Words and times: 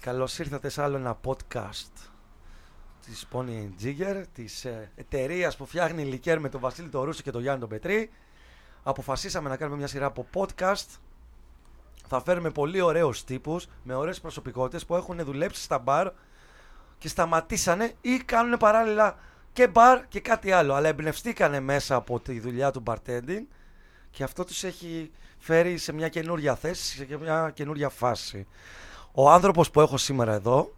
Καλώς 0.00 0.38
ήρθατε 0.38 0.68
σε 0.68 0.82
άλλο 0.82 0.96
ένα 0.96 1.20
podcast 1.24 2.10
της 3.04 3.26
Pony 3.32 3.68
Jigger, 3.82 4.22
της 4.32 4.64
ε, 4.64 4.90
εταιρείας 4.96 5.56
που 5.56 5.66
φτιάχνει 5.66 6.04
λικέρ 6.04 6.40
με 6.40 6.48
τον 6.48 6.60
Βασίλη 6.60 6.88
τον 6.88 7.02
Ρούσο 7.02 7.22
και 7.22 7.30
τον 7.30 7.42
Γιάννη 7.42 7.60
τον 7.60 7.68
Πετρή. 7.68 8.10
Αποφασίσαμε 8.82 9.48
να 9.48 9.56
κάνουμε 9.56 9.76
μια 9.76 9.86
σειρά 9.86 10.06
από 10.06 10.26
podcast. 10.34 10.86
Θα 12.06 12.22
φέρουμε 12.22 12.50
πολύ 12.50 12.80
ωραίους 12.80 13.24
τύπους 13.24 13.66
με 13.82 13.94
ωραίες 13.94 14.20
προσωπικότητες 14.20 14.86
που 14.86 14.96
έχουν 14.96 15.24
δουλέψει 15.24 15.62
στα 15.62 15.78
μπαρ 15.78 16.12
και 16.98 17.08
σταματήσανε 17.08 17.92
ή 18.00 18.16
κάνουν 18.16 18.58
παράλληλα 18.58 19.18
και 19.52 19.68
μπαρ 19.68 20.08
και 20.08 20.20
κάτι 20.20 20.52
άλλο. 20.52 20.74
Αλλά 20.74 20.88
εμπνευστήκανε 20.88 21.60
μέσα 21.60 21.94
από 21.94 22.20
τη 22.20 22.40
δουλειά 22.40 22.70
του 22.70 22.82
bartending 22.86 23.44
και 24.10 24.22
αυτό 24.22 24.44
τους 24.44 24.64
έχει 24.64 25.10
φέρει 25.38 25.76
σε 25.76 25.92
μια 25.92 26.08
καινούρια 26.08 26.54
θέση, 26.56 26.96
σε 26.96 27.18
μια 27.20 27.50
καινούρια 27.54 27.88
φάση. 27.88 28.46
Ο 29.12 29.30
άνθρωπος 29.30 29.70
που 29.70 29.80
έχω 29.80 29.96
σήμερα 29.96 30.32
εδώ 30.32 30.72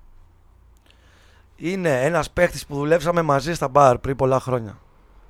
είναι 1.56 2.04
ένας 2.04 2.30
παίχτης 2.30 2.66
που 2.66 2.74
δουλέψαμε 2.74 3.22
μαζί 3.22 3.54
στα 3.54 3.68
μπαρ 3.68 3.98
πριν 3.98 4.16
πολλά 4.16 4.40
χρόνια. 4.40 4.78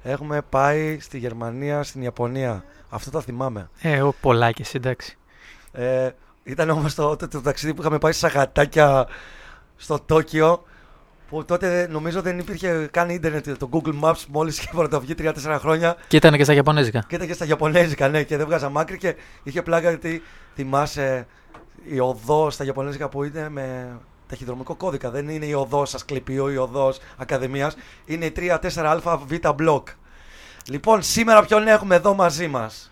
Έχουμε 0.03 0.43
πάει 0.49 0.99
στη 1.01 1.19
Γερμανία, 1.19 1.83
στην 1.83 2.03
Ιαπωνία. 2.03 2.65
Αυτό 2.89 3.11
τα 3.11 3.21
θυμάμαι. 3.21 3.71
Ε, 3.81 3.93
εγώ 3.93 4.15
πολλά 4.21 4.53
και 4.53 4.65
εντάξει. 4.73 5.19
Ε, 5.73 6.11
ήταν 6.45 6.71
όμως 6.71 6.95
το, 6.95 7.17
το, 7.17 7.29
το 7.29 7.41
ταξίδι 7.41 7.75
που 7.75 7.81
είχαμε 7.81 7.99
πάει 7.99 8.13
σε 8.13 8.27
αγατάκια 8.27 9.07
στο 9.77 9.99
Τόκιο 10.01 10.63
που 11.29 11.45
τότε 11.45 11.89
νομίζω 11.91 12.23
δεν 12.23 12.39
υπήρχε 12.39 12.89
καν 12.91 13.11
ίντερνετ, 13.11 13.51
το 13.59 13.69
Google 13.73 14.01
Maps 14.01 14.25
μόλις 14.29 14.59
είχε 14.59 14.69
πρωτοβγεί 14.73 15.15
3-4 15.19 15.33
χρόνια 15.59 15.97
Και 16.09 16.17
ήταν 16.17 16.37
και 16.37 16.45
στα 16.45 16.55
Ιαπωνέζικα. 16.55 17.05
και 17.09 17.15
ήταν 17.15 17.27
και 17.27 17.33
στα 17.33 17.45
Ιαπωνέζικα, 17.45 18.09
ναι, 18.09 18.23
και 18.23 18.37
δεν 18.37 18.47
βγάζα 18.47 18.69
μάκρυ 18.69 18.99
και 18.99 19.17
είχε 19.43 19.63
πλάκα 19.63 19.89
γιατί 19.89 20.23
θυμάσαι 20.55 21.27
η 21.85 22.01
οδός 22.01 22.55
στα 22.55 22.65
Ιαπωνέζικα 22.65 23.09
που 23.09 23.25
είναι 23.25 23.49
με 23.49 23.97
ταχυδρομικό 24.29 24.75
κώδικα. 24.75 25.11
Δεν 25.11 25.29
είναι 25.29 25.47
η 25.47 25.53
οδός 25.53 25.95
Ασκληπίου, 25.95 26.49
η 26.49 26.57
οδός 26.57 26.99
Ακαδημίας. 27.17 27.77
Είναι 28.05 28.25
η 28.25 28.33
3-4α 28.37 29.19
Β 29.27 29.49
μπλοκ. 29.55 29.89
Λοιπόν, 30.69 31.03
σήμερα 31.03 31.45
ποιον 31.45 31.69
έχουμε 31.69 31.95
εδώ 31.95 32.15
μαζί 32.15 32.49
μας; 32.49 32.91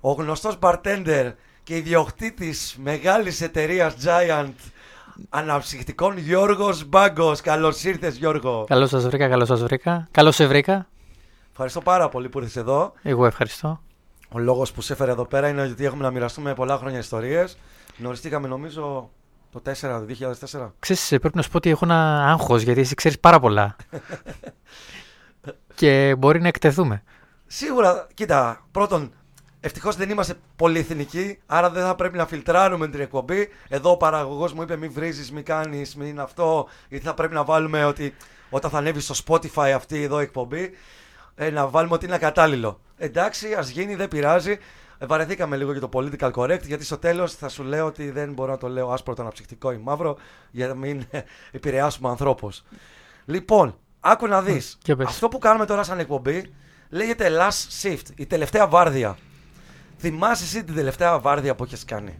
Ο 0.00 0.12
γνωστός 0.12 0.58
bartender 0.60 1.32
και 1.62 1.76
ιδιοκτήτης 1.76 2.76
μεγάλης 2.82 3.40
εταιρείας 3.40 3.94
Giant 4.04 4.52
αναψυχτικών 5.28 6.18
Γιώργος 6.18 6.84
Μπάγκος. 6.84 7.40
Καλώς 7.40 7.84
ήρθες, 7.84 8.16
Γιώργο. 8.16 8.64
Καλώς 8.68 8.88
σας 8.88 9.06
βρήκα, 9.06 9.28
καλώς 9.28 9.48
σας 9.48 9.62
βρήκα. 9.62 10.08
Καλώς 10.10 10.34
σε 10.34 10.46
βρήκα. 10.46 10.86
Ευχαριστώ 11.50 11.80
πάρα 11.80 12.08
πολύ 12.08 12.28
που 12.28 12.38
ήρθες 12.38 12.56
εδώ. 12.56 12.92
Εγώ 13.02 13.26
ευχαριστώ. 13.26 13.80
Ο 14.34 14.38
λόγος 14.38 14.72
που 14.72 14.80
σε 14.80 14.92
έφερε 14.92 15.10
εδώ 15.10 15.24
πέρα 15.24 15.48
είναι 15.48 15.62
ότι 15.62 15.84
έχουμε 15.84 16.02
να 16.02 16.10
μοιραστούμε 16.10 16.54
πολλά 16.54 16.76
χρόνια 16.76 16.98
ιστορίες. 16.98 17.56
Γνωριστήκαμε 17.98 18.48
νομίζω 18.48 19.10
το 19.52 19.62
4, 19.64 19.72
το 19.80 20.04
2004. 20.60 20.70
Ξέρεις, 20.78 21.12
ε, 21.12 21.18
πρέπει 21.18 21.36
να 21.36 21.42
σου 21.42 21.50
πω 21.50 21.56
ότι 21.56 21.70
έχω 21.70 21.84
ένα 21.84 22.28
άγχος 22.30 22.62
γιατί 22.62 22.80
εσύ 22.80 22.94
ξέρεις 22.94 23.20
πάρα 23.20 23.40
πολλά. 23.40 23.76
και 25.74 26.14
μπορεί 26.18 26.40
να 26.40 26.48
εκτεθούμε. 26.48 27.02
Σίγουρα, 27.46 28.06
κοίτα, 28.14 28.66
πρώτον, 28.70 29.12
ευτυχώς 29.60 29.96
δεν 29.96 30.10
είμαστε 30.10 30.34
πολυεθνικοί, 30.56 31.38
άρα 31.46 31.70
δεν 31.70 31.82
θα 31.84 31.94
πρέπει 31.94 32.16
να 32.16 32.26
φιλτράρουμε 32.26 32.88
την 32.88 33.00
εκπομπή. 33.00 33.48
Εδώ 33.68 33.90
ο 33.90 33.96
παραγωγός 33.96 34.52
μου 34.52 34.62
είπε: 34.62 34.76
Μην 34.76 34.92
βρίζεις, 34.92 35.32
μην 35.32 35.44
κάνεις, 35.44 35.96
μην 35.96 36.20
αυτό, 36.20 36.68
γιατί 36.88 37.04
θα 37.04 37.14
πρέπει 37.14 37.34
να 37.34 37.44
βάλουμε 37.44 37.84
ότι 37.84 38.14
όταν 38.50 38.70
θα 38.70 38.78
ανέβει 38.78 39.00
στο 39.00 39.14
Spotify 39.26 39.72
αυτή 39.74 40.02
εδώ 40.02 40.20
η 40.20 40.22
εκπομπή, 40.22 40.70
ε, 41.34 41.50
να 41.50 41.66
βάλουμε 41.66 41.94
ότι 41.94 42.04
είναι 42.04 42.14
ακατάλληλο. 42.14 42.80
Εντάξει, 42.96 43.54
ας 43.54 43.68
γίνει, 43.68 43.94
δεν 43.94 44.08
πειράζει. 44.08 44.58
Ε, 44.98 45.06
βαρεθήκαμε 45.06 45.56
λίγο 45.56 45.72
για 45.72 45.80
το 45.80 45.88
political 45.92 46.30
correct, 46.30 46.62
γιατί 46.62 46.84
στο 46.84 46.98
τέλος 46.98 47.34
θα 47.34 47.48
σου 47.48 47.62
λέω 47.62 47.86
ότι 47.86 48.10
δεν 48.10 48.32
μπορώ 48.32 48.50
να 48.50 48.58
το 48.58 48.68
λέω 48.68 48.90
άσπρο 48.90 49.14
το 49.14 49.22
αναψυκτικό 49.22 49.72
ή 49.72 49.76
μαύρο, 49.76 50.16
για 50.50 50.66
να 50.66 50.74
μην 50.74 51.04
ε, 51.10 51.20
επηρεάσουμε 51.50 52.08
ανθρώπους. 52.08 52.62
Λοιπόν, 53.24 53.78
άκου 54.00 54.26
να 54.26 54.42
δεις. 54.42 54.78
για 54.84 54.96
πες. 54.96 55.06
Αυτό 55.06 55.28
που 55.28 55.38
κάνουμε 55.38 55.66
τώρα 55.66 55.82
σαν 55.82 55.98
εκπομπή 55.98 56.52
λέγεται 56.88 57.30
last 57.40 57.82
shift, 57.82 58.06
η 58.16 58.26
τελευταία 58.26 58.66
βάρδια. 58.66 59.16
Θυμάσαι 59.98 60.44
εσύ 60.44 60.64
την 60.64 60.74
τελευταία 60.74 61.18
βάρδια 61.18 61.54
που 61.54 61.64
έχεις 61.64 61.84
κάνει; 61.84 62.18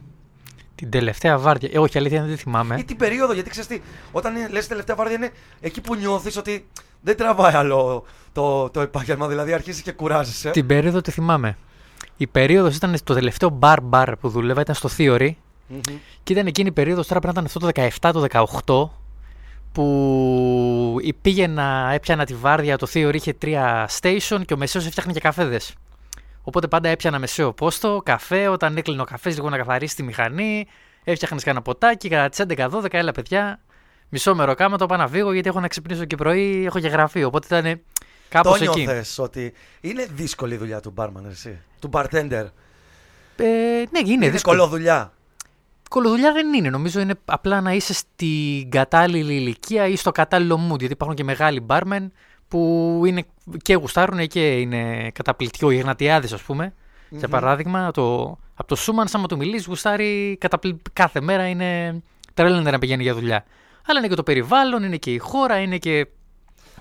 Την 0.75 0.89
τελευταία 0.89 1.37
βάρδια. 1.37 1.69
Ε, 1.73 1.79
όχι, 1.79 1.97
αλήθεια 1.97 2.21
δεν 2.21 2.35
τη 2.35 2.41
θυμάμαι. 2.41 2.75
Ή 2.79 2.83
την 2.83 2.97
περίοδο, 2.97 3.33
γιατί 3.33 3.49
ξέρεις 3.49 3.69
τι, 3.69 3.81
όταν 4.11 4.33
λες 4.51 4.67
τελευταία 4.67 4.95
βάρδια 4.95 5.15
είναι 5.15 5.31
εκεί 5.59 5.81
που 5.81 5.95
νιώθεις 5.95 6.37
ότι 6.37 6.67
δεν 7.05 7.17
τραβάει 7.17 7.53
άλλο 7.53 8.03
το, 8.31 8.69
το 8.69 8.81
επάγγελμα, 8.81 9.27
δηλαδή 9.27 9.53
αρχίζει 9.53 9.81
και 9.81 9.91
κουράζεσαι. 9.91 10.49
Την 10.49 10.65
περίοδο 10.65 11.01
τη 11.01 11.11
θυμάμαι. 11.11 11.57
Η 12.17 12.27
περίοδος 12.27 12.75
ήταν 12.75 12.95
το 13.03 13.13
τελευταίο 13.13 13.59
bar 13.61 13.77
bar 13.89 14.13
που 14.19 14.29
δούλευα, 14.29 14.61
ήταν 14.61 14.75
στο 14.75 14.89
Theory. 14.97 15.29
Μμμ. 15.67 15.79
Και 16.23 16.33
ήταν 16.33 16.47
εκείνη 16.47 16.67
η 16.67 16.71
περίοδος, 16.71 17.07
τώρα 17.07 17.19
πρέπει 17.19 17.35
να 17.35 17.41
ήταν 17.41 17.71
αυτό 17.71 17.71
το 17.71 18.21
17, 18.21 18.27
το 18.31 18.49
18, 18.63 18.89
που 19.71 20.97
πήγαινα, 21.21 21.89
έπιανα 21.93 22.25
τη 22.25 22.33
βάρδια, 22.33 22.77
το 22.77 22.87
Theory 22.93 23.13
είχε 23.13 23.33
τρία 23.33 23.89
station 24.01 24.41
και 24.45 24.53
ο 24.53 24.57
μεσαίος 24.57 24.85
έφτιαχνε 24.85 25.13
και 25.13 25.19
καφέδες. 25.19 25.73
Οπότε 26.43 26.67
πάντα 26.67 26.89
έπιανα 26.89 27.19
μεσαίο 27.19 27.53
πόστο, 27.53 28.01
καφέ, 28.05 28.47
όταν 28.47 28.77
έκλεινε 28.77 29.01
ο 29.01 29.05
καφές, 29.05 29.35
λίγο 29.35 29.49
να 29.49 29.57
καθαρίσει 29.57 29.95
τη 29.95 30.03
μηχανή, 30.03 30.67
έφτιαχνες 31.03 31.43
κανένα 31.43 31.63
ποτάκι, 31.63 32.09
κατά 32.09 32.29
τις 32.29 32.57
11-12, 32.57 32.85
έλα 32.91 33.11
παιδιά, 33.11 33.59
μισό 34.09 34.35
μεροκάμα 34.35 34.77
το 34.77 34.85
πάω 34.85 34.97
να 34.97 35.07
φύγω 35.07 35.33
γιατί 35.33 35.49
έχω 35.49 35.59
να 35.59 35.67
ξυπνήσω 35.67 36.05
και 36.05 36.15
πρωί, 36.15 36.63
έχω 36.65 36.79
και 36.79 36.87
γραφείο. 36.87 37.27
Οπότε 37.27 37.59
ήταν 37.59 37.81
κάπως 38.29 38.57
Το 38.57 38.63
εκεί. 38.63 38.81
νιώθες 38.81 39.19
ότι 39.19 39.53
είναι 39.81 40.07
δύσκολη 40.13 40.53
η 40.53 40.57
δουλειά 40.57 40.79
του 40.79 40.93
barman, 40.97 41.25
εσύ. 41.29 41.57
Του 41.79 41.89
bartender; 41.93 42.45
Ε, 43.35 43.83
ναι, 43.91 43.99
είναι, 44.05 44.29
δύσκολο. 44.29 44.57
κολοδουλειά. 44.57 45.13
Κολοδουλειά 45.89 46.31
δεν 46.33 46.53
είναι. 46.53 46.69
Νομίζω 46.69 46.99
είναι 46.99 47.13
απλά 47.25 47.61
να 47.61 47.73
είσαι 47.73 47.93
στην 47.93 48.69
κατάλληλη 48.69 49.33
ηλικία 49.33 49.87
ή 49.87 49.95
στο 49.95 50.11
κατάλληλο 50.11 50.55
mood. 50.55 50.77
Γιατί 50.79 50.93
υπάρχουν 50.93 51.15
και 51.15 51.23
μεγάλοι 51.23 51.65
barmen 51.69 52.07
που 52.47 53.01
είναι 53.05 53.23
και 53.61 53.75
γουστάρουν 53.75 54.27
και 54.27 54.59
είναι 54.59 55.11
καταπληκτικοί. 55.13 55.65
Ο 55.65 55.71
Γεγνατιάδη, 55.71 56.33
ας 56.33 56.41
πούμε, 56.41 56.73
για 57.09 57.27
παράδειγμα, 57.27 57.91
το, 57.91 58.37
από 58.55 58.67
το 58.67 58.75
Σούμαν, 58.75 59.07
άμα 59.13 59.27
του 59.27 59.37
μιλήσει, 59.37 59.65
γουστάρει 59.67 60.37
καταπλη... 60.39 60.81
κάθε 60.93 61.21
μέρα. 61.21 61.47
Είναι 61.47 62.01
τρέλαινε 62.33 62.71
να 62.71 62.79
πηγαίνει 62.79 63.03
για 63.03 63.13
δουλειά. 63.13 63.45
Αλλά 63.85 63.99
είναι 63.99 64.07
και 64.07 64.15
το 64.15 64.23
περιβάλλον, 64.23 64.83
είναι 64.83 64.97
και 64.97 65.13
η 65.13 65.17
χώρα, 65.17 65.57
είναι 65.59 65.77
και 65.77 66.07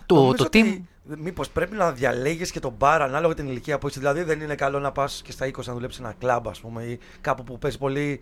το, 0.06 0.14
Νομίζω 0.14 0.34
το 0.34 0.44
ότι 0.44 0.84
team. 0.86 0.88
Μήπως 1.18 1.50
πρέπει 1.50 1.76
να 1.76 1.92
διαλέγεις 1.92 2.50
και 2.50 2.60
τον 2.60 2.74
μπαρ 2.78 3.02
ανάλογα 3.02 3.34
την 3.34 3.48
ηλικία 3.48 3.78
που 3.78 3.88
είσαι. 3.88 3.98
Δηλαδή 3.98 4.22
δεν 4.22 4.40
είναι 4.40 4.54
καλό 4.54 4.78
να 4.78 4.92
πας 4.92 5.22
και 5.24 5.32
στα 5.32 5.46
20 5.46 5.50
να 5.64 5.72
δουλέψεις 5.72 6.00
ένα 6.00 6.14
κλαμπ, 6.18 6.48
ας 6.48 6.60
πούμε, 6.60 6.82
ή 6.82 6.98
κάπου 7.20 7.44
που 7.44 7.58
παίζει 7.58 7.78
πολύ 7.78 8.20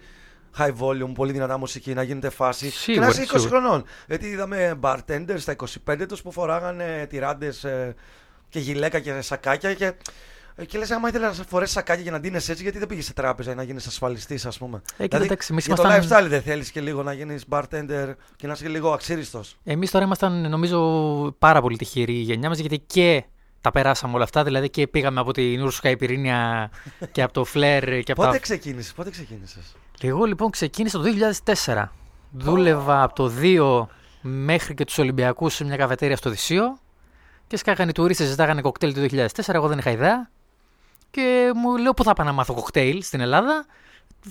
high 0.58 0.72
volume, 0.78 1.12
πολύ 1.14 1.32
δυνατά 1.32 1.58
μουσική, 1.58 1.94
να 1.94 2.02
γίνεται 2.02 2.30
φάση. 2.30 2.70
Σίγουρα, 2.70 3.06
και 3.06 3.12
να 3.12 3.22
είσαι 3.22 3.32
20 3.32 3.40
σίγουρα. 3.40 3.60
χρονών. 3.60 3.84
Γιατί 4.08 4.26
είδαμε 4.26 4.78
bartenders 4.80 5.38
στα 5.38 5.56
25 5.86 6.04
τους 6.08 6.22
που 6.22 6.32
φοράγανε 6.32 7.06
τυράντες 7.08 7.64
ε, 7.64 7.94
και 8.48 8.58
γυλαίκα 8.58 8.98
και 9.00 9.20
σακάκια 9.20 9.74
και. 9.74 9.92
Ε, 10.54 10.64
Και 10.64 10.78
λες, 10.78 10.90
άμα 10.90 11.08
ήθελε 11.08 11.26
να 11.26 11.32
φορέσεις 11.32 11.74
σακάκια 11.74 12.02
για 12.02 12.10
να 12.12 12.20
ντύνεσαι 12.20 12.50
έτσι, 12.50 12.62
γιατί 12.62 12.78
δεν 12.78 12.88
πήγες 12.88 13.04
σε 13.04 13.12
τράπεζα 13.12 13.52
ή 13.52 13.54
να 13.54 13.62
γίνει 13.62 13.80
ασφαλιστής, 13.86 14.46
ας 14.46 14.58
πούμε. 14.58 14.82
Ε, 14.96 15.02
κοίτα, 15.02 15.24
εντάξει, 15.24 15.48
εμείς 15.50 15.66
για 15.66 15.74
το 15.76 15.82
ήμασταν- 15.82 16.24
lifestyle 16.24 16.28
δεν 16.28 16.42
θέλεις 16.42 16.70
και 16.70 16.80
λίγο 16.80 17.02
να 17.02 17.12
γίνεις 17.12 17.44
bartender 17.48 18.14
και 18.36 18.46
να 18.46 18.52
είσαι 18.52 18.62
και 18.62 18.68
λίγο 18.68 18.92
αξίριστος. 18.92 19.56
Εμείς 19.64 19.90
τώρα 19.90 20.04
ήμασταν, 20.04 20.48
νομίζω, 20.50 20.78
πάρα 21.38 21.60
πολύ 21.60 21.76
τυχεροί 21.76 22.14
η 22.14 22.20
γενιά 22.22 22.48
μας 22.48 22.58
γιατί 22.58 22.78
και 22.78 23.24
τα 23.60 23.70
περάσαμε 23.70 24.14
όλα 24.14 24.24
αυτά. 24.24 24.44
Δηλαδή 24.44 24.70
και 24.70 24.86
πήγαμε 24.86 25.20
από 25.20 25.32
την 25.32 25.62
Ούρσουκα 25.62 25.90
Υπηρήνια 25.90 26.70
και 27.12 27.22
από 27.22 27.32
το 27.32 27.44
Φλερ 27.44 28.02
και 28.02 28.12
από 28.12 28.22
Πότε 28.22 28.34
τα. 28.36 28.42
ξεκίνησες, 28.42 28.92
πότε 28.92 29.10
ξεκίνησες; 29.10 29.74
Εγώ 30.00 30.24
λοιπόν 30.24 30.50
ξεκίνησα 30.50 30.98
το 30.98 31.04
2004. 31.44 31.84
Δούλευα 32.30 33.02
από 33.02 33.14
το 33.14 33.32
2 33.40 33.86
μέχρι 34.20 34.74
και 34.74 34.84
τους 34.84 34.98
Ολυμπιακούς 34.98 35.54
σε 35.54 35.64
μια 35.64 35.76
καφετέρια 35.76 36.16
στο 36.16 36.30
Δυσίο. 36.30 36.78
Και 37.46 37.56
σκάγανε 37.58 37.90
οι 37.90 37.94
τουρίστες, 37.94 38.28
ζητάγανε 38.28 38.60
κοκτέιλ 38.60 38.94
το 38.94 39.00
2004. 39.00 39.54
Εγώ 39.54 39.68
δεν 39.68 39.78
είχα 39.78 39.90
ιδέα. 39.90 40.30
Και 41.12 41.52
μου 41.54 41.76
λέω 41.76 41.94
πού 41.94 42.04
θα 42.04 42.12
πάω 42.12 42.26
να 42.26 42.32
μάθω 42.32 42.54
κοκτέιλ 42.54 43.02
στην 43.02 43.20
Ελλάδα; 43.20 43.66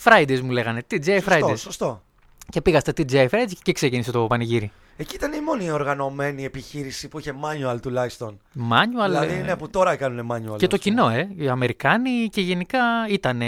Fridays 0.04 0.40
μου 0.40 0.52
λέγανε. 0.52 0.82
TJ 0.92 1.06
Σωστό, 1.22 1.32
Fridays. 1.48 1.58
σωστό. 1.58 2.02
Και 2.50 2.62
πήγα 2.62 2.80
στα 2.80 2.92
TJ 2.98 3.14
Fridays 3.14 3.30
και 3.30 3.56
εκεί 3.60 3.72
ξεκίνησε 3.72 4.12
το 4.12 4.28
πανηγύρι. 4.28 4.72
Εκεί 4.98 5.16
ήταν 5.16 5.34
η 5.34 5.42
μόνη 5.42 5.72
οργανωμένη 5.72 6.44
επιχείρηση 6.44 7.08
που 7.08 7.20
είχε 7.20 7.34
manual 7.42 7.82
τουλάχιστον. 7.82 8.40
Manual. 8.72 9.06
δηλαδή 9.06 9.34
ε, 9.34 9.38
είναι 9.38 9.56
που 9.56 9.70
τώρα 9.70 9.96
κάνουν 9.96 10.28
manual. 10.32 10.58
Και 10.58 10.68
το 10.68 10.76
ας 10.76 10.82
πούμε. 10.84 10.96
κοινό, 10.96 11.10
ε. 11.10 11.30
Οι 11.38 11.50
Αμερικάνοι 11.50 12.30
και 12.32 12.42
γενικά 12.42 12.80
ήταν 13.10 13.42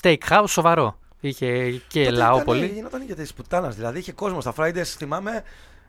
steakhouse 0.00 0.44
σοβαρό. 0.46 0.98
Είχε 1.20 1.70
και 1.88 2.04
Τότε 2.04 2.16
λαό 2.16 2.26
ήτανε- 2.28 2.44
πολύ. 2.44 2.66
Γινόταν 2.66 3.06
και 3.06 3.14
της 3.14 3.34
πουτάνας. 3.34 3.74
Δηλαδή 3.76 3.98
είχε 3.98 4.12
κόσμο 4.12 4.40
στα 4.40 4.54
Fridays, 4.56 4.82
θυμάμαι. 4.84 5.42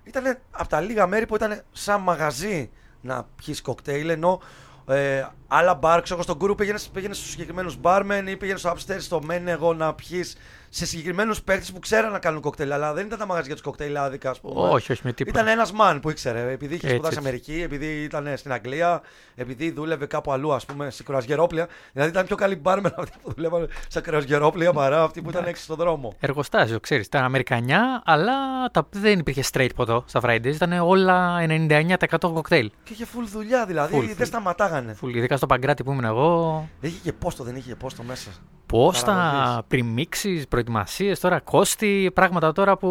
Ήταν 0.04 0.38
από 0.52 0.70
τα 0.70 0.82
λίγα 0.82 1.08
μέρη 1.08 1.26
που 1.26 1.36
ήταν 1.36 1.62
σαν 1.72 2.02
μαγαζί 2.02 2.70
να 3.02 3.26
πιεις 3.36 3.62
κοκτέιλ. 3.62 4.10
Ενώ 4.10 4.42
ε, 4.88 5.26
άλλα 5.48 5.74
μπαρ, 5.74 6.02
ξέρω 6.02 6.16
εγώ 6.16 6.24
στον 6.24 6.38
κούρου 6.38 6.56
πήγαινες, 6.56 6.90
πήγαινες 6.94 7.18
στους 7.18 7.30
συγκεκριμένους 7.30 7.78
μπάρμεν 7.78 8.28
ή 8.28 8.38
πήγαινες 8.38 8.62
στο 8.62 8.74
upstairs 8.76 9.00
στο 9.02 9.22
Μένεγο 9.24 9.74
να 9.74 9.94
πιεις 9.94 10.36
σε 10.74 10.86
συγκεκριμένους 10.86 11.42
παίχτε 11.42 11.72
που 11.74 11.80
ξέραν 11.80 12.12
να 12.12 12.20
κάνουν 12.20 12.42
κοκτέιλ. 12.42 12.72
Αλλά 12.72 12.94
δεν 12.94 13.06
ήταν 13.06 13.20
τα 13.20 13.26
μαγαζιά 13.26 13.54
τους 13.54 13.62
κοκτέιλάδικα, 13.62 14.30
ας 14.30 14.40
πούμε. 14.40 14.70
Όχι, 14.70 14.92
όχι 14.92 15.02
με 15.04 15.14
τίποτα. 15.14 15.40
Ήταν 15.40 15.52
ένας 15.52 15.72
μαν 15.72 16.00
που 16.00 16.10
ήξερε. 16.10 16.52
Επειδή 16.52 16.76
είχε 16.76 16.86
Έτσι, 16.86 16.98
σπουδάσει 16.98 17.16
έτσι. 17.18 17.28
Αμερική, 17.28 17.62
επειδή 17.62 18.04
ήταν 18.04 18.38
στην 18.38 18.52
Αγγλία, 18.52 19.02
επειδή 19.36 19.72
δούλευε 19.72 20.06
κάπου 20.06 20.32
αλλού, 20.32 20.54
ας 20.54 20.66
πούμε, 20.66 20.90
σε 20.90 21.04
κρουαζιερόπλια. 21.04 21.68
Δηλαδή 21.94 22.10
ήταν 22.12 22.26
πιο 22.26 22.36
καλή 22.36 22.56
μπάρμεν 22.56 22.94
αυτοί 22.98 23.18
που 23.24 23.34
δουλεύαν 23.34 23.70
σε 23.88 24.02
κρουαζιερόπλια 24.02 24.74
παρά 24.74 25.04
αυτοί 25.04 25.22
που 25.22 25.30
ήταν 25.30 25.46
έξω 25.46 25.64
στον 25.64 25.76
δρόμο. 25.76 26.14
Εργοστάσιο, 26.20 26.80
ξέρεις. 26.80 27.06
Ήταν 27.06 27.24
Αμερικανιά, 27.24 28.02
αλλά 28.06 28.34
τα... 28.72 28.88
δεν 28.92 29.20
υπήρχε 29.20 29.44
straight 29.52 29.70
ποτό 29.76 30.04
στα 30.08 30.20
Fridays. 30.24 30.46
Ήταν 30.46 30.72
όλα 30.72 31.46
99% 31.48 32.06
κοκτέιλ. 32.20 32.72
Και 32.84 32.94
είχε 32.94 33.06
full 33.06 33.28
δουλειά 33.32 33.66
δηλαδή, 33.66 33.98
Full, 33.98 34.12
full. 34.12 34.16
δεν 34.16 34.26
σταματάγανε. 34.28 34.94
Φουλ, 34.94 35.16
Ειδικά 35.16 35.38
στο 35.38 35.46
Παγκράτη 35.46 35.84
που 35.84 35.92
ήμουν 35.92 36.04
εγώ. 36.06 36.70
Είχε 36.82 36.98
και 37.04 37.14
πόστο, 37.14 37.44
δεν 37.44 37.56
είχε 37.56 37.70
και 37.70 37.76
πόστο 37.76 38.04
μέσα. 38.04 38.30
Πόστα, 38.72 39.14
Παραγωγής. 39.14 39.60
πριμίξει, 39.68 40.46
προετοιμασίες, 40.50 41.20
τώρα 41.20 41.40
κόστη, 41.40 42.12
πράγματα 42.14 42.52
τώρα 42.52 42.78
που. 42.78 42.88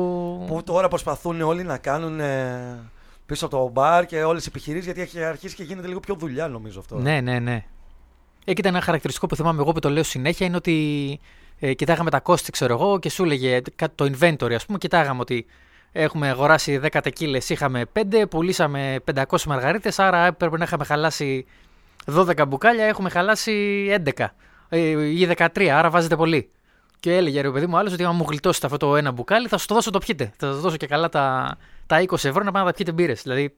Που 0.46 0.62
τώρα 0.62 0.88
προσπαθούν 0.88 1.40
όλοι 1.40 1.62
να 1.62 1.78
κάνουν 1.78 2.20
ε, 2.20 2.78
πίσω 3.26 3.46
από 3.46 3.56
το 3.56 3.68
μπαρ 3.68 4.06
και 4.06 4.22
όλες 4.22 4.42
τι 4.42 4.48
επιχειρήσεις 4.48 4.84
γιατί 4.84 5.00
έχει 5.00 5.24
αρχίσει 5.24 5.54
και 5.54 5.62
γίνεται 5.62 5.88
λίγο 5.88 6.00
πιο 6.00 6.14
δουλειά 6.14 6.48
νομίζω 6.48 6.80
αυτό. 6.80 6.98
Ναι, 6.98 7.20
ναι, 7.20 7.38
ναι. 7.38 7.64
Ε, 8.44 8.52
κοίτα, 8.52 8.68
ένα 8.68 8.80
χαρακτηριστικό 8.80 9.26
που 9.26 9.36
θυμάμαι 9.36 9.60
εγώ 9.60 9.72
που 9.72 9.78
το 9.78 9.90
λέω 9.90 10.02
συνέχεια 10.02 10.46
είναι 10.46 10.56
ότι 10.56 11.18
ε, 11.58 11.74
κοιτάγαμε 11.74 12.10
τα 12.10 12.20
κόστη, 12.20 12.50
ξέρω 12.50 12.74
εγώ, 12.74 12.98
και 12.98 13.10
σου 13.10 13.22
έλεγε 13.22 13.60
κάτι 13.76 13.92
το 13.94 14.10
inventory, 14.12 14.52
ας 14.52 14.66
πούμε, 14.66 14.78
κοιτάγαμε 14.78 15.20
ότι 15.20 15.46
έχουμε 15.92 16.28
αγοράσει 16.28 16.80
10 16.82 17.00
τεκίλες, 17.02 17.48
είχαμε 17.48 17.84
5, 17.92 18.24
πουλήσαμε 18.30 18.96
500 19.14 19.42
μαργαρίτες, 19.42 19.98
άρα 19.98 20.26
έπρεπε 20.26 20.56
να 20.56 20.64
είχαμε 20.64 20.84
χαλάσει 20.84 21.46
12 22.14 22.46
μπουκάλια, 22.48 22.84
έχουμε 22.84 23.10
χαλάσει 23.10 23.86
11 24.04 24.12
ε, 24.18 24.26
ή 24.70 25.28
13, 25.36 25.66
άρα 25.66 25.90
βάζετε 25.90 26.16
πολύ. 26.16 26.50
Και 27.00 27.16
έλεγε 27.16 27.40
ρε 27.40 27.50
παιδί 27.50 27.66
μου 27.66 27.76
άλλος 27.76 27.92
ότι 27.92 28.04
αν 28.04 28.16
μου 28.16 28.24
γλιτώσετε 28.28 28.66
αυτό 28.66 28.78
το 28.78 28.96
ένα 28.96 29.10
μπουκάλι, 29.10 29.48
θα 29.48 29.58
σου 29.58 29.66
το 29.66 29.74
δώσω 29.74 29.90
το 29.90 29.98
πιείτε. 29.98 30.32
Θα 30.36 30.52
σας 30.52 30.60
δώσω 30.60 30.76
και 30.76 30.86
καλά 30.86 31.08
τα, 31.08 31.56
τα 31.86 32.02
20 32.02 32.12
ευρώ 32.12 32.42
να 32.42 32.50
πάνε 32.50 32.64
να 32.64 32.70
τα 32.70 32.76
πιείτε 32.76 32.92
μπύρες. 32.92 33.22
Δηλαδή 33.22 33.56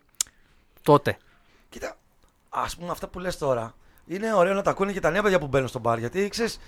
τότε. 0.82 1.17
Κοίτα, 1.69 1.97
ας 2.49 2.76
πούμε 2.76 2.91
αυτά 2.91 3.09
που 3.09 3.19
λες 3.19 3.38
τώρα 3.38 3.75
είναι 4.06 4.35
ωραίο 4.35 4.55
να 4.55 4.62
τα 4.62 4.70
ακούνε 4.70 4.93
και 4.93 5.00
τα 5.00 5.11
νέα 5.11 5.23
παιδιά 5.23 5.38
που 5.38 5.47
μπαίνουν 5.47 5.69
στο 5.69 5.79
μπαρ. 5.79 5.99
Γιατί 5.99 6.29
ξέρεις, 6.29 6.59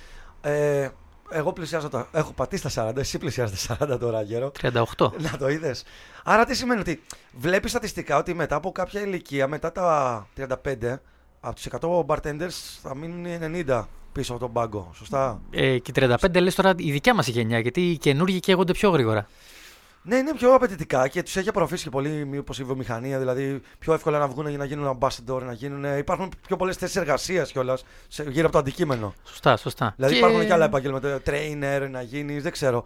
ε, 0.41 0.89
εγώ 1.31 1.53
πλησιάζω 1.53 1.89
τα. 1.89 2.09
Έχω 2.13 2.33
πατήσει 2.33 2.75
τα 2.75 2.91
40, 2.91 2.97
εσύ 2.97 3.19
πλησιάζεις 3.19 3.67
τα 3.67 3.77
40 3.81 3.99
τώρα, 4.01 4.23
γέρο. 4.23 4.53
38. 4.61 5.11
Να 5.19 5.37
το 5.39 5.49
είδες. 5.49 5.85
Άρα 6.25 6.45
τι 6.45 6.55
σημαίνει 6.55 6.81
ότι 6.81 7.03
βλέπεις 7.33 7.71
στατιστικά 7.71 8.17
ότι 8.17 8.35
μετά 8.35 8.57
από 8.57 8.73
κάποια 8.73 9.01
ηλικία, 9.01 9.49
μετά 9.49 9.73
τα 9.73 10.27
35, 10.37 11.01
από 11.41 11.55
τους 11.55 11.67
100 11.81 12.07
bartenders 12.07 12.79
θα 12.83 12.97
μείνουν 12.97 13.27
90 13.67 13.85
πίσω 14.15 14.33
από 14.33 14.41
τον 14.41 14.53
πάγκο. 14.53 14.91
Σωστά; 14.95 15.41
Ε, 15.51 15.79
και 15.79 15.93
35 15.95 16.41
λες 16.41 16.55
τώρα 16.55 16.73
η 16.77 16.91
δικιά 16.91 17.15
μας 17.15 17.27
η 17.27 17.31
γενιά, 17.31 17.59
γιατί 17.59 17.91
οι 17.91 17.99
καινούργοι 17.99 18.41
καίγονται 18.41 18.73
πιο 18.73 18.91
γρήγορα. 18.91 19.27
Ναι, 20.07 20.17
είναι 20.17 20.35
πιο 20.35 20.55
απαιτητικά 20.55 21.09
και 21.09 21.23
τους 21.23 21.37
έχει 21.37 21.49
απορροφήσει 21.49 21.85
και 21.85 21.91
πολύ 21.91 22.25
μήπως 22.25 22.59
η 22.59 22.65
βιομηχανία. 22.65 23.19
Δηλαδή, 23.19 23.61
πιο 23.79 23.93
εύκολα 23.93 24.19
να 24.19 24.29
βγουν 24.29 24.49
για 24.49 24.59
να 24.59 24.65
γίνουν 24.65 24.99
ambassador, 24.99 25.43
να 25.43 25.53
γίνουν. 25.53 25.99
Υπάρχουν 25.99 26.33
πιο 26.47 26.57
πολλές 26.57 26.77
θέσεις 26.77 26.97
εργασίας 26.97 27.53
κιόλας 27.53 27.85
γύρω 28.09 28.45
από 28.45 28.53
το 28.53 28.59
αντικείμενο. 28.59 29.15
Σωστά, 29.25 29.57
σωστά. 29.57 29.93
Δηλαδή, 29.97 30.17
υπάρχουν 30.17 30.47
και 30.47 30.53
άλλα 30.53 30.65
επαγγέλματα. 30.65 31.21
Trainer, 31.27 31.89
να 31.91 32.03
γίνεις, 32.03 32.43
δεν 32.43 32.53
ξέρω. 32.53 32.85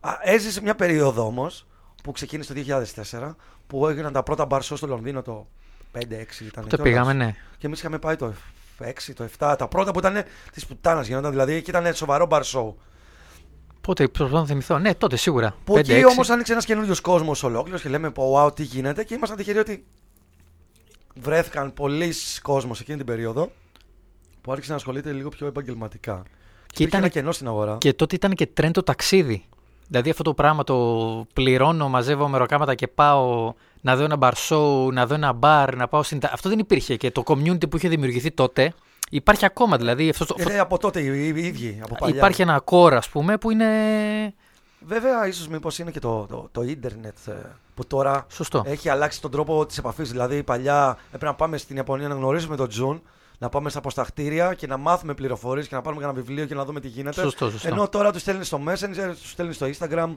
Α, 0.00 0.10
Έζησε 0.22 0.60
μια 0.62 0.74
περίοδο 0.74 1.26
όμως 1.26 1.66
που 2.02 2.12
ξεκίνησε 2.12 2.54
το 2.54 2.60
2004 2.60 3.36
που 3.66 3.86
έγιναν 3.88 4.12
τα 4.12 4.22
πρώτα 4.22 4.46
bar 4.50 4.58
show 4.58 4.76
στο 4.76 4.86
Λονδίνο 4.86 5.22
το 5.22 5.46
5-6 5.92 5.98
ήταν. 6.40 6.68
Το 6.68 6.76
κιόλας. 6.76 6.80
πήγαμε, 6.82 7.12
ναι. 7.12 7.34
Και 7.58 7.66
εμείς 7.66 7.78
είχαμε 7.78 7.98
πάει 7.98 8.16
το 8.16 8.32
6, 8.80 9.12
το 9.14 9.24
7, 9.38 9.54
τα 9.58 9.68
πρώτα 9.68 9.90
που 9.90 9.98
ήταν 9.98 10.22
της 10.52 10.66
πουτάνας 10.66 11.06
γινόταν 11.06 11.30
δηλαδή 11.30 11.62
και 11.62 11.70
ήταν 11.70 11.94
σοβαρό 11.94 12.26
bar 12.30 12.42
show. 12.42 12.74
Πότε 13.80 14.08
προσπαθώ 14.08 14.40
να 14.40 14.46
θυμηθώ. 14.46 14.78
Ναι, 14.78 14.94
τότε 14.94 15.16
σίγουρα. 15.16 15.54
Που 15.64 15.74
5-6. 15.74 15.78
εκεί 15.78 16.04
όμως 16.06 16.30
άνοιξε 16.30 16.52
ένας 16.52 16.64
καινούριο 16.64 16.94
κόσμος 17.02 17.42
ολόκληρος 17.42 17.82
και 17.82 17.88
λέμε, 17.88 18.10
πω, 18.10 18.42
wow, 18.44 18.54
τι 18.56 18.62
γίνεται. 18.62 19.04
Και 19.04 19.14
ήμασταν 19.14 19.38
τυχεροί 19.38 19.58
ότι 19.58 19.84
βρέθηκαν 21.14 21.74
πολλοί 21.74 22.12
κόσμος 22.42 22.80
εκείνη 22.80 22.96
την 22.96 23.06
περίοδο 23.06 23.50
που 24.40 24.52
άρχισε 24.52 24.70
να 24.70 24.76
ασχολείται 24.76 25.12
λίγο 25.12 25.28
πιο 25.28 25.46
επαγγελματικά. 25.46 26.22
Και 26.22 26.82
υπήρχε 26.82 26.84
ήταν- 26.88 27.00
ένα 27.00 27.08
κενό 27.08 27.32
στην 27.32 27.46
αγορά. 27.48 27.76
Και 27.80 27.92
τότε 27.92 28.14
ήταν 28.14 28.34
και 28.34 28.46
τρέντο 28.46 28.82
ταξίδι. 28.82 29.44
Δηλαδή 29.94 30.10
αυτό 30.12 30.22
το 30.22 30.34
πράγμα 30.34 30.64
το 30.64 31.26
πληρώνω, 31.32 31.88
μαζεύω 31.88 32.28
μεροκάματα 32.28 32.74
και 32.74 32.88
πάω 32.88 33.52
να 33.80 33.96
δω 33.96 34.04
ένα 34.04 34.16
bar 34.20 34.32
show, 34.48 34.92
να 34.92 35.06
δω 35.06 35.14
ένα 35.14 35.38
bar, 35.40 35.68
να 35.76 35.88
πάω 35.88 36.02
στην... 36.02 36.20
τα- 36.20 36.30
Αυτό 36.32 36.48
δεν 36.48 36.58
υπήρχε 36.58 36.96
και 36.96 37.10
το 37.10 37.22
community 37.26 37.68
που 37.70 37.76
είχε 37.76 37.88
δημιουργηθεί 37.88 38.30
τότε 38.30 38.72
υπάρχει 39.10 39.44
ακόμα. 39.44 39.76
Δηλαδή 39.76 40.08
αυτό, 40.08 40.24
το- 40.24 40.34
Ε, 40.38 40.44
ναι, 40.44 40.58
από 40.58 40.78
τότε 40.78 41.00
οι, 41.00 41.06
οι, 41.06 41.32
οι 41.36 41.46
ίδιοι, 41.46 41.80
από 41.84 41.94
παλιά. 41.98 42.16
υπάρχει 42.16 42.42
ένα 42.42 42.62
core 42.70 42.92
ας 42.92 43.08
πούμε 43.08 43.36
που 43.38 43.50
είναι 43.50 43.66
Βέβαια, 44.86 45.26
ίσως 45.26 45.48
μήπως 45.48 45.78
είναι 45.78 45.90
και 45.90 46.00
το, 46.00 46.26
το, 46.30 46.48
το 46.52 46.62
ίντερνετ 46.62 47.16
ε, 47.26 47.32
που 47.74 47.86
τώρα 47.86 48.26
σωστό. 48.30 48.62
έχει 48.66 48.88
αλλάξει 48.88 49.20
τον 49.20 49.30
τρόπο 49.30 49.66
της 49.66 49.78
επαφής. 49.78 50.10
Δηλαδή, 50.10 50.42
παλιά 50.42 50.96
έπρεπε 51.06 51.24
να 51.24 51.34
πάμε 51.34 51.56
στην 51.56 51.76
Ιαπωνία 51.76 52.08
να 52.08 52.14
γνωρίσουμε 52.14 52.56
τον 52.56 52.68
Τζουν, 52.68 53.02
να 53.38 53.48
πάμε 53.48 53.70
στα 53.70 53.78
αποσταχτήρια 53.78 54.54
και 54.54 54.66
να 54.66 54.76
μάθουμε 54.76 55.14
πληροφορίες 55.14 55.68
και 55.68 55.74
να 55.74 55.80
πάρουμε 55.80 56.02
ένα 56.04 56.12
βιβλίο 56.12 56.46
και 56.46 56.54
να 56.54 56.64
δούμε 56.64 56.80
τι 56.80 56.88
γίνεται. 56.88 57.20
Σωστό, 57.20 57.50
σωστό. 57.50 57.68
Ενώ 57.68 57.88
τώρα 57.88 58.12
τους 58.12 58.20
στέλνεις 58.20 58.46
στο 58.46 58.60
Messenger, 58.66 59.14
τους 59.20 59.30
στέλνεις 59.30 59.56
στο 59.56 59.66
Instagram 59.66 60.14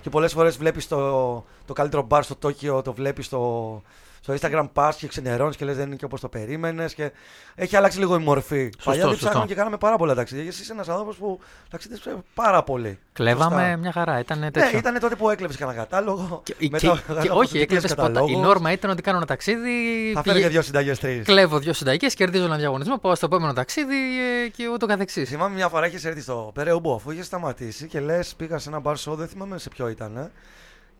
και 0.00 0.10
πολλές 0.10 0.32
φορές 0.32 0.56
βλέπεις 0.56 0.88
το, 0.88 1.44
το 1.66 1.72
καλύτερο 1.72 2.02
μπαρ 2.02 2.24
στο 2.24 2.34
Τόκιο, 2.34 2.82
το 2.82 2.92
βλέπεις 2.92 3.26
στο, 3.26 3.82
στο 4.22 4.34
Instagram 4.40 4.68
Pass 4.74 4.90
και 4.96 5.06
ξενερώνεις 5.06 5.56
και 5.56 5.64
λες 5.64 5.76
δεν 5.76 5.86
είναι 5.86 5.96
και 5.96 6.04
όπως 6.04 6.20
το 6.20 6.28
περίμενες. 6.28 6.94
Και 6.94 7.10
έχει 7.54 7.76
αλλάξει 7.76 7.98
λίγο 7.98 8.14
η 8.14 8.18
μορφή. 8.18 8.70
Παλιά 8.84 9.00
δεν 9.00 9.10
σωστό. 9.10 9.24
ψάχναμε 9.24 9.46
και 9.46 9.54
κάναμε 9.54 9.76
πάρα 9.76 9.96
πολλά 9.96 10.14
ταξίδια. 10.14 10.46
Εσύ 10.46 10.62
είσαι 10.62 10.72
ένας 10.72 10.88
άνθρωπος 10.88 11.16
που 11.16 11.40
ταξίδευε 11.70 12.16
πάρα 12.34 12.62
πολύ. 12.62 12.98
Κλέβαμε 13.12 13.60
Σωστά. 13.60 13.76
μια 13.76 13.92
χαρά. 13.92 14.18
Ήταν 14.18 14.38
Ναι, 14.38 14.50
τέτοιο. 14.50 14.78
ήταν 14.78 14.98
τότε 15.00 15.14
που 15.16 15.30
έκλεβες 15.30 15.56
κανένα 15.56 15.78
κατάλογο. 15.78 16.40
Και, 16.44 16.54
μετά 16.60 16.78
και- 16.78 16.86
έκανες 16.86 17.22
και- 17.22 17.28
όχι, 17.30 17.30
αποθηκευτικές 17.30 17.62
έκλεβες 17.76 17.94
ποτά. 17.94 18.02
Η 18.10 18.12
καταλόγους. 18.12 18.46
νόρμα 18.46 18.72
ήταν 18.72 18.90
ότι 18.90 19.02
κάνω 19.02 19.16
ένα 19.16 19.26
ταξίδι. 19.26 19.70
Θα 20.14 20.22
πηγα- 20.22 20.34
φέρει 20.34 20.40
και 20.40 20.48
δύο 20.48 20.62
συνταγές 20.62 20.98
τρεις. 20.98 21.24
Κλέβω 21.26 21.58
δύο 21.58 21.72
συνταγές, 21.72 22.14
κερδίζω 22.14 22.44
ένα 22.44 22.56
διαγωνισμό, 22.56 22.98
πάω 22.98 23.14
στο 23.14 23.26
επόμενο 23.26 23.52
ταξίδι 23.52 23.96
ε, 24.44 24.48
και 24.48 24.68
ούτω 24.68 24.86
καθεξής. 24.86 25.28
Θυμάμαι 25.28 25.54
μια 25.54 25.68
φορά 25.68 25.86
είχες 25.86 26.04
έρθει 26.04 26.20
στο 26.20 26.50
Περαιούμπο 26.54 26.94
αφού 26.94 27.10
είχες 27.10 27.26
σταματήσει 27.26 27.86
και 27.86 28.00
λες: 28.00 28.34
Πήγα 28.36 28.58
σε 28.58 28.68
ένα 28.68 28.80
μπαρ 28.80 28.96
show, 28.98 29.12
δεν 29.16 29.28
θυμάμαι 29.28 29.58
σε 29.58 29.68
ποιο 29.68 29.88
ήταν. 29.88 30.16
ε, 30.16 30.30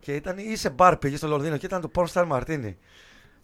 Και 0.01 0.15
ήταν 0.15 0.39
ή 0.39 0.57
σε 0.57 0.71
μπαρ 0.71 0.97
πήγες 0.97 1.19
στο 1.19 1.29
Λονδίνο 1.29 1.57
και 1.57 1.67
ήταν 1.67 1.81
το 1.81 1.91
Porn 1.95 2.07
Star 2.13 2.29
Martini. 2.29 2.75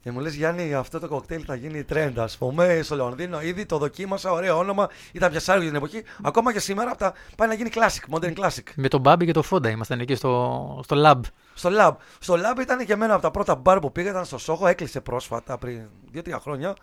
Και 0.07 0.13
μου 0.13 0.21
λες: 0.21 0.35
Γιάννη, 0.35 0.75
αυτό 0.75 0.99
το 0.99 1.09
κοκτέιλ 1.09 1.43
θα 1.47 1.55
γίνει 1.55 1.85
trend. 1.93 2.13
Α 2.17 2.27
πούμε 2.39 2.81
στο 2.83 2.97
Λονδίνο 2.97 3.41
ήδη 3.41 3.67
το 3.67 3.79
δοκίμασα, 3.79 4.33
ωραίο 4.33 4.59
όνομα. 4.59 4.89
Ήταν 5.13 5.31
πιασάριο 5.31 5.63
για 5.63 5.71
την 5.71 5.81
εποχή. 5.81 6.03
Ακόμα 6.23 6.53
και 6.53 6.61
σήμερα 6.61 6.91
από 6.91 6.99
τα, 6.99 7.13
πάει 7.37 7.49
να 7.49 7.55
γίνει 7.55 7.71
classic, 7.75 8.15
modern 8.15 8.33
classic. 8.35 8.63
Με 8.75 8.89
τον 8.89 9.01
Μπάμπη 9.01 9.27
και 9.27 9.33
τον 9.33 9.43
Φόντα 9.43 9.71
ήμασταν 9.71 10.01
εκεί 10.01 10.15
στο, 10.15 10.81
στο 10.85 10.97
lab. 11.05 11.21
Στο 11.55 11.71
Lab. 11.81 11.93
Στο 12.19 12.35
Lab 12.35 12.61
ήταν 12.61 12.87
και 12.87 12.93
εμένα 12.93 13.13
από 13.13 13.23
τα 13.23 13.31
πρώτα 13.31 13.55
μπαρ 13.55 13.79
που 13.79 13.93
πήγα, 13.93 14.11
ήταν 14.11 14.25
στο 14.25 14.39
Σόχο, 14.39 14.67
έκλεισε 14.67 15.01
πρόσφατα 15.01 15.59
πριν 15.59 15.89
2-3 16.15 16.33
χρόνια. 16.41 16.77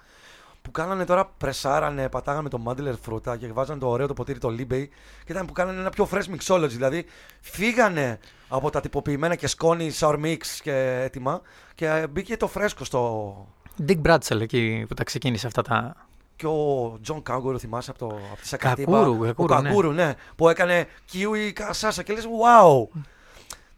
Που 0.63 0.71
κάνανε 0.71 1.05
τώρα, 1.05 1.25
πρεσάρανε, 1.25 2.09
πατάγανε 2.09 2.49
το 2.49 2.63
Mandler 2.65 2.93
φρούτα 3.01 3.37
και 3.37 3.47
βάζανε 3.47 3.79
το 3.79 3.89
ωραίο 3.89 4.07
το 4.07 4.13
ποτήρι 4.13 4.39
το 4.39 4.47
Libby 4.49 4.87
και 5.25 5.31
ήταν 5.31 5.45
που 5.45 5.53
κάνανε 5.53 5.79
ένα 5.79 5.89
πιο 5.89 6.09
fresh 6.11 6.23
mixology. 6.35 6.67
Δηλαδή 6.69 7.05
φύγανε 7.41 8.19
από 8.47 8.69
τα 8.69 8.81
τυποποιημένα 8.81 9.35
και 9.35 9.47
σκόνη, 9.47 9.91
sour 9.99 10.15
mix 10.23 10.37
και 10.61 10.99
έτοιμα 11.03 11.41
και 11.75 12.07
μπήκε 12.09 12.37
το 12.37 12.47
φρέσκο 12.47 12.83
στο. 12.83 13.47
Dick 13.87 14.01
Bradsell 14.01 14.41
εκεί 14.41 14.85
που 14.87 14.93
τα 14.93 15.03
ξεκίνησε 15.03 15.47
αυτά 15.47 15.61
τα. 15.61 15.95
Και 16.35 16.47
ο 16.47 16.97
Τζον 17.01 17.23
Κάγκουρου, 17.23 17.59
θυμάσαι 17.59 17.89
από, 17.89 17.99
το, 17.99 18.05
από 18.31 18.41
τη 18.41 18.47
Σακατίμπα. 18.47 18.91
Κακούρου, 18.91 19.33
ο 19.35 19.45
Κακούρου, 19.45 19.61
ναι. 19.61 19.69
Κακούρου, 19.69 19.91
ναι. 19.91 20.13
Που 20.35 20.49
έκανε 20.49 20.87
kiwi 21.13 21.51
κασάσα 21.53 22.03
και 22.03 22.13
λες 22.13 22.25
wow. 22.25 22.99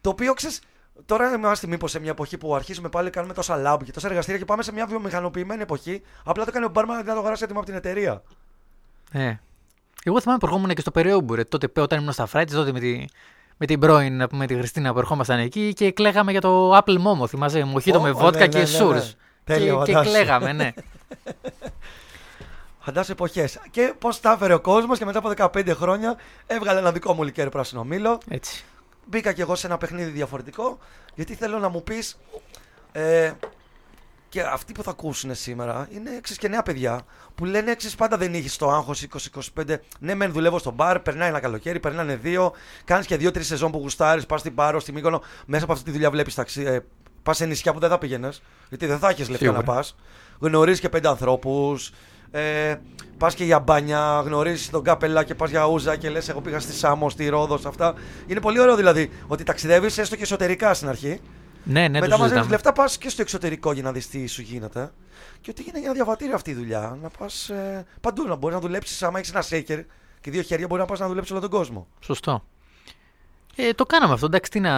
Το 0.02 0.10
οποίο 0.10 0.34
ξέρεις, 0.34 0.62
τώρα 1.06 1.34
είμαστε 1.34 1.68
μήπως 1.68 1.92
σε 1.92 2.00
μια 2.00 2.12
εποχή 2.12 2.38
που 2.38 2.56
αρχίζουμε 2.56 2.90
πάλι 2.90 3.10
κάνουμε 3.10 3.34
τόσα 3.34 3.62
lab 3.66 3.84
και 3.84 3.92
τόσα 3.92 4.08
εργαστήρια 4.08 4.40
και 4.40 4.46
πάμε 4.46 4.64
σε 4.64 4.72
μια 4.72 4.86
βιομηχανοποιημένη 4.86 5.62
εποχή. 5.62 6.02
Απλά 6.24 6.46
το 6.46 6.52
κάνει 6.52 6.66
ο 6.66 6.70
μπάρμαν 6.70 6.98
να 6.98 7.04
το 7.04 7.12
αγοράσει 7.20 7.44
έτοιμα 7.44 7.60
από 7.60 7.68
την 7.68 7.78
εταιρεία. 7.78 8.24
Ε. 9.12 9.36
Εγώ 10.04 10.22
θυμάμαι 10.22 10.40
που 10.40 10.46
ερχόμουν 10.46 10.70
και 10.70 10.82
στο 10.82 10.92
Περαιόμπουρε 10.92 11.44
τότε 11.44 11.68
πέ- 11.68 11.84
όταν 11.84 12.00
ήμουν 12.00 12.12
στα 12.14 12.26
Φράιτ, 12.26 12.52
τότε 12.52 12.72
με, 12.72 12.80
τη, 12.80 13.06
με 13.58 13.66
την 13.66 13.80
πρώην, 13.80 14.18
να 14.18 14.28
πούμε, 14.28 14.46
τη 14.46 14.56
Χριστίνα 14.56 14.94
που 14.94 15.00
ερχόμασταν 15.00 15.40
εκεί 15.40 15.74
και 15.74 15.92
κλαίγαμε 15.92 16.32
για 16.32 16.42
το 16.42 16.78
Apple 16.78 16.98
Momo. 16.98 17.28
Θυμάσαι, 17.28 17.64
μοχίτο 17.64 17.98
Ω, 17.98 18.02
με 18.02 18.08
ναι, 18.08 18.14
βότκα 18.14 18.40
ναι, 18.40 18.48
και 18.48 18.58
ναι, 18.58 18.64
ναι. 18.64 18.70
σούρς. 18.70 19.16
Τέλειο, 19.44 19.78
και, 19.78 19.84
και 19.84 19.92
φαντάσου. 19.98 20.14
κλαίγαμε, 20.16 20.54
ναι. 20.54 20.74
Φαντάσου 22.86 23.12
εποχές. 23.12 23.60
Και 23.72 23.94
πώς 24.00 24.20
τα 24.20 24.32
έφερε 24.32 24.54
ο 24.54 24.60
κόσμος 24.60 24.98
και 24.98 25.06
μετά 25.06 25.20
από 25.20 25.32
15 25.38 25.72
χρόνια 25.76 26.16
έβγαλε 26.48 26.80
ένα 26.80 26.92
δικό 26.92 27.14
μου 27.14 27.24
λικέρ 27.24 27.50
πράσινο 27.50 27.84
μήλο. 27.84 28.18
Έτσι. 28.28 28.64
Μπήκα 29.06 29.34
κι 29.34 29.42
εγώ 29.42 29.56
σε 29.56 29.68
ένα 29.68 29.78
παιχνίδι 29.78 30.10
διαφορετικό 30.12 30.78
γιατί 31.16 31.36
θέλω 31.36 31.60
να 31.60 31.70
μου 31.70 31.84
πεις. 31.84 32.18
Ε, 32.92 33.32
και 34.30 34.42
αυτοί 34.42 34.72
που 34.74 34.84
θα 34.84 34.90
ακούσουν 34.92 35.36
σήμερα 35.36 35.88
είναι 35.92 36.10
εξή 36.18 36.38
και 36.38 36.48
νέα 36.48 36.64
παιδιά 36.64 37.02
που 37.36 37.46
λένε 37.46 37.72
εξή 37.72 37.96
πάντα 37.96 38.18
δεν 38.18 38.34
είχες 38.34 38.58
το 38.58 38.70
άγχος 38.70 39.08
20-25. 39.56 39.76
Ναι, 40.00 40.16
μεν 40.16 40.32
δουλεύω 40.32 40.60
στο 40.60 40.72
μπαρ, 40.72 41.00
περνάει 41.00 41.30
ένα 41.30 41.40
καλοκαίρι, 41.40 41.80
περνάνε 41.80 42.16
δύο, 42.16 42.54
κάνεις 42.86 43.06
και 43.06 43.18
δύο-τρεις 43.18 43.48
σεζόν 43.48 43.72
που 43.72 43.78
γουστάρεις, 43.78 44.26
πας 44.26 44.40
στην 44.40 44.56
Πάρο, 44.56 44.80
στη 44.80 44.92
Μύκονο. 44.92 45.22
Μέσα 45.46 45.64
από 45.64 45.74
αυτή 45.74 45.86
τη 45.86 45.92
δουλειά 45.92 46.12
βλέπεις 46.12 46.40
Πας 47.24 47.38
σε 47.38 47.46
νησιά 47.46 47.74
που 47.74 47.80
δεν 47.80 47.90
θα 47.90 47.98
πήγαινες, 47.98 48.42
γιατί 48.70 48.86
δεν 48.86 49.00
θα 49.00 49.10
έχεις 49.10 49.30
λεφτά 49.30 49.46
Σίγουρα. 49.46 49.58
να 49.58 49.74
πας. 49.74 49.96
Γνωρίζεις 50.40 50.80
και 50.80 50.90
πέντε 50.90 51.08
ανθρώπους. 51.08 51.92
Ε, 52.36 52.76
πας 53.18 53.36
και 53.36 53.44
για 53.44 53.60
μπάνια, 53.60 54.22
γνωρίζεις 54.26 54.70
τον 54.70 54.84
κάπελα 54.84 55.24
και 55.24 55.36
πας 55.36 55.50
για 55.50 55.66
ούζα 55.66 55.96
και 55.96 56.10
λες: 56.10 56.30
Εγώ 56.30 56.42
πήγα 56.42 56.60
στη 56.60 56.74
Σάμο, 56.74 57.10
στη 57.10 57.28
Ρόδος, 57.30 57.62
σε 57.62 57.68
αυτά. 57.68 57.94
Είναι 58.28 58.40
πολύ 58.40 58.60
ωραίο 58.60 58.76
δηλαδή 58.76 59.10
ότι 59.28 59.44
ταξιδεύεις 59.44 59.98
έστω 59.98 60.16
και 60.16 60.22
εσωτερικά 60.24 60.74
στην 60.74 60.88
αρχή. 60.90 61.20
Ναι, 61.64 61.82
ναι, 61.82 61.90
Μετά 61.90 62.00
το 62.00 62.10
μαζεύεις 62.10 62.28
συζητάμε. 62.28 62.50
λεφτά, 62.50 62.74
πας 62.74 62.98
και 62.98 63.10
στο 63.10 63.22
εξωτερικό 63.22 63.72
για 63.72 63.84
να 63.84 63.92
δεις 63.92 64.10
τι 64.10 64.28
σου 64.28 64.42
γίνεται. 64.42 64.92
Και 65.42 65.50
ότι 65.50 65.62
γίνεται 65.62 65.84
ένα 65.84 65.94
διαβατήριο 65.94 66.36
αυτή 66.36 66.50
η 66.50 66.54
δουλειά. 66.54 66.98
Να 67.02 67.10
πας 67.10 67.50
ε, 67.50 67.86
παντού, 68.02 68.28
να 68.28 68.36
μπορείς 68.36 68.56
να 68.56 68.62
δουλέψεις. 68.62 69.04
Άμα 69.04 69.20
έχεις 69.20 69.32
ένα 69.32 69.44
shaker 69.50 69.84
και 70.22 70.32
δύο 70.32 70.42
χέρια, 70.42 70.68
μπορεί 70.68 70.82
να 70.82 70.88
πας 70.88 71.00
να 71.00 71.08
δουλέψεις 71.08 71.32
όλο 71.32 71.42
τον 71.42 71.50
κόσμο. 71.50 71.88
Σωστό. 72.00 72.44
Ε, 73.56 73.72
το 73.74 73.86
κάναμε 73.86 74.14
αυτό. 74.14 74.26
Εντάξει, 74.26 74.52
τι 74.52 74.60
να... 74.60 74.72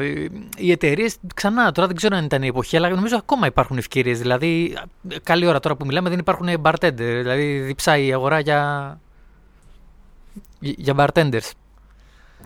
ε, 0.00 0.28
Οι 0.56 0.70
εταιρείες 0.70 1.16
ξανά, 1.34 1.72
τώρα 1.72 1.86
δεν 1.86 1.96
ξέρω 1.96 2.16
αν 2.16 2.24
ήταν 2.24 2.42
η 2.42 2.46
εποχή, 2.46 2.76
αλλά 2.76 2.88
νομίζω 2.88 3.16
ακόμα 3.16 3.46
υπάρχουν 3.46 3.78
ευκαιρίες. 3.78 4.18
Δηλαδή, 4.18 4.76
ε, 5.08 5.16
καλή 5.22 5.46
ώρα 5.46 5.60
τώρα 5.60 5.76
που 5.76 5.86
μιλάμε 5.86 6.08
δεν 6.08 6.18
υπάρχουν 6.18 6.48
bartender. 6.62 6.92
Δηλαδή, 6.96 7.60
διψάει 7.60 8.06
η 8.06 8.12
αγορά 8.12 8.40
για, 8.40 9.00
για 10.60 10.94
bartenders. 10.96 11.50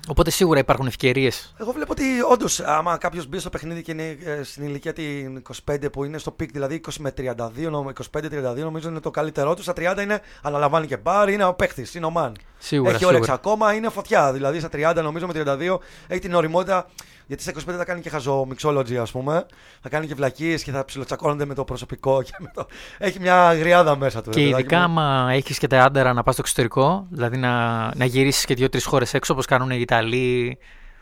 Οπότε 0.09 0.31
σίγουρα 0.31 0.59
υπάρχουν 0.59 0.87
ευκαιρίες. 0.87 1.55
Εγώ 1.61 1.73
βλέπω 1.73 1.93
ότι 1.93 2.05
όντως, 2.31 2.61
άμα 2.61 2.97
κάποιος 2.97 3.27
μπει 3.27 3.39
στο 3.39 3.51
παιχνίδι 3.51 3.83
και 3.83 3.93
είναι 3.93 4.17
ε, 4.25 4.43
στην 4.43 4.65
ηλικία 4.65 4.93
την 4.93 5.43
25 5.71 5.93
που 5.93 6.05
είναι 6.05 6.19
στο 6.19 6.31
peak, 6.31 6.51
δηλαδή 6.53 6.81
20 6.87 6.93
με 6.99 7.13
32, 7.19 7.33
νομ- 7.71 7.89
25-32, 8.13 8.57
νομίζω 8.57 8.89
είναι 8.89 9.01
το 9.01 9.11
καλύτερό 9.11 9.55
τους. 9.55 9.65
Στα 9.65 9.73
30 9.77 9.99
είναι, 10.03 10.21
αναλαμβάνει 10.43 10.87
και 10.87 10.97
μπαρ, 10.97 11.29
είναι 11.29 11.45
ο 11.45 11.55
παίχτης, 11.55 11.95
είναι 11.95 12.07
ο 12.07 12.13
man. 12.17 12.33
Σίγουρα. 12.59 12.89
έχει 12.91 12.99
σίγουρα. 12.99 13.17
όρεξη 13.17 13.33
ακόμα, 13.33 13.73
είναι 13.73 13.89
φωτιά. 13.89 14.33
Δηλαδή 14.33 14.61
στα 14.61 14.69
30, 14.73 15.03
νομίζω 15.03 15.27
με 15.27 15.33
32, 15.37 15.79
έχει 16.07 16.21
την 16.21 16.35
ωριμότητα. 16.35 16.87
Γιατί 17.27 17.43
στα 17.43 17.53
25 17.53 17.75
θα 17.77 17.85
κάνει 17.85 18.01
και 18.01 18.11
χαζο 18.11 18.42
mixology, 18.42 18.97
ας 18.99 19.11
πούμε. 19.11 19.47
Θα 19.83 19.89
κάνει 19.89 20.07
και 20.07 20.15
βλακείες 20.15 20.63
και 20.63 20.71
θα 20.71 20.85
ψιλοτσακώνονται 20.85 21.45
με 21.45 21.55
το 21.55 21.65
προσωπικό. 21.65 22.23
Και 22.23 22.31
με 22.39 22.51
το... 22.55 22.67
Έχει 22.99 23.21
μια 23.21 23.49
αγριάδα 23.49 23.97
μέσα 23.97 24.23
του. 24.23 24.31
ρε 24.31 24.41
Και 24.41 24.45
παιδάκι 24.45 24.61
ειδικά 24.63 24.89
μου. 24.89 25.01
άμα 25.01 25.33
έχεις 25.33 25.59
και 25.59 25.67
τα 25.67 25.83
άντερα 25.83 26.13
να 26.13 26.23
πας 26.23 26.35
στο 26.35 26.43
εξωτερικό, 26.45 27.07
δηλαδή 27.11 27.37
να, 27.37 27.77
να 27.97 28.05
γυρίσεις 28.05 28.45
και 28.45 28.55
δύο-τρεις 28.55 28.85
χώρες 28.85 29.15
έξω 29.15 29.33
όπως 29.33 29.47
κάνουν 29.47 29.71
οι 29.71 29.79
Ιταλοί. 29.81 30.59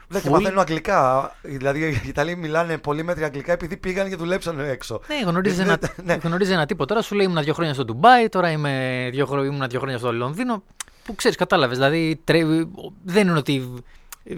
Ναι, 0.08 0.20
και 0.20 0.28
full. 0.28 0.32
μαθαίνουν 0.32 0.58
αγγλικά. 0.58 1.32
Δηλαδή 1.42 1.80
οι 2.04 2.08
Ιταλοί 2.08 2.36
μιλάνε 2.36 2.78
πολύ 2.78 3.02
μέτρια 3.04 3.26
αγγλικά 3.26 3.52
επειδή 3.52 3.76
πήγαν 3.76 4.08
και 4.08 4.16
δουλέψαν 4.16 4.58
έξω. 4.60 5.00
Ναι, 5.08 5.30
γνωρίζεις 5.30 5.64
Γιατί 5.64 5.70
ένα, 5.86 5.92
δεν- 5.96 6.04
ναι. 6.06 6.18
γνωρίζεις 6.28 6.54
ένα 6.54 6.66
τύπο 6.66 6.84
τώρα, 6.86 7.02
σου 7.02 7.14
λέει 7.14 7.26
ήμουν 7.26 7.42
δύο 7.42 7.54
χρόνια 7.54 7.74
στο 7.74 7.84
Ντουμπάι, 7.84 8.28
τώρα 8.28 8.50
είμαι 8.50 9.08
δύο, 9.12 9.26
χρο- 9.26 9.44
ήμουν 9.44 9.68
δύο 9.68 9.78
χρόνια 9.80 9.98
στο 9.98 10.12
Λονδίνο. 10.12 10.62
Που 11.04 11.14
ξέρεις, 11.14 11.36
κατάλαβες. 11.36 11.76
Δηλαδή 11.76 12.20
τρέ- 12.24 12.46
δεν 13.04 13.28
είναι 13.28 13.38
ότι 13.38 13.74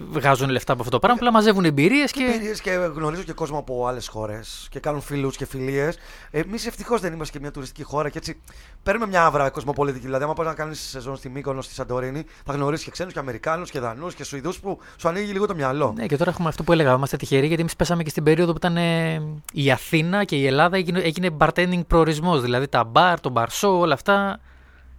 βγάζουν 0.09 0.49
λεφτά 0.49 0.71
από 0.71 0.81
αυτό 0.81 0.93
το 0.93 0.99
πράγμα, 0.99 1.17
απλά 1.19 1.31
μαζεύουν 1.31 1.65
εμπειρίες 1.65 2.11
και. 2.11 2.23
Εμπειρίες 2.23 2.61
και 2.61 2.71
γνωρίζω 2.71 3.23
και 3.23 3.33
κόσμο 3.33 3.57
από 3.57 3.87
άλλες 3.87 4.07
χώρες 4.07 4.67
και 4.69 4.79
κάνουν 4.79 5.01
φίλους 5.01 5.37
και 5.37 5.45
φιλίες. 5.45 5.97
Εμείς 6.31 6.65
ευτυχώς 6.65 7.01
δεν 7.01 7.13
είμαστε 7.13 7.37
και 7.37 7.43
μια 7.43 7.51
τουριστική 7.51 7.83
χώρα 7.83 8.09
και 8.09 8.17
έτσι 8.17 8.41
παίρνουμε 8.83 9.07
μια 9.07 9.25
άβρα 9.25 9.49
κοσμοπολιτική. 9.49 10.05
Δηλαδή, 10.05 10.23
άμα 10.23 10.33
πας 10.33 10.45
να 10.45 10.53
κάνεις 10.53 10.79
σεζόν 10.79 11.15
στη 11.15 11.29
Μύκονο, 11.29 11.61
στη 11.61 11.73
Σαντορίνη, 11.73 12.25
θα 12.45 12.53
γνωρίσεις 12.53 12.85
και 12.85 12.91
ξένους 12.91 13.13
και 13.13 13.19
Αμερικάνους 13.19 13.71
και 13.71 13.79
Δανούς 13.79 14.13
και 14.13 14.23
Σουηδούς 14.23 14.59
που 14.59 14.79
σου 14.97 15.07
ανοίγει 15.07 15.31
λίγο 15.31 15.45
το 15.45 15.55
μυαλό. 15.55 15.93
Ναι, 15.95 16.05
και 16.05 16.17
τώρα 16.17 16.31
έχουμε 16.31 16.49
αυτό 16.49 16.63
που 16.63 16.71
έλεγα. 16.71 16.93
Είμαστε 16.93 17.17
τυχεροί 17.17 17.47
γιατί 17.47 17.61
εμείς 17.61 17.75
πέσαμε 17.75 18.03
και 18.03 18.09
στην 18.09 18.23
περίοδο 18.23 18.51
που 18.51 18.57
ήταν 18.57 18.77
ε, 18.77 19.21
η 19.53 19.71
Αθήνα 19.71 20.23
και 20.23 20.35
η 20.35 20.45
Ελλάδα 20.45 20.77
έγινε, 20.77 20.99
έγινε 20.99 21.29
bartending 21.37 21.85
προορισμός. 21.87 22.41
Δηλαδή 22.41 22.67
τα 22.67 22.83
μπαρ, 22.83 23.19
το 23.19 23.29
μπαρσό, 23.29 23.79
όλα 23.79 23.93
αυτά. 23.93 24.39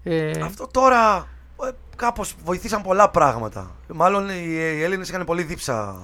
Ε, 0.03 0.31
Αυτό 0.41 0.67
τώρα 0.67 1.17
ε, 1.17 1.38
κάπως 1.97 2.35
βοηθήσαν 2.45 2.83
πολλά 2.83 3.11
πράγματα. 3.11 3.71
Μάλλον 3.95 4.29
οι, 4.29 4.45
οι 4.77 4.83
Έλληνες 4.83 5.09
είχαν 5.09 5.25
πολύ 5.25 5.43
δίψα 5.43 5.97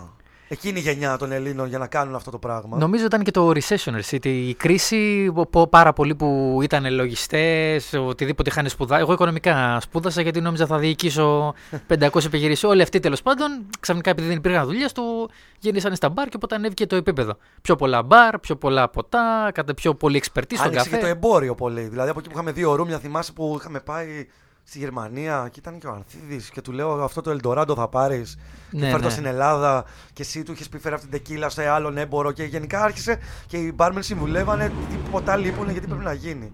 εκείνη 0.49 0.78
η 0.78 0.82
γενιά 0.82 1.16
των 1.16 1.32
Ελλήνων 1.32 1.68
για 1.68 1.78
να 1.78 1.87
κάνουν 1.87 2.14
αυτό 2.14 2.30
το 2.30 2.38
πράγμα. 2.38 2.76
Νομίζω 2.78 3.04
ήταν 3.04 3.23
και 3.23 3.30
το 3.30 3.49
recession, 3.50 3.92
εσύ, 3.94 4.18
η 4.23 4.54
κρίση, 4.54 5.30
πο- 5.34 5.46
πο- 5.46 5.66
πάρα 5.66 5.92
πολλοί 5.92 6.14
που 6.14 6.58
ήταν 6.62 6.92
λογιστές, 6.94 7.92
οτιδήποτε 8.06 8.50
είχαν 8.50 8.68
σπουδάσει. 8.68 9.00
Εγώ 9.00 9.12
οικονομικά 9.12 9.80
σπούδασα 9.80 10.20
γιατί 10.23 10.40
νόμιζα 10.40 10.66
θα 10.66 10.78
διοικήσω 10.78 11.54
500 12.00 12.25
επιχειρήσεις. 12.25 12.64
Όλοι 12.64 12.82
αυτοί 12.82 13.00
τέλος 13.00 13.23
πάντων, 13.23 13.66
ξαφνικά 13.80 14.11
επειδή 14.11 14.28
δεν 14.28 14.37
υπήρχαν 14.37 14.64
δουλειές 14.66 14.92
του, 14.92 15.30
γύρισαν 15.58 15.94
στα 15.96 16.08
μπαρ 16.08 16.28
και 16.28 16.37
οπότε 16.37 16.54
ανέβηκε 16.54 16.87
το 16.87 16.96
επίπεδο. 16.96 17.37
Πιο 17.62 17.76
πολλά 17.76 18.02
μπαρ, 18.02 18.38
πιο 18.38 18.56
πολλά 18.56 18.88
ποτά, 18.88 19.50
κατά 19.54 19.75
πιο 19.75 19.94
πολύ 19.94 20.23
expertise 20.25 20.42
στον 20.54 20.66
Άνοιξε 20.66 20.84
καφέ. 20.84 20.96
και 20.96 21.02
το 21.02 21.06
εμπόριο 21.08 21.54
πολύ. 21.54 21.80
Δηλαδή 21.82 22.11
από 22.11 22.18
εκεί 22.18 22.28
που 22.28 22.34
είχαμε 22.34 22.52
δύο 22.52 22.75
ρούμια, 22.75 22.99
θυμάσαι 22.99 23.32
που 23.32 23.56
είχαμε 23.61 23.80
πάει 23.80 24.26
στη 24.64 24.78
Γερμανία 24.78 25.49
και 25.52 25.59
ήταν 25.59 25.78
και 25.78 25.87
ο 25.87 25.92
Ανθίδης 25.92 26.50
και 26.50 26.61
του 26.61 26.73
λέω 26.73 27.04
αυτό 27.04 27.21
το 27.21 27.30
Ελντοράντο 27.30 27.75
θα 27.75 27.88
πάρεις. 27.88 28.38
Ναι, 28.71 28.80
και 28.80 28.90
φέρ 28.90 29.00
το 29.00 29.06
ναι. 29.06 29.12
στην 29.12 29.26
Ελλάδα 29.26 29.85
και 30.12 30.23
εσύ 30.23 30.42
του 30.42 30.52
είχες 30.52 30.68
πει 30.68 30.78
φέρε 30.78 30.94
αυτή 30.94 31.09
την 31.09 31.18
τεκίλα 31.18 31.49
σε 31.49 31.66
άλλον 31.66 31.97
έμπορο 31.97 32.33
και 32.33 32.44
γενικά 32.44 32.83
άρχισε 32.83 33.18
και 33.47 33.56
οι 33.56 33.73
μπάρμεν 33.75 34.02
συμβουλεύανε 34.02 34.73
τι 34.88 34.97
ποτά 35.11 35.37
λείπουν 35.37 35.71
γιατί 35.71 35.87
πρέπει 35.87 36.04
να 36.04 36.12
γίνει. 36.12 36.52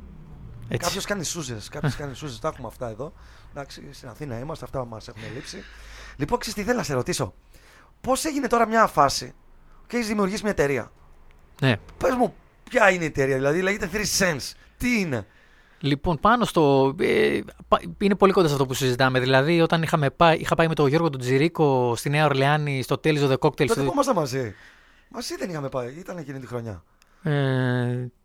Έτσι. 0.69 0.87
Κάποιος 0.87 1.05
κάνει 1.05 1.25
σούζες. 1.25 1.69
Κάποιος 1.69 1.97
κάνει 1.97 2.15
σούζες. 2.15 2.39
Τα 2.39 2.49
έχουμε 2.49 2.67
αυτά 2.67 2.89
εδώ. 2.89 3.13
Εντάξει, 3.51 3.89
στην 3.91 4.09
Αθήνα 4.09 4.39
είμαστε, 4.39 4.65
αυτά 4.65 4.85
μας 4.85 5.09
έχουν 5.09 5.23
λείψει. 5.35 5.63
Λοιπόν, 6.17 6.39
ξέρεις 6.39 6.59
τι 6.59 6.65
θέλω 6.65 6.79
να 6.79 6.85
σε 6.85 6.95
ρωτήσω. 6.95 7.35
Πώς 8.01 8.25
έγινε 8.25 8.47
τώρα 8.47 8.67
μια 8.67 8.87
φάση 8.87 9.35
και 9.87 9.97
έχεις 9.97 10.09
δημιουργήσει 10.09 10.43
μια 10.43 10.51
εταιρεία; 10.53 10.93
Ναι. 11.61 11.77
Πες 11.97 12.15
μου, 12.15 12.35
ποια 12.71 12.91
είναι 12.91 13.03
η 13.03 13.07
εταιρεία, 13.07 13.37
δηλαδή 13.37 13.63
λέγεται 13.63 13.91
3 13.93 13.97
Sense. 14.19 14.53
Τι 14.77 15.01
είναι; 15.01 15.27
Λοιπόν, 15.81 16.19
πάνω 16.21 16.45
στο. 16.45 16.95
Ε, 17.01 17.41
πα- 17.69 17.81
είναι 17.99 18.15
πολύ 18.15 18.33
κοντά 18.33 18.47
σε 18.47 18.53
αυτό 18.53 18.67
που 18.67 18.75
συζητάμε. 18.75 19.21
Δηλαδή, 19.21 19.61
όταν 19.61 19.83
είχαμε 19.83 20.11
πάει, 20.11 20.37
είχα 20.37 20.55
πάει 20.55 20.69
με 20.69 20.75
τον 20.75 20.87
Γιώργο 20.89 21.11
τον 21.11 21.21
Τζιρίκο 21.21 21.95
στη 21.97 22.11
Νέα 22.11 22.25
Ορλεάνη 22.25 22.83
στο 22.83 23.01
Tales 23.05 23.19
of 23.19 23.29
the 23.31 23.39
Cocktail. 23.39 23.55
Τότε 23.57 23.67
στο- 23.73 23.83
που 23.85 23.91
ήμασταν 23.93 24.15
μαζί. 24.15 24.55
Μαζί 25.09 25.37
δεν 25.37 25.51
είχαμε 25.51 25.69
πάει, 25.69 25.95
ήταν 25.99 26.17
εκείνη 26.17 26.39
τη 26.39 26.47
χρονιά. 26.47 26.83
Ε, 27.23 27.31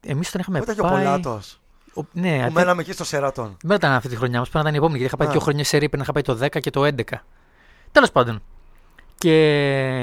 Εμείς 0.05 0.31
τον 0.31 0.41
είχαμε 0.41 0.57
Που 0.57 0.63
ήταν 0.63 0.75
και 0.75 0.81
ο 0.81 0.83
πάει. 0.83 1.03
Πολάτος. 1.03 1.61
Ο- 1.93 2.01
ναι, 2.11 2.35
Που 2.35 2.41
αυτή- 2.41 2.53
μέναμε 2.53 2.81
εκεί 2.81 2.91
στο 2.91 3.03
Σερατόν. 3.03 3.57
δεν 3.63 3.75
ήταν 3.75 3.91
αυτή 3.91 4.09
τη 4.09 4.15
χρονιά 4.15 4.39
μας, 4.39 4.49
πρέπει 4.49 4.63
να 4.65 4.69
ήταν 4.69 4.73
η 4.73 4.77
επόμενη. 4.85 4.99
Γιατί 4.99 5.13
είχα 5.15 5.23
πάει 5.23 5.27
Α. 5.27 5.31
δύο 5.31 5.39
χρόνια 5.45 5.63
σε 5.63 5.77
ρήπεν, 5.77 5.99
είχα 5.99 6.11
πάει 6.11 6.23
το 6.23 6.35
10 6.35 6.59
και 6.59 6.69
το 6.69 6.85
11. 6.85 7.23
Τέλος 7.91 8.11
πάντων. 8.11 8.41
Και 9.17 9.31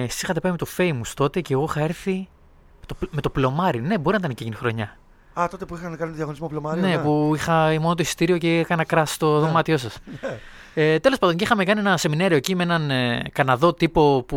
εσεί 0.09 0.21
είχατε 0.23 0.40
πάει 0.40 0.52
με 0.52 0.59
το 0.59 0.66
Famous 0.76 1.12
τότε 1.14 1.40
και 1.40 1.52
εγώ 1.52 1.64
είχα 1.68 1.80
έρθει 1.80 2.28
με 2.80 2.87
το, 2.87 2.97
με 3.11 3.21
το 3.21 3.30
πλωμάρι. 3.30 3.80
Ναι, 3.80 3.99
μπορεί 3.99 4.16
να 4.16 4.23
ήταν 4.25 4.35
και 4.35 4.42
εκείνη 4.42 4.56
η 4.56 4.59
χρονιά. 4.59 4.97
Α, 5.35 5.47
τότε 5.51 5.65
που 5.65 5.75
είχαν 5.75 5.97
κάνει 5.97 6.12
διαγωνισμό 6.12 6.49
πλωμάριο. 6.49 6.83
ναι, 6.83 6.99
που 6.99 7.33
είχα 7.35 7.81
μόνο 7.81 7.95
το 7.95 8.03
εισιτήριο 8.03 8.39
και 8.39 8.59
έκανα 8.59 8.85
κράση 8.85 9.15
στο 9.15 9.39
δωμάτιό 9.41 9.77
σας. 9.77 9.99
Ναι. 10.23 10.39
Ε, 10.75 10.99
Τέλος 10.99 11.19
πάντων, 11.19 11.37
και 11.37 11.45
είχαμε 11.45 11.65
κάνει 11.65 11.81
ένα 11.81 11.97
σεμινάριο 11.97 12.37
εκεί 12.37 12.55
με 12.55 12.62
έναν 12.62 12.91
ε, 12.91 13.23
Καναδό 13.33 13.75
τύπο 13.75 14.23
που 14.27 14.37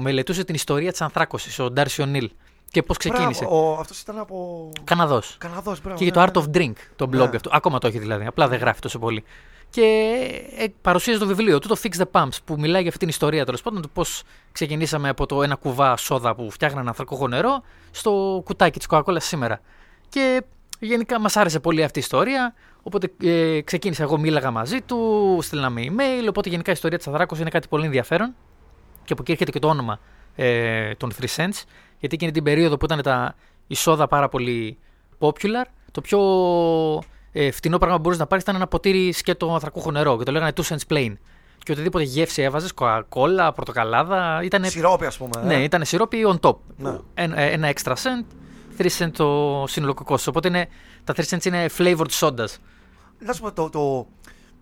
μελετούσε 0.00 0.44
την 0.44 0.54
ιστορία 0.54 0.90
της 0.90 1.00
Ανθράκωσης, 1.00 1.58
ο 1.58 1.70
Ντάρσι 1.70 2.02
Ονίλ. 2.02 2.30
Και 2.70 2.82
πώς 2.82 2.96
ξεκίνησε. 2.96 3.46
Αυτός 3.78 4.00
ήταν 4.00 4.18
από. 4.18 4.68
Καναδός. 4.84 5.36
Καναδός, 5.38 5.80
μπράβο. 5.80 5.98
Και 5.98 6.04
για 6.04 6.12
ναι, 6.16 6.30
το 6.30 6.40
ναι, 6.40 6.46
Art 6.46 6.46
ναι. 6.48 6.64
of 6.64 6.68
Drink, 6.68 6.72
το 6.96 7.04
blog 7.06 7.30
Ναι. 7.30 7.36
αυτό. 7.36 7.50
Ακόμα 7.52 7.78
το 7.78 7.86
έχει 7.86 7.98
δηλαδή. 7.98 8.26
Απλά 8.26 8.48
δεν 8.48 8.58
γράφει 8.58 8.80
τόσο 8.80 8.98
πολύ. 8.98 9.24
Και 9.70 10.14
ε, 10.58 10.64
παρουσίαζε 10.82 11.18
το 11.18 11.26
βιβλίο 11.26 11.58
του, 11.58 11.68
το 11.68 11.76
Fix 11.82 12.02
the 12.02 12.20
Pumps, 12.20 12.36
που 12.44 12.54
μιλάει 12.58 12.80
για 12.80 12.88
αυτή 12.88 12.98
την 13.00 13.08
ιστορία 13.08 13.44
τέλος 13.44 13.62
πάντων 13.62 13.82
του 13.82 13.90
πώς 13.90 14.22
ξεκινήσαμε 14.52 15.08
από 15.08 15.26
το 15.26 15.42
ένα 15.42 15.54
κουβά 15.54 15.96
σόδα 15.96 16.34
που 16.34 16.50
φτιάχναν 16.50 16.88
ανθρακούχο 16.88 17.28
νερό 17.28 17.62
στο 17.90 18.40
κουτάκι 18.44 18.78
της 18.78 18.86
Coca-Cola 18.90 19.16
σήμερα. 19.18 19.60
Και 20.14 20.42
γενικά 20.78 21.20
μας 21.20 21.36
άρεσε 21.36 21.60
πολύ 21.60 21.84
αυτή 21.84 21.98
η 21.98 22.02
ιστορία. 22.02 22.54
Οπότε 22.82 23.12
ε, 23.22 23.60
ξεκίνησα, 23.60 24.02
εγώ 24.02 24.18
μίλαγα 24.18 24.50
μαζί 24.50 24.80
του, 24.80 25.38
στείλαμε 25.42 25.82
email. 25.84 26.26
Οπότε 26.28 26.48
γενικά 26.48 26.70
η 26.70 26.74
ιστορία 26.74 26.98
της 26.98 27.06
Ανθράκο 27.06 27.36
είναι 27.36 27.50
κάτι 27.50 27.68
πολύ 27.68 27.84
ενδιαφέρον. 27.84 28.34
Και 29.04 29.12
από 29.12 29.22
εκεί 29.22 29.32
έρχεται 29.32 29.50
και 29.50 29.58
το 29.58 29.68
όνομα 29.68 29.98
ε, 30.34 30.94
των 30.94 31.12
3 31.20 31.24
Cents. 31.24 31.62
Γιατί 31.98 32.14
εκείνη 32.14 32.30
την 32.30 32.42
περίοδο 32.42 32.76
που 32.76 32.84
ήταν 32.84 33.02
τα, 33.02 33.34
η 33.66 33.74
σόδα 33.74 34.06
πάρα 34.08 34.28
πολύ 34.28 34.78
popular, 35.18 35.66
το 35.90 36.00
πιο 36.00 36.20
ε, 37.32 37.50
φτηνό 37.50 37.78
πράγμα 37.78 37.94
που 37.96 38.02
μπορούσες 38.02 38.22
να 38.22 38.28
πάρεις 38.28 38.44
ήταν 38.44 38.56
ένα 38.56 38.66
ποτήρι 38.66 39.12
σκέτο 39.12 39.54
ανθρακούχο 39.54 39.90
νερό 39.90 40.18
και 40.18 40.24
το 40.24 40.32
λέγανε 40.32 40.52
2 40.56 40.60
cents 40.62 40.92
plain. 40.92 41.12
Και 41.58 41.72
οτιδήποτε 41.72 42.04
γεύση 42.04 42.42
έβαζες, 42.42 42.72
κοκακόλα, 42.72 43.52
πορτοκαλάδα, 43.52 44.40
ήταν. 44.44 44.64
Σιρόπι, 44.64 45.06
ας 45.06 45.16
πούμε. 45.16 45.30
ε. 45.42 45.46
Ναι, 45.46 45.62
ήταν 45.62 45.84
σιρόπι 45.84 46.18
on 46.26 46.48
top. 46.48 46.56
Ναι. 46.76 46.98
Ένα, 47.14 47.40
ένα 47.40 47.72
extra 47.74 47.92
cent, 47.92 48.24
3 48.78 48.86
cent 48.98 49.10
το 49.12 49.64
σύνολο 49.68 49.94
κόστος. 49.94 50.26
Οπότε 50.26 50.48
είναι, 50.48 50.68
τα 51.04 51.14
3 51.16 51.20
cents 51.28 51.44
είναι 51.44 51.66
flavored 51.78 52.10
sodas. 52.20 52.54
Να 53.18 53.32
σου 53.32 53.40
πω 53.42 53.52
το. 53.52 53.68
το 53.70 54.06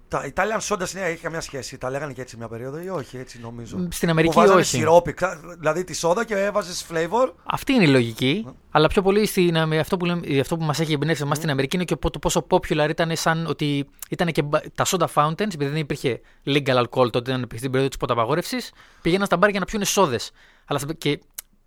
τα 0.09 0.33
Italian 0.35 0.61
soda 0.69 0.91
είναι, 0.95 1.05
έχει 1.05 1.23
καμιά 1.23 1.41
σχέση. 1.41 1.79
Τα 1.79 1.91
λέγανε 1.91 2.13
και 2.13 2.21
έτσι 2.21 2.37
μια 2.37 2.49
περίοδο 2.49 2.81
ή 2.81 2.89
όχι, 2.89 3.17
έτσι 3.19 3.41
νομίζω. 3.43 3.87
Στην 3.91 4.11
Αμερική 4.11 4.33
που 4.35 4.41
βάζανε 4.41 4.61
όχι. 4.61 4.69
σιρόπι, 4.77 5.13
κα- 5.13 5.41
δηλαδή 5.59 5.85
τη 5.85 5.95
σόδα 5.95 6.25
και 6.25 6.35
έβαζες 6.35 6.87
flavor. 6.93 7.33
Αυτή 7.45 7.73
είναι 7.73 7.85
η 7.85 7.89
λογική. 7.89 8.47
Αλλά 8.71 8.87
πιο 8.89 9.03
πολύ 9.03 9.27
στην, 9.27 9.57
Αμε- 9.57 9.79
αυτό 9.81 9.97
που, 9.97 10.05
λέμε- 10.05 10.41
αυτό 10.41 10.57
που 10.57 10.65
μας 10.65 10.81
έχει 10.81 10.93
εμπνεύσει 10.93 11.23
εμάς 11.23 11.37
στην 11.37 11.51
Αμερική 11.51 11.77
είναι 11.77 11.85
και 11.85 11.97
πο- 11.97 12.11
το 12.11 12.19
πόσο 12.19 12.47
popular 12.51 12.87
ήταν 12.91 13.17
σαν 13.17 13.47
ότι 13.47 13.89
ήταν 14.11 14.29
και 14.33 14.43
μπα- 14.43 14.61
τα 14.75 14.85
soda 14.87 15.07
fountains, 15.15 15.41
επειδή 15.55 15.67
δεν 15.67 15.77
υπήρχε 15.77 16.21
legal 16.47 16.83
alcohol 16.85 17.11
τότε, 17.13 17.31
ήταν 17.31 17.49
στην 17.55 17.61
περίοδο 17.71 17.89
της 17.89 17.97
ποταπαγόρευση, 17.97 18.57
πήγαιναν 19.03 19.27
στα 19.27 19.37
μπαρ 19.37 19.51
για 19.51 19.61
να 19.61 19.67
πιούνε 19.67 19.85
σόδες. 19.85 20.31
Αλλά 20.67 20.79
στα- 20.79 20.93
και 20.93 21.21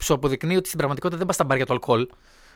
σου 0.03 0.13
αποδεικνύει 0.13 0.55
ότι 0.55 0.65
στην 0.65 0.77
πραγματικότητα 0.77 1.17
δεν 1.17 1.25
πας 1.27 1.35
στα 1.35 1.43
μπαρ 1.45 1.57
για 1.57 1.65
το 1.65 1.73
αλκοόλ. 1.73 2.07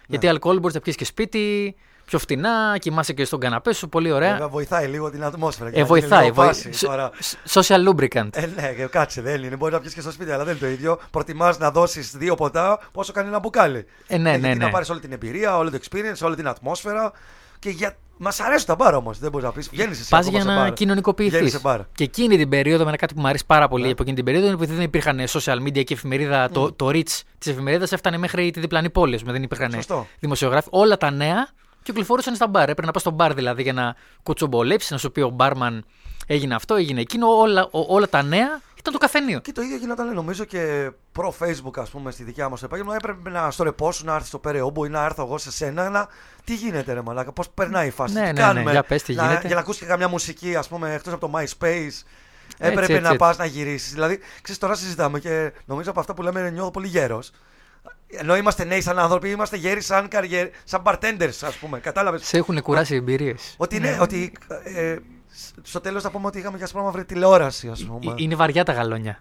Γιατί 0.09 0.27
αλκοόλ 0.27 0.59
μπορείς 0.59 0.75
να 0.75 0.81
πιει 0.81 0.95
και 0.95 1.05
σπίτι, 1.05 1.75
πιο 2.05 2.19
φτηνά, 2.19 2.77
κοιμάσαι 2.77 3.13
και 3.13 3.25
στον 3.25 3.39
καναπέ 3.39 3.73
σου, 3.73 3.89
πολύ 3.89 4.11
ωραία. 4.11 4.31
Βέβαια, 4.31 4.47
βοηθάει 4.47 4.87
λίγο 4.87 5.09
την 5.09 5.23
ατμόσφαιρα. 5.23 5.69
Ε, 5.73 5.83
βοηθάει. 5.83 6.31
βοη... 6.31 6.49
Τώρα... 6.79 7.11
Social 7.49 7.87
lubricant. 7.87 8.29
Ε, 8.31 8.45
ναι, 8.55 8.87
κάτσε, 8.91 9.21
δεν 9.21 9.43
είναι. 9.43 9.55
Μπορεί 9.55 9.73
να 9.73 9.79
πιεις 9.79 9.93
και 9.93 10.01
στο 10.01 10.11
σπίτι, 10.11 10.31
αλλά 10.31 10.43
δεν 10.43 10.55
είναι 10.55 10.65
το 10.65 10.71
ίδιο. 10.71 10.99
Προτιμάς 11.11 11.57
να 11.57 11.71
δώσεις 11.71 12.11
δύο 12.17 12.35
ποτά 12.35 12.79
πόσο 12.91 13.11
κάνει 13.11 13.27
ένα 13.27 13.39
μπουκάλι. 13.39 13.85
Ε, 14.07 14.17
ναι, 14.17 14.37
ναι, 14.37 14.47
ναι. 14.47 14.53
Να 14.53 14.69
πάρεις 14.69 14.89
όλη 14.89 14.99
την 14.99 15.11
εμπειρία, 15.11 15.57
όλο 15.57 15.71
το 15.71 15.79
experience, 15.81 16.25
όλη 16.25 16.35
την 16.35 16.47
ατμόσφαιρα. 16.47 17.11
Και 17.59 17.69
για... 17.69 17.97
Μας 18.21 18.39
αρέσουν 18.39 18.65
τα 18.65 18.75
μπαρ 18.75 18.93
όμως. 18.95 19.19
Δεν 19.19 19.31
μπορείς 19.31 19.45
να 19.45 19.53
πεις. 19.53 19.69
Βγαίνεις 19.69 19.97
σε 19.97 20.05
Πας 20.09 20.27
για 20.27 20.43
να 20.43 20.69
κοινωνικοποιηθείς. 20.69 21.61
Και 21.95 22.03
εκείνη 22.03 22.37
την 22.37 22.49
περίοδο, 22.49 22.85
με 22.85 22.95
κάτι 22.95 23.13
που 23.13 23.21
μου 23.21 23.27
αρέσει 23.27 23.45
πάρα 23.45 23.67
πολύ 23.67 23.87
yeah. 23.87 23.91
από 23.91 24.01
εκείνη 24.01 24.15
την 24.15 24.25
περίοδο, 24.25 24.47
είναι 24.47 24.55
ότι 24.55 24.65
δεν 24.65 24.81
υπήρχαν 24.81 25.19
social 25.27 25.55
media 25.55 25.83
και 25.83 25.93
εφημερίδα. 25.93 26.47
Mm. 26.47 26.51
Το, 26.51 26.73
το 26.73 26.87
reach 26.87 27.21
της 27.37 27.47
εφημερίδας 27.47 27.91
έφτανε 27.91 28.17
μέχρι 28.17 28.51
τη 28.51 28.59
διπλανή 28.59 28.89
πόλη. 28.89 29.19
Δεν 29.25 29.43
υπήρχαν 29.43 29.79
δημοσιογράφοι. 30.19 30.67
Όλα 30.71 30.97
τα 30.97 31.11
νέα 31.11 31.49
κυκλοφορούσαν 31.83 32.35
στα 32.35 32.47
μπαρ. 32.47 32.61
Έπρεπε 32.61 32.85
να 32.85 32.91
πας 32.91 33.01
στο 33.01 33.11
μπαρ 33.11 33.33
δηλαδή 33.33 33.61
για 33.61 33.73
να 33.73 33.95
κουτσομπολέψεις, 34.23 34.91
να 34.91 34.97
σου 34.97 35.11
πει 35.11 35.21
ο 35.21 35.29
μπάρμαν 35.29 35.85
έγινε 36.33 36.55
αυτό, 36.55 36.75
έγινε 36.75 37.01
εκείνο. 37.01 37.27
Όλα, 37.27 37.67
όλα 37.71 38.09
τα 38.09 38.23
νέα 38.23 38.61
ήταν 38.79 38.93
το 38.93 38.99
καφενείο. 38.99 39.39
Και 39.39 39.51
το 39.51 39.61
ίδιο 39.61 39.77
γινόταν 39.77 40.13
νομίζω 40.13 40.43
και 40.43 40.91
προ 41.11 41.33
Facebook, 41.39 41.73
ας 41.75 41.89
πούμε, 41.89 42.11
στη 42.11 42.23
δικιά 42.23 42.49
μας 42.49 42.63
επάγγελμα. 42.63 42.95
Έπρεπε 42.95 43.29
να 43.29 43.51
στο 43.51 43.63
ρεπό 43.63 43.91
σου 43.91 44.05
να 44.05 44.13
έρθεις 44.13 44.27
στο 44.27 44.39
Περαιόμπο 44.39 44.85
ή 44.85 44.89
να 44.89 45.05
έρθω 45.05 45.23
εγώ 45.23 45.37
σε 45.37 45.51
σένα. 45.51 45.89
Να... 45.89 46.07
Τι 46.43 46.55
γίνεται, 46.55 46.93
ρε 46.93 47.01
Μαλάκα, 47.01 47.31
πώς 47.31 47.49
περνάει 47.49 47.87
η 47.87 47.91
φάση. 47.91 48.13
Ναι, 48.13 48.27
τι 48.27 48.33
ναι, 48.33 48.39
κάνουμε, 48.39 48.63
ναι, 48.63 48.71
για, 48.71 48.83
πες, 48.83 49.03
τι 49.03 49.13
να, 49.13 49.23
γίνεται. 49.23 49.47
για 49.47 49.55
να 49.55 49.61
ακούσεις 49.61 49.81
και 49.81 49.87
καμιά 49.87 50.07
μουσική, 50.07 50.55
ας 50.55 50.67
πούμε, 50.67 50.93
εκτός 50.93 51.13
από 51.13 51.27
το 51.27 51.37
MySpace. 51.37 52.03
Έπρεπε 52.57 52.81
έτσι, 52.81 52.99
να 52.99 53.07
έτσι. 53.07 53.17
πας 53.17 53.37
να 53.37 53.45
γυρίσεις. 53.45 53.93
Δηλαδή, 53.93 54.19
ξέρεις, 54.41 54.61
τώρα 54.61 54.75
συζητάμε 54.75 55.19
και 55.19 55.51
νομίζω 55.65 55.89
από 55.89 55.99
αυτά 55.99 56.13
που 56.13 56.21
λέμε 56.21 56.49
νιώθω 56.49 56.71
πολύ 56.71 56.87
γέρος. 56.87 57.31
Ενώ 58.07 58.35
είμαστε 58.35 58.63
νέοι 58.63 58.81
σαν 58.81 58.99
άνθρωποι, 58.99 59.29
είμαστε 59.29 59.57
γέροι 59.57 59.81
σαν, 59.81 60.07
καριέ... 60.07 60.49
σαν 60.63 60.81
bartenders, 60.85 61.39
ας 61.41 61.55
πούμε. 61.55 61.79
Κατάλαβες; 61.79 62.27
Σε 62.27 62.37
έχουν 62.37 62.61
κουράσει 62.61 62.93
οι 62.93 62.97
εμπειρίες. 62.97 63.53
Ότι 63.57 63.79
ναι, 63.79 63.97
ότι. 64.01 64.31
Ε, 64.63 64.95
στο 65.61 65.79
τέλος 65.79 66.03
θα 66.03 66.11
πούμε 66.11 66.27
ότι 66.27 66.39
είχαμε 66.39 66.57
και 66.57 66.63
ασπρόμα 66.63 66.85
μαύρη 66.85 67.05
τηλεόραση, 67.05 67.69
ας 67.69 67.85
πούμε. 67.85 68.13
Είναι 68.17 68.35
βαριά 68.35 68.63
τα 68.63 68.73
γαλόνια. 68.73 69.19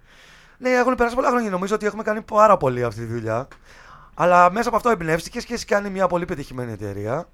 Ναι, 0.59 0.71
έχουν 0.71 0.95
περάσει 0.95 1.15
πολλά 1.15 1.29
χρόνια. 1.29 1.51
Νομίζω 1.51 1.75
ότι 1.75 1.87
έχουμε 1.87 2.03
κάνει 2.03 2.23
πάρα 2.23 2.57
πολύ 2.57 2.85
αυτή 2.85 3.01
τη 3.01 3.13
δουλειά. 3.13 3.49
Αλλά 4.15 4.51
μέσα 4.51 4.69
από 4.69 4.77
αυτό 4.77 4.91
εμπνεύστηκες 4.91 5.45
και 5.45 5.53
έχεις 5.53 5.65
κάνει 5.65 5.91
μια 5.91 6.07
πολύ 6.07 6.25
πετυχημένη 6.25 6.73
εταιρεία. 6.73 7.29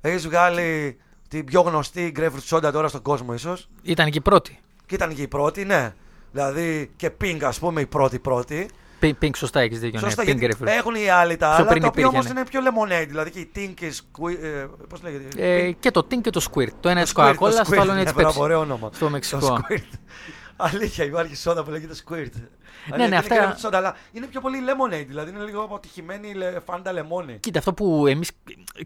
Έχεις 0.00 0.26
βγάλει 0.26 0.98
την 1.28 1.44
πιο 1.44 1.60
γνωστή 1.60 2.12
grapefruit 2.16 2.56
soda 2.56 2.72
τώρα 2.72 2.88
στον 2.88 3.02
κόσμο, 3.02 3.34
ίσως. 3.34 3.68
Ήταν 3.82 4.10
και 4.10 4.18
η 4.18 4.20
πρώτη. 4.20 4.58
Και 4.86 4.94
ήταν 4.94 5.14
και 5.14 5.22
η 5.22 5.28
πρώτη, 5.28 5.64
ναι. 5.64 5.94
Δηλαδή 6.32 6.90
και 6.96 7.10
Pink, 7.20 7.38
ας 7.42 7.58
πούμε, 7.58 7.80
η 7.80 7.86
πρώτη 7.86 8.18
πρώτη. 9.00 9.16
Pink, 9.22 9.36
σωστά 9.36 9.60
έχεις 9.60 9.80
δίκιο. 9.80 9.98
Σωστά, 10.00 10.24
ναι, 10.24 10.30
γιατί 10.32 10.56
Pink 10.62 10.66
έχουν 10.66 10.94
οι 10.94 11.08
άλλοι 11.08 11.36
τα 11.36 11.46
Πιο 11.46 11.54
άλλα, 11.56 11.66
πριν 11.70 11.82
τα 11.82 11.88
οποία 11.88 12.02
υπήρχε, 12.02 12.06
όμως 12.18 12.24
ναι. 12.24 12.30
είναι 12.40 12.48
πιο 12.48 12.60
lemonade. 12.60 13.06
Δηλαδή 13.08 13.30
και 13.30 13.38
η 13.38 13.50
Tink 13.56 13.72
και 13.74 13.86
η 13.86 13.92
Squid. 13.96 14.42
Ε, 14.44 14.66
Πώς 14.88 15.02
λέγεται. 15.02 15.42
Ε, 15.42 15.72
και 15.72 15.90
το 15.90 16.06
Tink 16.10 16.20
και 16.20 16.30
το 16.30 16.46
Squirt. 16.54 16.68
Το 16.80 16.88
ένα 16.88 17.00
Το 17.00 17.06
τη 17.06 17.12
Squirt, 17.16 17.34
Coca-Cola, 17.34 17.34
το 17.64 17.70
το 17.74 17.80
άλλο 17.80 17.82
Squirt, 17.82 17.84
είναι 17.84 17.92
ναι, 17.94 18.04
τη 18.04 18.12
μπράβο, 18.12 18.40
Pepsi. 18.40 18.42
ωραίο 18.44 18.60
όνομα. 18.60 18.90
Στο 18.94 19.04
Το 19.04 19.10
Μεξικό. 19.10 19.58
Squirt. 19.68 19.82
Αλήθεια, 20.56 21.04
υπάρχει 21.04 21.36
σόδα 21.36 21.62
που 21.64 21.70
λέγεται 21.70 21.94
Squirt. 22.08 22.32
Ναι, 22.96 23.06
ναι, 23.06 23.16
αυτά- 23.16 23.34
Είναι 23.44 23.54
σόδα, 23.58 23.76
αλλά 23.76 23.96
είναι 24.12 24.26
πιο 24.26 24.40
πολύ 24.40 24.58
lemonade, 24.66 25.04
δηλαδή 25.06 25.30
είναι 25.30 25.44
λίγο 25.44 25.62
αποτυχημένη 25.62 26.34
λε- 26.34 26.58
φάντα 26.64 26.92
λεμόνι. 26.92 27.36
Κοίτα, 27.40 27.58
αυτό 27.58 27.72
που 27.72 28.06
εμείς 28.06 28.30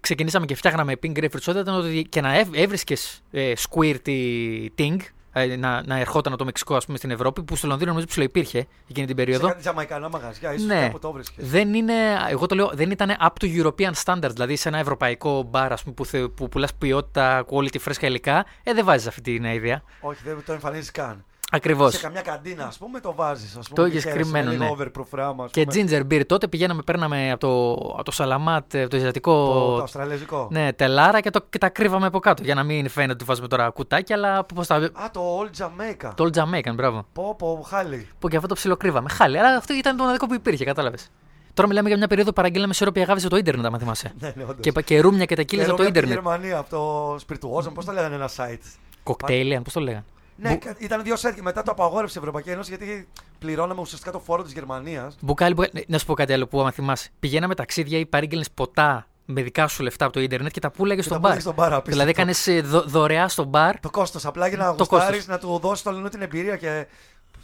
ξεκινήσαμε 0.01 0.47
και 0.47 0.55
φτιάχναμε 0.55 0.93
Pink 1.03 1.19
Grapefruit 1.19 1.51
Soda 1.51 1.57
ήταν 1.57 1.75
ότι 1.75 2.07
και 2.09 2.21
να 2.21 2.39
έβρισκες 2.53 3.23
ε, 3.31 3.53
Squirt 3.69 4.09
ή 4.09 4.73
Ting, 4.79 4.97
ε, 5.37 5.57
να, 5.57 5.83
να 5.87 5.99
ερχόταν 5.99 6.33
από 6.33 6.39
το 6.41 6.45
Μεξικό 6.45 6.77
ας 6.77 6.85
πούμε, 6.85 6.99
στην 6.99 7.11
Ευρώπη, 7.11 7.43
που 7.43 7.57
στο 7.57 7.67
Λονδίνο 7.67 7.89
νομίζω 7.91 8.07
ψηλό 8.07 8.25
υπήρχε 8.25 8.59
εκείνη 8.89 9.07
την 9.07 9.17
Σε 9.19 9.25
περίοδο. 9.25 9.47
κάτι 9.47 9.61
τζαμαϊκανά 9.61 10.09
μαγαζιά, 10.09 10.53
ίσως 10.55 10.67
Ναι. 10.67 10.81
κάπου 10.81 10.99
το 10.99 11.13
βρίσκες. 11.13 11.49
Δεν 11.49 11.75
είναι, 11.75 11.95
εγώ 12.31 12.47
το 12.47 12.55
λέω, 12.55 12.71
δεν 12.75 12.91
ήταν 12.91 13.11
up 13.21 13.45
to 13.45 13.63
European 13.65 13.91
standards. 14.05 14.31
Δηλαδή 14.33 14.57
σε 14.57 14.69
ένα 14.69 14.79
ευρωπαϊκό 14.79 15.43
μπαρ 15.43 15.73
ας 15.73 15.83
πούμε, 15.83 15.95
που, 15.95 16.05
θε, 16.07 16.29
που 16.29 16.49
πουλάς 16.49 16.75
ποιότητα, 16.75 17.45
quality, 17.51 17.79
φρέσκα 17.81 18.07
υλικά, 18.07 18.45
ε, 18.63 18.73
δεν 18.73 18.85
βάζεις 18.85 19.07
αυτή 19.07 19.21
την 19.21 19.45
ιδέα. 19.45 19.83
Όχι, 20.01 20.21
δεν 20.25 20.43
το 20.47 20.53
εμφανίζεις 20.53 20.91
καν. 20.91 21.25
Ακριβώς. 21.55 21.95
Σε 21.95 22.01
καμιά 22.01 22.21
καντίνα, 22.21 22.67
ας 22.67 22.79
πούμε, 22.79 23.01
το 23.01 23.15
βάζεις. 23.15 23.59
Το 23.75 23.83
έχεις 23.85 24.05
κρυμμένο, 24.05 24.51
ναι. 24.51 24.57
Λίγο 24.57 24.77
overproof 24.79 25.07
ράμα, 25.11 25.45
ας 25.45 25.51
Και 25.51 25.65
πούμε. 25.65 25.85
ginger 25.89 26.13
beer 26.13 26.23
τότε 26.27 26.49
πηγαίναμε, 26.49 26.83
παίρναμε 26.83 27.31
από 27.31 27.41
το, 27.41 27.73
από 27.93 28.03
το 28.03 28.11
Σαλαμάτ, 28.11 28.75
από 28.77 28.89
το 28.89 28.97
Ιζατικό. 28.97 29.53
Το, 29.53 29.77
το 29.77 29.83
αυστραλέζικο. 29.83 30.49
Ναι, 30.51 30.73
τελάρα 30.73 31.21
και, 31.21 31.31
το, 31.31 31.41
και 31.51 31.59
τα 31.59 31.69
κρύβαμε 31.69 32.07
από 32.07 32.19
κάτω. 32.19 32.43
Για 32.43 32.55
να 32.55 32.63
μην 32.63 32.89
φαίνεται 32.89 33.13
ότι 33.13 33.25
βάζουμε 33.25 33.49
τώρα 33.49 33.71
κουτάκια, 33.71 34.17
αλλά 34.17 34.45
πώς 34.45 34.67
τα. 34.67 34.75
Α, 34.75 34.91
το 35.13 35.41
Old 35.41 35.63
Jamaica. 35.63 36.11
Το 36.15 36.25
Old 36.25 36.39
Jamaican, 36.39 36.75
μπράβο. 36.75 37.07
Πω, 37.13 37.35
πω, 37.39 37.65
χάλι. 37.69 38.09
Που 38.19 38.29
και 38.29 38.37
αυτό 38.37 38.49
το 38.49 38.55
ψιλοκρύβαμε. 38.55 39.09
Χάλη, 39.09 39.39
αλλά 39.39 39.57
αυτό 39.57 39.75
ήταν 39.75 39.97
το 39.97 40.03
μοναδικό 40.03 40.27
που 40.27 40.35
υπήρχε, 40.35 40.65
κατάλαβες. 40.65 41.11
Τώρα 41.55 41.69
μιλάμε 41.69 41.89
για 41.89 41.97
μια 41.97 42.07
περίοδο 42.07 42.29
που 42.31 42.37
παραγγείλαμε 42.37 42.75
σιρόπια 42.75 43.03
αγάπης 43.03 43.23
από 43.23 43.33
το 43.33 43.39
Ιντερνετ, 43.39 43.67
αν 43.67 43.79
θυμάσαι. 43.79 44.13
Ναι, 44.21 44.33
ναι, 44.37 44.43
όντως. 44.43 44.57
και, 44.61 44.71
και 44.83 45.01
ρούμια 45.01 45.25
και 45.25 45.35
τεκίλες 45.35 45.65
Και 45.65 45.71
από 45.71 45.81
το 45.81 45.87
εγώ 45.89 45.99
από 45.99 46.07
τη 46.07 46.09
Ιντερνετ. 46.15 46.41
Γερμανία, 46.41 46.59
από 46.59 46.71
το 46.71 47.15
Spirituoso, 47.15 47.75
πώς 47.75 47.85
το 47.85 47.93
λέγανε 47.93 48.15
ένα 48.15 48.29
site. 48.37 48.67
Κοκτέιλιαν, 49.03 49.63
πώς 49.63 49.73
το 49.73 49.81
λέγανε. 49.81 50.05
Ναι, 50.37 50.49
Μπου- 50.51 50.59
κα- 50.65 50.75
ήταν 50.79 51.03
δύο 51.03 51.17
σετ 51.17 51.35
και 51.35 51.43
μετά 51.43 51.63
το 51.63 51.71
απαγόρευσε 51.71 52.19
η 52.19 52.21
Ευρωπαϊκή 52.21 52.51
Ένωση 52.51 52.69
γιατί 52.77 53.09
πληρώναμε 53.39 53.81
ουσιαστικά 53.81 54.11
το 54.13 54.19
φόρο 54.19 54.43
της 54.43 54.53
Γερμανίας. 54.53 55.17
Μπουκάλι, 55.21 55.55
μπουκάλι. 55.55 55.73
Ναι, 55.75 55.81
Να 55.87 55.99
σου 55.99 56.07
πω 56.07 56.15
κάτι 56.15 56.33
άλλο 56.33 56.47
που 56.47 56.61
άμα 56.61 56.71
θυμάσαι. 56.71 57.09
Πηγαίναμε 57.21 57.55
ταξίδια 57.55 57.99
ή 57.99 58.07
παρήγγελνε 58.07 58.45
ποτά 58.55 59.07
με 59.27 59.43
δικά 59.43 59.69
σου 59.69 59.83
λεφτά 59.83 60.05
από 60.05 60.15
το 60.15 60.21
Ιντερνετ 60.21 60.51
και 60.53 60.61
τα 60.61 60.71
πουλάγες 60.71 61.07
Και 61.07 61.11
στο 61.11 61.21
τα 61.21 61.29
μπαρ. 61.29 61.31
πουλάγες 61.31 61.43
στο 61.43 61.53
μπαρ, 61.63 61.73
απίστευτο. 61.73 61.91
Δηλαδή 61.91 62.11
έκανε 62.11 62.83
δωρεά 62.87 63.29
στο 63.29 63.45
μπαρ. 63.45 63.81
Το 63.81 63.91
κόστος. 63.91 64.27
Απλά 64.27 64.47
για 64.47 64.57
να 64.59 64.65
Το 64.65 64.87
γουστάρει 64.91 65.17
κόστος. 65.17 65.27
να 65.27 65.39
του 65.39 65.59
δώσεις 65.59 65.83
το 65.85 65.91
λενό 65.91 66.09
την 66.09 66.23
εμπειρία 66.23 66.57
και. 66.57 66.87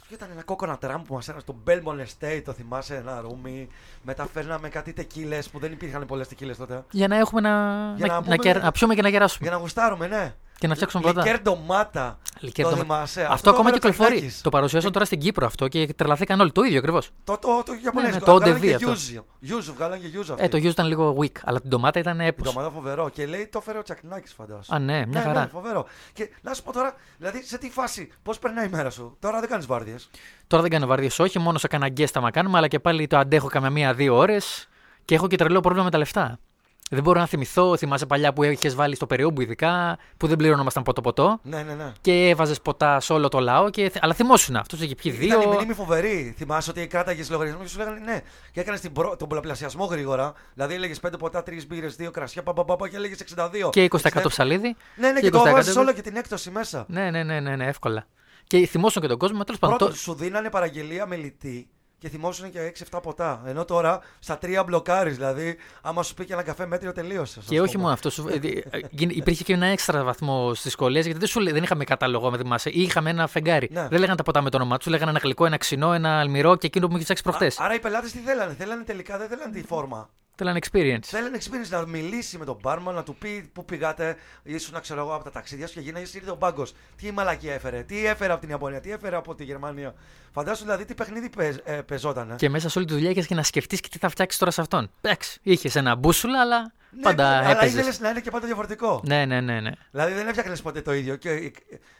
Ποιο 0.07 0.19
ήταν 0.19 0.29
ένα 0.31 0.43
κόκονα 0.43 0.77
τραμ 0.77 1.01
που 1.01 1.13
μας 1.13 1.27
έκανε 1.27 1.41
στο 1.41 1.55
Belmont 1.67 1.99
Estate, 2.25 2.41
το 2.45 2.51
θυμάσαι, 2.53 2.95
ένα 2.95 3.21
ρούμι. 3.21 3.67
Μετά 4.01 4.27
φέρναμε 4.33 4.69
κάτι 4.69 4.93
τεκίλες 4.93 5.49
που 5.49 5.59
δεν 5.59 5.71
υπήρχαν 5.71 6.05
πολλές 6.05 6.27
τεκίλες 6.27 6.57
τότε. 6.57 6.83
Για 6.91 7.07
να 7.07 7.17
έχουμε 7.17 7.41
να, 7.41 7.49
Για 7.95 8.05
να, 8.07 8.13
να 8.13 8.13
να, 8.19 8.21
πούμε- 8.21 8.37
κερα- 8.37 8.63
να 8.63 8.71
πιούμε 8.71 8.95
και 8.95 9.01
να 9.01 9.09
γεράσουμε. 9.09 9.47
Για 9.47 9.55
να 9.57 9.61
γουστάρουμε, 9.61 10.07
ναι. 10.07 10.33
Και 10.61 10.67
να 10.67 10.75
φτιάξουμε 10.75 11.03
ποτά. 11.03 11.21
Λικέρ 11.23 11.41
ντομάτα. 11.41 12.19
Λικέρ 12.39 12.65
το 12.65 12.71
ντομα- 12.71 12.83
θυμάσαι. 12.83 13.21
Αυτό, 13.29 13.43
το 13.43 13.49
ακόμα 13.49 13.69
έβαλε 13.69 13.75
ο 13.75 13.79
κυκλοφορεί. 13.79 14.09
Τσακνάκης. 14.11 14.41
Το 14.41 14.49
παρουσιάσαν 14.49 14.91
τώρα 14.91 15.05
στην 15.05 15.19
Κύπρο 15.19 15.45
αυτό 15.45 15.67
και 15.67 15.93
τρελαθήκαν 15.95 16.39
όλοι. 16.39 16.51
Το 16.51 16.63
ίδιο 16.63 16.77
ακριβώς. 16.77 17.09
Το, 17.23 17.37
το, 17.37 17.63
το 17.65 17.73
Ιαπωνέζικο. 17.83 18.19
ναι, 18.19 18.25
το 18.25 18.35
Βγάλανε 18.35 18.59
ODV 18.59 18.61
και 18.61 18.73
αυτό. 18.75 18.91
Yuzu. 18.91 19.49
Yuzu, 19.49 19.73
βγάλανε 19.75 20.07
και 20.07 20.17
Yuzu 20.17 20.25
αυτή. 20.31 20.43
Ε, 20.43 20.47
το 20.47 20.57
γιου 20.57 20.69
ήταν 20.69 20.87
λίγο 20.87 21.17
weak, 21.21 21.31
αλλά 21.43 21.59
την 21.59 21.69
ντομάτα 21.69 21.99
ήταν 21.99 22.19
Η 22.19 22.25
έπος. 22.25 22.53
ντομάτα 22.53 22.69
φοβερό. 22.73 23.09
Και 23.09 23.25
λέει 23.25 23.47
το 23.47 23.61
φέρε 23.61 23.77
ο 23.77 23.81
Τσακνάκη, 23.81 24.33
φαντάζομαι. 24.35 24.65
Α, 24.69 24.79
ναι, 24.79 25.05
μια 25.05 25.19
Ναι, 25.19 25.19
χαρά. 25.25 25.39
ναι, 25.39 25.47
φοβερό. 25.47 25.85
Και 26.13 26.29
να 26.41 26.53
σου 26.53 26.63
πω 26.63 26.71
τώρα, 26.73 26.93
δηλαδή 27.17 27.43
σε 27.43 27.57
τι 27.57 27.69
φάση, 27.69 28.11
πώς 28.23 28.39
περνάει 28.39 28.65
η 28.65 28.69
μέρα 28.69 28.89
σου; 28.89 29.17
Τώρα 29.19 29.39
δεν 29.39 29.49
κάνεις 29.49 29.65
βάρδιες. 29.65 30.09
Τώρα 30.47 30.61
δεν 30.61 30.71
κάνω 30.71 30.85
βάρδιες, 30.87 31.19
όχι, 31.19 31.39
μόνο 31.39 31.57
σε 31.57 31.67
κανένα 31.67 31.89
γκέστα 31.91 32.21
μα 32.21 32.31
κάνουμε, 32.31 32.57
αλλά 32.57 32.67
και 32.67 32.79
πάλι 32.79 33.07
το 33.07 33.17
αντέχω 33.17 33.47
καμιά 33.47 33.69
μία-δύο 33.69 34.15
ώρες 34.17 34.69
και 35.05 35.15
έχω 35.15 35.27
και 35.27 35.35
τρελό 35.37 35.59
πρόβλημα 35.59 35.83
με 35.85 35.91
τα 35.91 35.97
λεφτά. 35.97 36.39
Δεν 36.93 37.03
μπορώ 37.03 37.19
να 37.19 37.25
θυμηθώ, 37.25 37.77
θυμάσαι 37.77 38.05
παλιά 38.05 38.33
που 38.33 38.43
είχες 38.43 38.75
βάλει 38.75 38.95
στο 38.95 39.07
περιόμπου 39.07 39.41
ειδικά, 39.41 39.97
που 40.17 40.27
δεν 40.27 40.37
πληρώνομασταν 40.37 40.83
ποτό-ποτό 40.83 41.39
Ναι, 41.43 41.63
ναι, 41.63 41.73
ναι. 41.73 41.91
και 42.01 42.27
έβαζες 42.29 42.61
ποτά 42.61 42.99
σε 42.99 43.13
όλο 43.13 43.27
το 43.27 43.39
λαό. 43.39 43.69
Και... 43.69 43.91
Αλλά 43.99 44.13
θυμόσουν 44.13 44.55
αυτό, 44.55 44.77
είχε 44.79 44.95
πιει 44.95 45.11
δύο. 45.11 45.39
Ήταν 45.39 45.51
η 45.51 45.55
μνήμη 45.55 45.73
φοβερή. 45.73 46.33
Θυμάσαι 46.37 46.69
ότι 46.69 46.87
κράταγες 46.87 47.29
λογαριασμό 47.29 47.61
και 47.63 47.67
σου 47.69 47.77
λέγανε 47.77 47.99
ναι. 47.99 48.19
Και 48.51 48.59
έκανες 48.59 48.81
τον 49.17 49.27
πολλαπλασιασμό 49.27 49.85
γρήγορα. 49.85 50.33
Δηλαδή 50.53 50.73
έλεγες 50.73 50.99
5 51.07 51.09
ποτά, 51.19 51.43
3 51.47 51.51
μπύρες, 51.67 51.95
2 51.99 52.11
κρασιά, 52.11 52.43
παπαπαπα 52.43 52.89
και 52.89 52.95
έλεγες 52.95 53.23
62. 53.35 53.69
Και 53.71 53.87
20% 53.91 53.97
60. 53.97 54.23
ψαλίδι. 54.27 54.75
Ναι, 54.95 55.11
ναι, 55.11 55.19
και 55.19 55.25
και 55.25 55.29
το 55.29 55.41
20% 55.41 55.51
βάζει 55.51 55.77
όλο 55.77 55.93
και 55.93 56.01
την 56.01 56.15
έκπτωση 56.15 56.49
μέσα. 56.51 56.85
Ναι, 56.87 57.09
ναι, 57.11 57.23
ναι, 57.23 57.39
ναι, 57.39 57.55
ναι, 57.55 57.65
εύκολα. 57.67 58.07
Και 58.43 58.65
θυμόσουν 58.67 59.01
και 59.01 59.07
τον 59.07 59.17
κόσμο, 59.17 59.43
τέλος 59.43 59.59
πάντων. 59.59 59.77
Πρώτον, 59.77 59.93
το- 59.95 60.01
σου 60.01 60.13
δίνανε 60.13 60.49
παραγγελία 60.49 61.05
μελιτή 61.05 61.67
και 62.01 62.09
θυμόσουν 62.09 62.51
και 62.51 62.73
6-7 62.91 62.99
ποτά. 63.03 63.41
Ενώ 63.45 63.65
τώρα 63.65 63.99
στα 64.19 64.37
3 64.41 64.63
μπλοκάρεις. 64.65 65.15
Δηλαδή, 65.15 65.57
άμα 65.81 66.03
σου 66.03 66.13
πει 66.13 66.25
και 66.25 66.33
ένα 66.33 66.43
καφέ 66.43 66.65
μέτριο, 66.65 66.91
τελείωσε. 66.91 67.39
Και 67.47 67.61
όχι 67.61 67.77
μόνο 67.77 67.93
αυτό. 67.93 68.09
Σου... 68.09 68.27
ε, 68.27 68.35
ε, 68.69 68.79
γίν- 68.89 69.15
υπήρχε 69.15 69.43
και 69.43 69.53
ένα 69.53 69.65
έξτρα 69.65 70.03
βαθμό 70.03 70.53
στις 70.53 70.71
σχολέ, 70.71 70.99
γιατί 70.99 71.19
δεν, 71.19 71.27
σου, 71.27 71.39
λέ- 71.39 71.53
δεν 71.53 71.63
είχαμε 71.63 71.83
κατάλογο, 71.83 72.31
με 72.31 72.37
θυμάσαι. 72.37 72.69
Ή 72.69 72.81
είχαμε 72.81 73.09
ένα 73.09 73.27
φεγγάρι. 73.27 73.69
Ναι. 73.71 73.87
Δεν 73.87 73.99
λέγανε 73.99 74.17
τα 74.17 74.23
ποτά 74.23 74.41
με 74.41 74.49
το 74.49 74.57
όνομά 74.57 74.77
τους, 74.77 74.87
λέγανε 74.87 75.09
ένα 75.09 75.19
γλυκό, 75.23 75.45
ένα 75.45 75.57
ξινό, 75.57 75.93
ένα 75.93 76.19
αλμυρό 76.19 76.55
και 76.55 76.67
εκείνο 76.67 76.85
που 76.85 76.91
μου 76.91 76.97
είχε 76.97 77.05
ψάξει 77.05 77.23
προχτές. 77.23 77.59
Άρα 77.59 77.73
οι 77.73 77.79
πελάτες 77.79 78.11
τι 78.11 78.17
θέλανε; 78.19 78.53
Θέλανε 78.57 78.83
τελικά, 78.83 79.17
δεν 79.17 79.27
θέλανε 79.27 79.51
τη 79.51 79.63
φόρμα. 79.63 80.09
Θέλανε 80.41 80.59
experience. 80.63 81.03
Θέλανε 81.05 81.37
experience 81.41 81.69
να 81.69 81.85
μιλήσει 81.85 82.37
με 82.37 82.45
τον 82.45 82.57
μπάρμαν, 82.61 82.95
να 82.95 83.03
του 83.03 83.15
πει 83.15 83.49
πού 83.53 83.65
πήγατε, 83.65 84.15
ήσουν 84.43 84.81
ξέρω 84.81 84.99
εγώ 85.01 85.13
από 85.15 85.23
τα 85.23 85.31
ταξίδια 85.31 85.67
σου 85.67 85.73
και 85.73 85.79
γίνανε 85.79 86.05
ήρθε 86.13 86.31
ο 86.31 86.35
μπάγκος. 86.35 86.73
Τι 86.95 87.11
μαλακή 87.11 87.47
έφερε, 87.49 87.83
τι 87.83 88.05
έφερε 88.05 88.31
από 88.31 88.41
την 88.41 88.49
Ιαπωνία, 88.49 88.79
τι 88.81 88.91
έφερε 88.91 89.15
από 89.15 89.35
τη 89.35 89.43
Γερμανία. 89.43 89.93
Φαντάσου 90.31 90.63
δηλαδή 90.63 90.85
τι 90.85 90.93
παιχνίδι 90.93 91.29
παίζ, 91.29 91.55
ε, 91.63 91.73
παίζότανε. 91.81 92.35
Και 92.35 92.49
μέσα 92.49 92.69
σε 92.69 92.77
όλη 92.77 92.87
τη 92.87 92.93
δουλειά 92.93 93.09
είχες 93.09 93.27
και 93.27 93.35
να 93.35 93.43
σκεφτείς 93.43 93.79
και 93.79 93.87
τι 93.91 93.97
θα 93.97 94.09
φτιάξεις 94.09 94.39
τώρα 94.39 94.51
σε 94.51 94.61
αυτόν. 94.61 94.91
Εντάξει, 95.01 95.39
είχες 95.43 95.75
ένα 95.75 95.95
μπούσουλα, 95.95 96.41
αλλά 96.41 96.71
Ναι, 96.89 97.01
πάντα 97.01 97.37
αλλά 97.37 97.49
έπαιζες. 97.49 97.73
ήθελες 97.73 97.99
να 97.99 98.09
είναι 98.09 98.19
και 98.19 98.31
πάντα 98.31 98.45
διαφορετικό. 98.45 99.01
Ναι, 99.05 99.25
ναι, 99.25 99.41
ναι, 99.41 99.59
ναι. 99.59 99.71
Δηλαδή 99.91 100.13
δεν 100.13 100.27
έφτιαχνες 100.27 100.61
ποτέ 100.61 100.81
το 100.81 100.93
ίδιο. 100.93 101.15
Και 101.15 101.29
ε, 101.29 101.51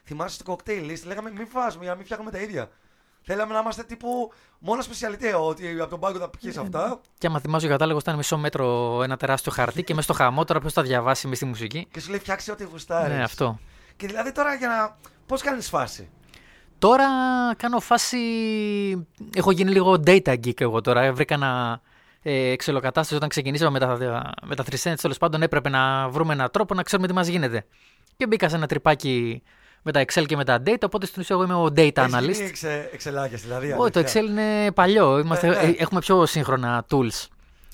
θυμάσαι 0.03 0.35
στο 0.35 0.55
cocktail 0.55 0.91
list, 0.91 1.03
λέγαμε 1.05 1.31
μην 1.31 1.47
φάσουμε 1.47 1.81
για 1.83 1.91
να 1.91 1.95
μην 1.95 2.05
φτιάχνουμε 2.05 2.31
τα 2.31 2.37
ίδια. 2.39 2.69
Θέλαμε 3.21 3.53
να 3.53 3.59
είμαστε 3.59 3.83
τύπου 3.83 4.31
μόνο 4.59 4.81
σπεσιαλιτέ, 4.81 5.35
ότι 5.35 5.79
από 5.79 5.89
τον 5.89 5.99
πάγκο 5.99 6.19
θα 6.19 6.29
πιει 6.29 6.53
αυτά. 6.59 6.99
Και 7.17 7.27
άμα 7.27 7.39
θυμάσαι 7.39 7.65
ο 7.65 7.69
κατάλογος 7.69 8.01
ήταν 8.01 8.15
μισό 8.15 8.37
μέτρο 8.37 8.99
ένα 9.03 9.17
τεράστιο 9.17 9.51
χαρτί 9.51 9.83
και 9.83 9.93
μέσα 9.93 10.13
στο 10.13 10.23
χαμό 10.23 10.43
τώρα 10.43 10.59
ποιος 10.59 10.73
θα 10.73 10.81
διαβάσει 10.81 11.27
μες 11.27 11.37
στη 11.37 11.45
μουσική. 11.45 11.87
Και 11.91 11.99
σου 11.99 12.09
λέει 12.09 12.19
φτιάξει 12.19 12.51
ό,τι 12.51 12.63
γουστάρεις. 12.63 13.15
Ναι, 13.15 13.23
αυτό. 13.23 13.59
Και 13.95 14.07
δηλαδή 14.07 14.31
τώρα 14.31 14.53
για 14.53 14.67
να. 14.67 14.97
Πώς 15.25 15.41
κάνεις 15.41 15.69
φάση; 15.69 16.09
Τώρα 16.79 17.05
κάνω 17.57 17.79
φάση. 17.79 18.17
Έχω 19.35 19.51
γίνει 19.51 19.71
λίγο 19.71 20.03
data 20.05 20.33
geek 20.45 20.61
εγώ 20.61 20.81
τώρα. 20.81 21.13
Βρήκα 21.13 21.33
ένα 21.33 21.81
ε, 22.21 22.55
ξελοκατάσταση 22.55 23.15
όταν 23.15 23.29
ξεκινήσαμε 23.29 23.79
με 23.79 23.79
τα, 23.79 23.97
με 24.43 24.55
τα 24.55 24.63
3 24.63 24.93
τέλος 25.01 25.17
πάντων 25.17 25.41
έπρεπε 25.41 25.69
να 25.69 26.09
βρούμε 26.09 26.33
έναν 26.33 26.51
τρόπο 26.51 26.73
να 26.73 26.83
ξέρουμε 26.83 27.07
τι 27.07 27.13
μας 27.13 27.27
γίνεται. 27.27 27.65
Και 28.17 28.27
μπήκα 28.27 28.49
σε 28.49 28.55
ένα 28.55 28.67
τρυπάκι 28.67 29.43
με 29.81 29.91
τα 29.91 30.01
Excel 30.05 30.25
και 30.25 30.35
με 30.35 30.43
τα 30.45 30.61
data, 30.65 30.81
οπότε 30.85 31.05
στην 31.05 31.21
ουσία 31.21 31.35
εγώ 31.35 31.43
είμαι 31.43 31.53
ο 31.53 31.65
data 31.75 32.09
analyst. 32.09 32.37
Είναι 32.63 32.89
εξελάκια 32.93 33.37
δηλαδή. 33.37 33.75
Όχι, 33.77 33.91
το 33.91 33.99
Excel 33.99 34.25
είναι 34.29 34.71
παλιό. 34.71 35.19
Είμαστε, 35.19 35.47
Ναι, 35.47 35.55
ναι. 35.55 35.61
ε, 35.61 35.75
Έχουμε 35.77 35.99
πιο 35.99 36.25
σύγχρονα 36.25 36.85
tools. 36.89 37.25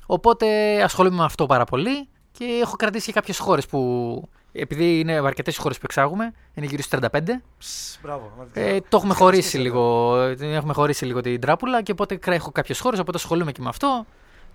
Οπότε 0.05 0.47
ασχολούμαι 0.83 1.15
με 1.15 1.23
αυτό 1.23 1.45
πάρα 1.45 1.63
πολύ 1.63 2.07
και 2.31 2.59
έχω 2.61 2.75
κρατήσει 2.75 3.05
και 3.05 3.11
κάποιες 3.11 3.37
χώρες 3.39 3.65
που. 3.65 4.29
Επειδή 4.51 4.99
είναι 4.99 5.13
αρκετές 5.13 5.57
χώρες 5.57 5.77
που 5.77 5.83
εξάγουμε, 5.85 6.33
είναι 6.53 6.65
γύρω 6.65 6.81
στι 6.81 6.97
35. 7.01 7.41
Ψ, 7.57 7.97
μπράβο. 8.01 8.31
Ε, 8.53 8.77
το 8.89 8.97
έχουμε 8.97 9.13
χωρίσει 9.13 9.57
Ευχαριστήσω. 9.57 9.63
λίγο. 9.63 10.15
ε, 10.51 10.55
Έχουμε 10.55 10.73
χωρίσει 10.73 11.05
λίγο 11.05 11.21
την 11.21 11.41
τράπουλα 11.41 11.81
και 11.81 11.91
οπότε 11.91 12.15
κρά- 12.15 12.35
έχω 12.35 12.51
κάποιες 12.51 12.79
χώρες, 12.79 12.99
οπότε 12.99 13.17
ασχολούμαι 13.17 13.51
και 13.51 13.61
με 13.61 13.69
αυτό. 13.69 14.05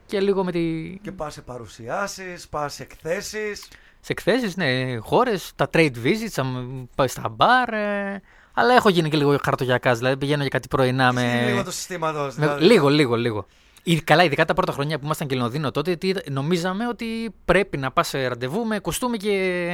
Και 0.06 0.20
λίγο 0.20 0.44
με 0.44 0.52
τη. 0.52 0.96
Και 1.02 1.12
πας 1.12 1.32
σε 1.32 1.40
παρουσιάσεις, 1.42 2.48
πας 2.48 2.74
σε 2.74 2.82
εκθέσεις. 2.82 3.68
Σε 4.00 4.12
εκθέσεις, 4.12 4.56
ναι, 4.56 4.96
χώρες, 4.96 5.52
τα 5.56 5.70
trade 5.72 5.92
visits, 6.04 6.32
αμ, 6.36 6.84
πάει 6.94 7.08
στα 7.08 7.28
μπαρ. 7.28 7.72
ε, 7.72 8.22
αλλά 8.54 8.74
έχω 8.74 8.88
γίνει 8.88 9.08
και 9.08 9.16
λίγο 9.16 9.38
χαρτογιακάς, 9.44 9.98
δηλαδή 9.98 10.16
πηγαίνω 10.16 10.40
για 10.40 10.50
κάτι 10.50 10.68
πρωινά 10.68 11.12
με. 11.12 11.44
Λίγο 11.46 11.64
του 11.64 11.70
συστήματο. 11.72 12.30
με- 12.36 12.56
Λίγο, 12.60 12.88
λίγο, 12.88 13.16
λίγο. 13.16 13.46
Ή- 13.82 14.00
Καλά, 14.00 14.24
ειδικά 14.24 14.44
τα 14.44 14.54
πρώτα 14.54 14.72
χρόνια 14.72 14.98
που 14.98 15.04
ήμασταν 15.04 15.26
και 15.28 15.34
Λονδίνο 15.34 15.70
τότε, 15.70 15.96
τι, 15.96 16.12
νομίζαμε 16.30 16.88
ότι 16.88 17.34
πρέπει 17.44 17.76
να 17.76 17.90
πας 17.90 18.08
σε 18.08 18.26
ραντεβού 18.26 18.64
με 18.66 18.78
κοστούμι 18.78 19.16
και. 19.16 19.30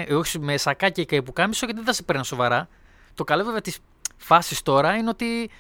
ε, 0.09 0.15
όχι 0.15 0.39
με 0.39 0.57
σακάκι 0.57 1.05
και 1.07 1.23
πουκάμισο, 1.23 1.65
γιατί 1.65 1.81
δεν 1.81 1.89
θα 1.89 1.95
σε 1.95 2.03
παίρνουν 2.03 2.25
σοβαρά. 2.25 2.69
Το 3.15 3.25
καλό 3.25 3.45
βέβαια 3.45 3.61
της 3.61 3.79
φάσης 4.17 4.63
τώρα 4.63 4.95
είναι 4.95 5.09
ότι. 5.09 5.51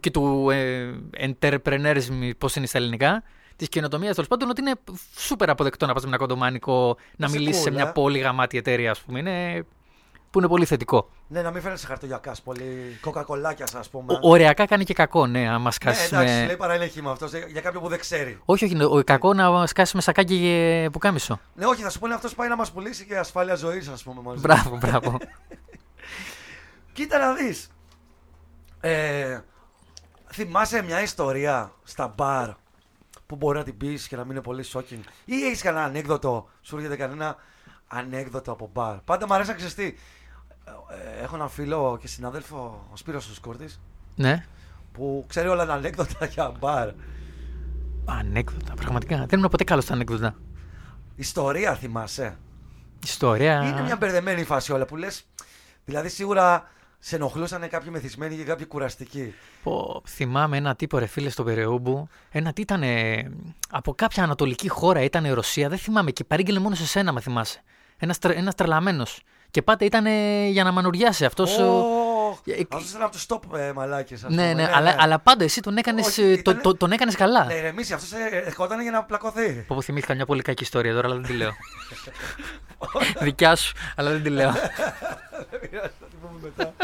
και 0.00 0.10
του 0.10 0.50
ε, 0.50 0.90
entrepreneurism, 1.18 2.30
πώς 2.38 2.56
είναι 2.56 2.66
στα 2.66 2.78
ελληνικά, 2.78 3.22
της 3.56 3.68
καινοτομίας 3.68 4.14
τέλος 4.14 4.28
πάντων, 4.28 4.50
ότι 4.50 4.60
είναι 4.60 4.74
σούπερ 5.16 5.50
αποδεκτό 5.50 5.86
να 5.86 5.92
πας 5.92 6.02
με 6.02 6.08
ένα 6.08 6.18
κοντομάνικο 6.18 6.96
να 7.16 7.26
Είσαι 7.26 7.38
μιλήσεις 7.38 7.62
σε 7.62 7.70
cool, 7.70 7.74
μια 7.74 7.88
ε. 7.88 7.90
πολύ 7.94 8.18
γαμάτη 8.18 8.58
εταιρεία, 8.58 8.90
ας 8.90 9.00
πούμε. 9.00 9.18
Είναι, 9.18 9.64
που 10.30 10.38
είναι 10.38 10.48
πολύ 10.48 10.64
θετικό. 10.64 11.08
Ναι, 11.28 11.42
να 11.42 11.50
μην 11.50 11.62
φαίνεσαι 11.62 11.86
χαρτογιακά. 11.86 12.34
Πολύ 12.44 12.98
κοκακολάκιας, 13.00 13.74
ας 13.74 13.88
πούμε. 13.88 14.12
Ο, 14.12 14.18
ωριακά 14.30 14.66
κάνει 14.66 14.84
και 14.84 14.94
κακό, 14.94 15.26
ναι, 15.26 15.48
άμα 15.48 15.64
ναι, 15.64 15.70
σκάσεις 15.70 16.12
εντάξει, 16.12 16.34
με. 16.34 16.46
λέει 16.46 16.56
παραλέχη 16.56 17.02
με 17.02 17.10
αυτός 17.10 17.30
για 17.32 17.60
κάποιον 17.60 17.82
που 17.82 17.88
δεν 17.88 17.98
ξέρει. 17.98 18.38
Όχι, 18.44 18.64
όχι, 18.64 18.82
ο 18.82 19.02
κακό 19.04 19.34
να 19.34 19.66
σκάσεις 19.66 19.94
με 19.94 20.00
σακάκι 20.00 20.38
και 20.38 20.88
πουκάμισο. 20.92 21.40
Ναι, 21.54 21.66
όχι, 21.66 21.82
θα 21.82 21.90
σου 21.90 21.98
πούνε 21.98 22.14
αυτός 22.14 22.34
πάει 22.34 22.48
να 22.48 22.56
μας 22.56 22.72
πουλήσει 22.72 23.04
και 23.04 23.18
ασφάλεια 23.18 23.54
ζωής, 23.54 23.88
ας 23.88 24.02
πούμε. 24.02 24.20
Μαζί. 24.22 24.40
Μπράβο, 24.40 24.76
μπράβο. 24.76 25.18
Κοίτα 26.92 27.18
να 27.18 27.32
δεις. 27.32 27.70
Ε, 28.80 29.40
θυμάσαι 30.32 30.82
μια 30.82 31.02
ιστορία 31.02 31.72
στα 31.84 32.14
μπαρ 32.16 32.50
που 33.32 33.38
μπορεί 33.38 33.58
να 33.58 33.64
την 33.64 33.76
πεις 33.76 34.08
και 34.08 34.16
να 34.16 34.22
μην 34.22 34.30
είναι 34.30 34.40
πολύ 34.40 34.64
shocking, 34.72 35.00
ή 35.24 35.44
έχεις 35.44 35.62
κανένα 35.62 35.84
ανέκδοτο, 35.84 36.48
σου 36.62 36.76
έρχεται 36.76 36.96
κανένα 36.96 37.36
ανέκδοτο 37.88 38.52
από 38.52 38.70
μπαρ. 38.72 38.96
Πάντα 38.96 39.26
μου 39.26 39.34
αρέσει 39.34 39.50
να 39.50 39.56
ξέρει 39.56 39.72
τι. 39.72 39.96
Ε, 40.64 41.22
έχω 41.22 41.34
ένα 41.34 41.48
φίλο 41.48 41.98
και 42.00 42.08
συνάδελφο, 42.08 42.88
ο 42.92 42.96
Σπύρος 42.96 43.30
ο 43.30 43.34
Σκούρτης, 43.34 43.80
ναι. 44.16 44.46
που 44.92 45.24
ξέρει 45.28 45.48
όλα 45.48 45.66
τα 45.66 45.72
ανέκδοτα 45.72 46.26
για 46.26 46.52
μπαρ. 46.58 46.90
Ανέκδοτα, 48.04 48.74
πραγματικά. 48.74 49.16
Δεν 49.16 49.38
ήμουν 49.38 49.50
ποτέ 49.50 49.64
καλός 49.64 49.84
στα 49.84 49.92
ανέκδοτα. 49.92 50.34
Ιστορία 51.16 51.74
θυμάσαι. 51.74 52.36
Ιστορία. 53.04 53.62
Είναι 53.62 53.82
μια 53.82 53.96
μπερδεμένη 53.96 54.44
φάση 54.44 54.72
όλα 54.72 54.84
που 54.84 54.96
λες. 54.96 55.26
Δηλαδή 55.84 56.08
σίγουρα 56.08 56.70
σε 57.04 57.16
ενοχλούσαν 57.16 57.68
κάποιοι 57.68 57.88
μεθυσμένοι 57.92 58.36
και 58.36 58.42
κάποιοι 58.44 58.66
κουραστικοί; 58.66 59.34
Πω, 59.62 60.02
θυμάμαι 60.08 60.56
ένα 60.56 60.74
τύπο 60.76 60.98
ρε 60.98 61.06
φίλε 61.06 61.28
στο 61.28 61.42
Περαιούμπου. 61.44 62.08
Ένα 62.30 62.52
τι 62.52 62.60
ήταν 62.62 62.82
από 63.70 63.94
κάποια 63.94 64.22
ανατολική 64.22 64.68
χώρα, 64.68 65.00
ήταν 65.02 65.32
Ρωσία, 65.34 65.68
δεν 65.68 65.78
θυμάμαι 65.78 66.10
και 66.10 66.24
παρήγγειλε 66.24 66.58
μόνος 66.58 66.78
σε 66.78 66.86
σένα, 66.86 67.12
μα 67.12 67.20
θυμάσαι. 67.20 67.62
Ένας 67.98 68.18
ένας 68.18 68.54
τρελαμένος. 68.54 69.20
Και 69.50 69.62
πάντα 69.62 69.84
ήταν 69.84 70.06
για 70.50 70.64
να 70.64 70.72
μανουριάσει 70.72 71.24
αυτός. 71.24 71.58
Ω, 71.58 71.84
Ε, 72.46 72.52
ε, 72.52 72.64
Αυτός 72.72 72.90
ήταν 72.90 73.02
από 73.02 73.10
τους 73.12 73.26
top 73.28 73.58
ε, 73.58 73.72
μαλάκες. 73.72 74.22
ναι, 74.28 74.52
ναι, 74.52 74.70
αλλά, 74.74 74.94
αλλά 74.98 75.18
πάντα 75.18 75.44
εσύ 75.44 75.60
τον 75.60 75.76
έκανες 75.76 76.06
Όχι, 76.06 76.32
ήτανε- 76.32 76.62
το, 76.62 76.74
τον 76.76 76.92
έκανες 76.92 77.14
καλά. 77.16 77.44
Ναι, 77.44 77.60
ρε, 77.60 77.72
μίση, 77.72 77.92
αυτός 77.92 78.12
ερχόταν 78.46 78.80
για 78.82 78.90
να 78.90 79.04
πλακωθεί. 79.04 79.52
Πω, 79.52 79.74
πω, 79.74 79.80
θυμήθηκα 79.82 80.14
μια 80.14 80.26
πολύ 80.26 80.42
κακή 80.42 80.62
ιστορία 80.62 80.94
τώρα, 80.94 81.06
αλλά 81.06 81.16
δεν 81.16 81.24
τη 81.26 81.32
λέω. 81.32 81.50
Δικιά 83.20 83.56
σου, 83.56 83.72
αλλά 83.96 84.10
δεν 84.10 84.22
τη 84.22 84.28
λέω. 84.28 84.50
Δεν 85.50 85.60
πειράζει, 85.70 85.92
θα 86.00 86.06
την 86.10 86.18
πούμε 86.20 86.38
μετά. 86.56 86.74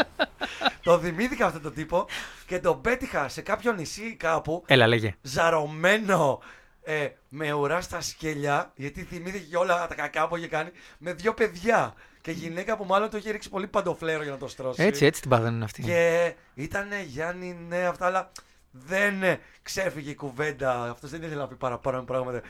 Το 0.83 0.99
θυμήθηκα 0.99 1.45
αυτό 1.45 1.59
το 1.59 1.71
τύπο 1.71 2.07
και 2.45 2.59
τον 2.59 2.81
πέτυχα 2.81 3.29
σε 3.29 3.41
κάποιο 3.41 3.71
νησί 3.73 4.15
κάπου 4.15 4.63
Έλα, 4.67 4.87
λέγε. 4.87 5.15
ζαρωμένο 5.21 6.41
ε, 6.83 7.07
με 7.29 7.51
ουρά 7.51 7.81
στα 7.81 8.01
σκέλια, 8.01 8.71
γιατί 8.75 9.03
θυμήθηκε 9.03 9.45
και 9.49 9.57
όλα 9.57 9.87
τα 9.87 9.95
κακά 9.95 10.27
που 10.27 10.35
είχε 10.35 10.47
κάνει, 10.47 10.69
με 10.97 11.13
δύο 11.13 11.33
παιδιά. 11.33 11.93
Και 12.21 12.31
γυναίκα 12.31 12.77
που 12.77 12.85
μάλλον 12.85 13.09
το 13.09 13.17
είχε 13.17 13.31
ρίξει 13.31 13.49
πολύ 13.49 13.67
παντοφλέρο 13.67 14.23
για 14.23 14.31
να 14.31 14.37
το 14.37 14.47
στρώσει. 14.47 14.83
Έτσι, 14.83 15.05
έτσι 15.05 15.21
την 15.21 15.29
πάθανε 15.29 15.63
αυτή. 15.63 15.81
Και 15.81 16.33
ήταν 16.53 16.87
Γιάννη, 17.07 17.57
ναι, 17.67 17.85
αυτά, 17.85 18.05
αλλά 18.05 18.31
δεν 18.71 19.23
ε, 19.23 19.39
ξέφυγε 19.61 20.09
η 20.09 20.15
κουβέντα. 20.15 20.89
Αυτός 20.89 21.09
δεν 21.09 21.21
ήθελε 21.21 21.39
να 21.39 21.47
πει 21.47 21.55
παραπάνω 21.55 22.03
πράγματα. 22.03 22.41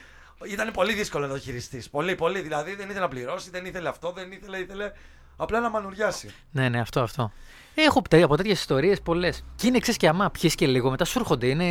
Ήταν 0.45 0.71
πολύ 0.71 0.93
δύσκολο 0.93 1.27
να 1.27 1.33
το 1.33 1.39
χειριστείς. 1.39 1.89
Πολύ, 1.89 2.15
πολύ. 2.15 2.41
Δηλαδή 2.41 2.75
δεν 2.75 2.85
ήθελε 2.85 2.99
να 2.99 3.07
πληρώσει, 3.07 3.49
δεν 3.49 3.65
ήθελε 3.65 3.89
αυτό, 3.89 4.11
δεν 4.11 4.31
ήθελε, 4.31 4.57
ήθελε 4.57 4.91
απλά 5.37 5.59
να 5.59 5.69
μανουριάσει. 5.69 6.33
Ναι, 6.51 6.69
ναι, 6.69 6.79
αυτό, 6.79 7.01
αυτό. 7.01 7.31
Έχω 7.85 8.01
πτε- 8.01 8.23
από 8.23 8.35
τέτοιες 8.35 8.59
ιστορίες 8.59 9.01
πολλές. 9.01 9.43
Και 9.55 9.67
είναι 9.67 9.77
εξή 9.77 9.95
και 9.95 10.07
αμά, 10.07 10.29
πιει 10.29 10.49
και 10.55 10.67
λίγο, 10.67 10.89
μετά 10.89 11.05
σου 11.05 11.19
έρχονται. 11.19 11.47
Είναι, 11.47 11.65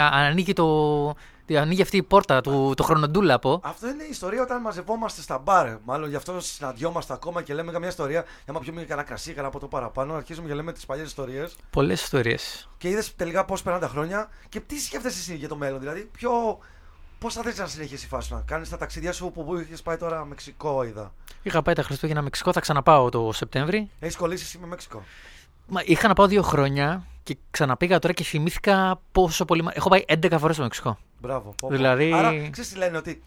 α- 0.00 0.10
ανοίγει, 0.12 0.52
το, 0.52 1.14
ανοίγει 1.58 1.82
αυτή 1.82 1.96
η 1.96 2.02
πόρτα, 2.02 2.40
του, 2.40 2.72
το 2.76 2.82
χρονοτούλαπο. 2.82 3.60
Αυτό 3.64 3.88
είναι 3.88 4.02
η 4.02 4.08
ιστορία 4.10 4.42
όταν 4.42 4.60
μαζευόμαστε 4.60 5.22
στα 5.22 5.38
μπαρ. 5.38 5.76
Μάλλον 5.84 6.08
γι' 6.08 6.16
αυτό 6.16 6.40
συναντιόμαστε 6.40 7.12
ακόμα 7.12 7.42
και 7.42 7.54
λέμε 7.54 7.72
καμιά 7.72 7.88
ιστορία. 7.88 8.24
Για 8.44 8.52
να 8.52 8.58
πιούμε 8.60 8.82
κανένα 8.82 9.06
κρασί, 9.06 9.28
κανένα 9.28 9.46
από 9.48 9.58
το 9.58 9.66
παραπάνω. 9.66 10.14
Αρχίζουμε 10.14 10.48
και 10.48 10.54
λέμε 10.54 10.72
τις 10.72 10.86
παλιές 10.86 11.06
ιστορίες. 11.06 11.56
Πολλές 11.70 12.02
ιστορίες. 12.02 12.68
Και 12.78 12.88
είδες 12.88 13.16
τελικά 13.16 13.44
πώς 13.44 13.62
περνάνε 13.62 13.84
τα 13.86 13.90
χρόνια 13.90 14.28
και 14.48 14.60
τι 14.60 14.78
σκέφτεσαι 14.80 15.18
εσύ 15.18 15.34
για 15.36 15.48
το 15.48 15.56
μέλλον. 15.56 15.78
Δηλαδή, 15.80 16.08
ποιο. 16.12 16.30
Πώς 17.18 17.34
θα 17.34 17.42
θέλεις 17.42 17.58
να 17.58 17.66
συνεχίσει 17.66 18.04
η 18.04 18.08
φάση 18.08 18.28
σου, 18.28 18.34
να 18.34 18.40
κάνεις 18.40 18.68
τα 18.68 18.76
ταξίδια 18.76 19.12
σου 19.12 19.30
που, 19.34 19.44
που 19.44 19.58
είχες 19.58 19.82
πάει 19.82 19.96
τώρα 19.96 20.24
Μεξικό, 20.24 20.82
είδα. 20.82 21.12
Είχα 21.42 21.62
πάει 21.62 21.74
τα 21.74 21.82
Χριστούγεννα 21.82 22.22
Μεξικό, 22.22 22.52
θα 22.52 22.60
ξαναπάω 22.60 23.08
το 23.08 23.30
Σεπτέμβρη. 23.32 23.90
Έχεις 24.00 24.16
κολλήσει 24.16 24.44
εσύ 24.44 24.58
με 24.58 24.66
Μεξικό. 24.66 25.02
Μα 25.66 25.82
είχα 25.84 26.08
να 26.08 26.14
πάω 26.14 26.26
δύο 26.26 26.42
χρόνια 26.42 27.06
και 27.22 27.36
ξαναπήγα 27.50 27.98
τώρα 27.98 28.14
και 28.14 28.24
θυμήθηκα 28.24 29.00
πόσο 29.12 29.44
πολύ. 29.44 29.62
μ' 29.62 29.68
Έχω 29.72 29.88
πάει 29.88 30.04
11 30.08 30.36
φορές 30.38 30.54
στο 30.54 30.64
Μεξικό. 30.64 30.98
Μπράβο. 31.20 31.48
πω, 31.48 31.54
πω. 31.60 31.68
Δηλαδή- 31.68 32.12
Άρα, 32.12 32.48
ξέρεις 32.50 32.70
τι 32.70 32.76
λένε, 32.78 32.96
ότι 32.96 33.22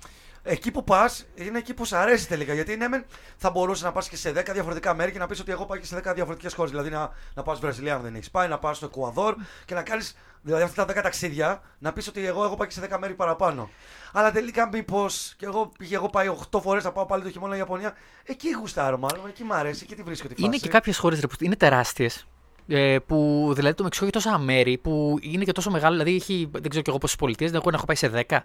εκεί 0.47 0.71
που 0.71 0.84
πας 0.84 1.25
είναι 1.36 1.58
εκεί 1.58 1.73
που 1.73 1.86
σου 1.86 1.95
αρέσει 1.95 2.27
τελικά. 2.27 2.53
Γιατί 2.53 2.75
ναι, 2.75 2.88
μεν 2.88 3.05
θα 3.38 3.49
μπορούσες 3.49 3.84
να 3.84 3.91
πας 3.91 4.10
και 4.10 4.15
σε 4.15 4.29
10 4.29 4.49
διαφορετικά 4.53 4.93
μέρη 4.93 5.12
και 5.12 5.19
να 5.19 5.27
πεις 5.27 5.39
ότι 5.39 5.51
εγώ 5.51 5.65
πάω 5.65 5.77
και 5.77 5.86
σε 5.86 6.01
10 6.05 6.12
διαφορετικές 6.13 6.53
χώρες. 6.53 6.71
Δηλαδή 6.71 6.89
να, 6.89 7.12
να 7.34 7.43
πας 7.43 7.60
Βραζιλία 7.60 7.95
αν 7.95 8.01
δεν 8.01 8.15
έχεις 8.15 8.31
πάει, 8.31 8.47
να 8.47 8.60
πας 8.60 8.77
στο 8.77 8.86
Εκουαδόρ 8.86 9.36
και 9.65 9.73
να 9.73 9.84
κάνεις. 9.84 10.15
Δηλαδή 10.41 10.63
αυτά 10.63 10.86
τα 10.86 10.93
10 10.93 11.03
ταξίδια 11.03 11.62
να 11.79 11.93
πεις 11.93 12.08
ότι 12.08 12.25
εγώ 12.25 12.43
έχω 12.43 12.55
πάει 12.55 12.67
και 12.67 12.73
σε 12.73 12.88
10 12.91 12.97
μέρη 12.99 13.13
παραπάνω. 13.13 13.69
Αλλά 14.13 14.31
τελικά 14.31 14.69
μήπως 14.71 15.34
και 15.38 15.45
εγώ 15.45 15.71
πήγα, 15.77 15.95
εγώ 15.95 16.10
πάει 16.10 16.27
8 16.51 16.62
φορές 16.62 16.84
να 16.84 16.91
πάω 16.91 17.05
πάλι 17.05 17.23
το 17.23 17.29
χειμώνα 17.29 17.58
Ιαπωνία. 17.58 17.93
Εκεί 18.23 18.49
γουστάρω 18.51 18.97
μάλλον, 18.97 19.27
εκεί 19.27 19.43
μου 19.43 19.53
αρέσει, 19.53 19.81
εκεί 19.84 19.95
τη 19.95 20.03
βρίσκω 20.03 20.27
τη 20.27 20.34
φάση. 20.34 20.45
Είναι 20.45 20.58
και 20.58 20.69
κάποιες 20.69 20.97
χώρες 20.97 21.19
που 21.19 21.36
είναι 21.39 21.55
τεράστιες. 21.55 22.27
Ε, 22.67 22.97
που 23.05 23.51
δηλαδή 23.55 23.73
το 23.75 23.84
Μεξικό 23.84 24.05
έχει 24.05 24.13
τόσα 24.13 24.38
μέρη 24.38 24.77
που 24.77 25.17
είναι 25.21 25.43
και 25.43 25.51
τόσο 25.51 25.71
μεγάλο. 25.71 25.97
Δηλαδή 25.97 26.15
έχει, 26.15 26.49
δεν 26.51 26.69
ξέρω 26.69 26.84
κι 26.84 26.89
εγώ 26.89 26.97
πόσες 26.97 27.15
πολιτείες, 27.15 27.51
δεν 27.51 27.60
έχω 27.60 27.69
να 27.69 27.75
έχω 27.77 27.86
πάει 27.86 27.95
σε 27.95 28.25
10. 28.29 28.38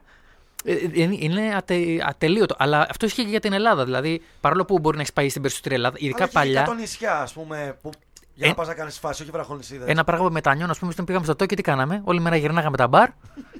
Ε, 0.64 0.72
ε, 0.72 1.08
είναι 1.18 1.54
ατε, 1.56 1.76
ατελείωτο. 2.02 2.54
Αλλά 2.58 2.86
αυτό 2.90 3.06
ισχύει 3.06 3.22
και 3.22 3.30
για 3.30 3.40
την 3.40 3.52
Ελλάδα. 3.52 3.84
Δηλαδή, 3.84 4.22
παρόλο 4.40 4.64
που 4.64 4.78
μπορεί 4.78 4.96
να 4.96 5.02
έχεις 5.02 5.12
πάει 5.12 5.28
στην 5.28 5.42
περισσότερη 5.42 5.74
Ελλάδα, 5.74 5.96
ειδικά 5.98 6.16
Αλλά 6.16 6.26
και 6.26 6.32
παλιά. 6.32 6.52
Για 6.52 6.74
νησιά, 6.74 7.20
ας 7.20 7.32
πούμε, 7.32 7.78
που 7.82 7.90
για 8.34 8.46
να 8.46 8.52
Ε, 8.52 8.54
πας 8.54 8.66
να 8.66 8.74
κάνεις 8.74 8.98
φάση, 8.98 9.22
όχι 9.22 9.30
βραχονισίδες. 9.30 9.88
Ένα 9.88 10.04
πράγμα 10.04 10.24
με 10.24 10.30
μετανιώνω, 10.30 10.70
ας 10.70 10.78
πούμε, 10.78 10.90
όταν 10.92 11.04
πήγαμε 11.04 11.24
στο 11.24 11.36
Τόκιο, 11.36 11.56
τι 11.56 11.62
κάναμε. 11.62 12.00
Όλη 12.04 12.20
μέρα 12.20 12.36
γυρνάγαμε 12.36 12.76
τα 12.76 12.88
μπαρ 12.88 13.08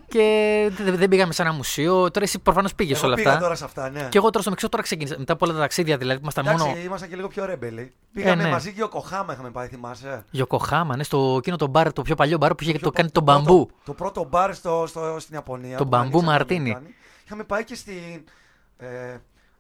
και 0.09 0.71
δεν, 0.77 0.97
δεν 0.97 1.09
πήγαμε 1.09 1.33
σε 1.33 1.43
ένα 1.43 1.53
μουσείο. 1.53 2.11
Τώρα 2.11 2.25
εσύ 2.25 2.39
προφανώς 2.39 2.75
πήγες 2.75 2.99
Εγώ 2.99 3.07
όλα 3.07 3.17
πήγα 3.17 3.29
αυτά. 3.29 3.43
τώρα 3.43 3.55
σε 3.55 3.65
αυτά, 3.65 3.91
ναι. 3.91 4.07
Και 4.11 4.19
εγώ 4.19 4.27
τώρα 4.31 4.41
στο 4.41 4.51
Μεξικό 4.51 4.71
τώρα 4.71 4.83
ξεκίνησα. 4.83 5.15
Μετά 5.19 5.33
από 5.33 5.45
όλα 5.45 5.55
τα 5.55 5.61
ταξίδια, 5.61 5.97
δηλαδή 5.97 6.17
που 6.17 6.23
ήμασταν 6.23 6.47
Εντάξει, 6.47 6.65
μόνο. 6.67 6.79
ήμασταν 6.79 7.09
και 7.09 7.17
λίγο 7.17 7.29
πιο 7.29 7.45
ρέμπελοι. 7.45 7.93
Πήγαμε 8.13 8.43
ναι. 8.43 8.51
μαζί 8.51 8.73
και 8.73 8.83
ο 8.83 8.89
Κοχάμα 8.89 9.33
είχαμε 9.33 9.51
πάει, 9.51 9.69
θυμάσαι; 9.69 10.25
Γιοκοχάμα, 10.31 10.97
ναι, 10.97 11.03
στο 11.03 11.35
εκείνο 11.39 11.57
το 11.57 11.67
μπαρ, 11.67 11.93
το 11.93 12.03
πιο 12.03 12.15
παλιό 12.15 12.39
μπαρ 12.39 12.55
που 12.55 12.63
είχε 12.63 12.73
Πιο 12.73 12.81
το 12.81 12.91
κάνει 12.91 13.11
προ- 13.11 13.25
τον 13.25 13.35
μπαμπού. 13.35 13.67
πρώτο- 13.67 13.83
Το 13.85 13.93
πρώτο 13.95 14.25
μπαρ 14.31 14.55
στο, 14.55 14.85
στο, 14.87 15.17
στην 15.19 15.35
Ιαπωνία. 15.35 15.77
Το 15.77 15.83
που 15.83 15.89
μπαμπού 15.89 16.03
ανοίξανε 16.05 16.27
Μαρτίνι. 16.31 16.69
οι 16.69 16.73
Αμερικάνοι. 16.73 16.95
Είχαμε 17.25 17.45
πάει 17.45 17.65
και 17.65 17.75
στην 17.75 18.25
ε, 18.77 18.87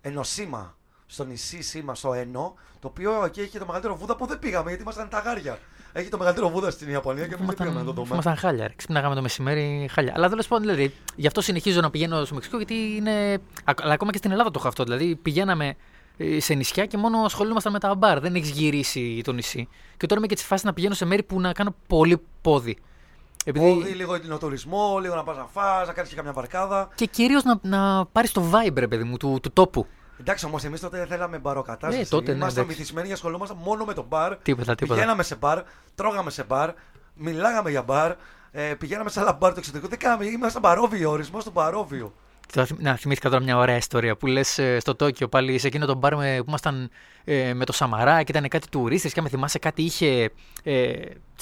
Ενοσίμα. 0.01 0.75
Στο 1.12 1.25
νησί 1.25 1.62
Σίμα, 1.62 1.94
στο 1.94 2.12
Ενό. 2.12 2.55
Το 2.81 2.88
οποίο 2.88 3.25
εκεί 3.25 3.40
έχει 3.40 3.59
το 3.59 3.64
μεγαλύτερο 3.64 3.96
βούδα 3.96 4.16
που 4.16 4.27
δεν 4.27 4.38
πήγαμε 4.38 4.68
γιατί 4.68 4.83
ήμασταν 4.83 5.09
τα 5.09 5.18
γάρια. 5.18 5.59
Έχει 5.92 6.09
το 6.09 6.18
μεγαλύτερο 6.18 6.49
βούδα 6.51 6.70
στην 6.70 6.88
Ιαπωνία 6.88 7.27
και 7.27 7.35
εμεί 7.35 7.46
δεν 7.46 7.57
πήγαμε 7.57 7.79
να 7.79 7.85
το 7.85 7.92
δούμε. 7.92 8.09
Ήμασταν 8.12 8.37
χάλια. 8.37 8.66
ρε. 8.66 8.73
Ξυπνάγαμε 8.77 9.14
το 9.14 9.23
μεσημέρι 9.23 9.88
χάλια. 9.92 10.12
Αλλά 10.16 10.29
τέλος 10.29 10.49
πάντων, 10.49 10.66
δηλαδή, 10.66 10.94
γι' 11.16 11.27
αυτό 11.27 11.40
συνεχίζω 11.40 11.81
να 11.81 11.90
πηγαίνω 11.90 12.25
στο 12.25 12.35
Μεξικό, 12.35 12.57
γιατί 12.57 12.75
είναι. 12.75 13.38
α- 13.64 13.73
Αλλά 13.83 13.92
ακόμα 13.92 14.11
και 14.11 14.18
στην 14.18 14.31
Ελλάδα 14.31 14.51
το 14.51 14.59
έχω 14.59 14.68
αυτό. 14.68 14.85
Δηλαδή, 14.85 15.16
πηγαίναμε 15.16 15.75
ε, 16.16 16.40
σε 16.40 16.55
νησιά 16.55 16.87
και 16.87 16.96
μόνο 16.96 17.18
ασχολούμασταν 17.18 17.73
με 17.73 17.79
τα 17.79 17.94
μπαρ. 17.94 18.20
Δεν 18.20 18.35
έχεις 18.35 18.51
γυρίσει 18.51 19.20
το 19.25 19.33
νησί. 19.33 19.68
Και 19.96 20.07
τώρα 20.07 20.20
είμαι 20.20 20.27
και 20.27 20.35
τη 20.37 20.44
φάση 20.44 20.66
να 20.66 20.73
πηγαίνω 20.73 20.94
σε 20.94 21.05
μέρη 21.05 21.23
που 21.23 21.40
να 21.40 21.53
κάνω 21.53 21.75
πολύ 21.87 22.20
πόδι. 22.40 22.77
Επειδή... 23.44 23.75
Πόδι, 23.75 23.90
λίγο 23.90 24.38
τουρισμό, 24.38 24.99
λίγο 25.01 25.14
να 25.14 25.23
πας 25.23 25.37
να 25.37 25.46
φας, 25.53 25.87
να 25.87 25.92
κάνεις 25.92 26.11
και 26.11 26.16
καμιά 26.16 26.33
βαρκάδα. 26.33 26.88
Και 26.94 27.07
κυρίως 27.07 27.42
να, 27.44 27.59
να 27.62 28.07
πάρεις 28.07 28.33
το 28.33 28.42
vibe, 28.53 28.75
ρε 28.79 28.88
παιδί 28.88 29.05
μου, 29.05 29.16
του, 29.16 29.38
του 29.42 29.51
τόπου. 29.53 29.87
Εντάξει, 30.20 30.44
όμως 30.46 30.64
εμείς 30.64 30.80
τότε 30.80 31.06
θέλαμε 31.09 31.38
μπαροκατάσταση. 31.38 31.96
Ναι, 31.98 32.04
τότε, 32.06 32.30
ναι, 32.30 32.37
Ήμασταν 32.37 32.62
εντάξει. 32.62 32.78
μυθισμένοι 32.78 33.06
και 33.06 33.12
ασχολούμασταν 33.12 33.56
μόνο 33.64 33.85
με 33.85 33.94
το 33.94 34.04
μπαρ. 34.09 34.37
Τίποτα, 34.37 34.74
τίποτα. 34.74 34.94
Πηγαίναμε 34.94 35.22
σε 35.22 35.35
μπαρ, 35.35 35.62
τρώγαμε 35.94 36.30
σε 36.30 36.44
μπαρ, 36.44 36.70
μιλάγαμε 37.14 37.70
για 37.70 37.83
μπαρ, 37.83 38.12
ε, 38.52 38.74
πηγαίναμε 38.74 39.11
σε 39.11 39.20
άλλα 39.20 39.33
μπαρ 39.33 39.52
του 39.52 39.59
εξωτερικού. 39.59 39.88
Δεν 39.90 39.98
κάναμε, 39.98 40.24
ήμασταν 40.26 40.61
μπαρόβιο, 40.62 41.11
ορισμός 41.11 41.44
του 41.44 41.50
μπαρόβιο. 41.50 42.14
Θα 42.52 42.64
θυμ- 42.64 42.80
Να 42.80 42.96
θυμήθηκα 42.96 43.30
τώρα 43.30 43.42
μια 43.42 43.56
ωραία 43.56 43.76
ιστορία 43.76 44.16
που 44.16 44.26
λες 44.26 44.61
στο 44.78 44.94
Τόκιο 44.94 45.28
πάλι 45.28 45.59
σε 45.59 45.66
εκείνο 45.66 45.87
το 45.87 45.94
μπαρ 45.94 46.16
με, 46.16 46.37
που 46.38 46.44
ήμασταν 46.48 46.90
ε, 47.24 47.54
με 47.54 47.64
το 47.64 47.72
Σαμαρά 47.72 48.22
και 48.22 48.33
ήταν 48.37 48.48
κάτι 48.48 48.68
τουρίστες 48.68 49.12
και 49.12 49.18
αν 49.18 49.24
με 49.24 49.30
θυμάσαι 49.30 49.59
κάτι 49.59 49.83
είχε 49.83 50.30
ε, 50.62 50.92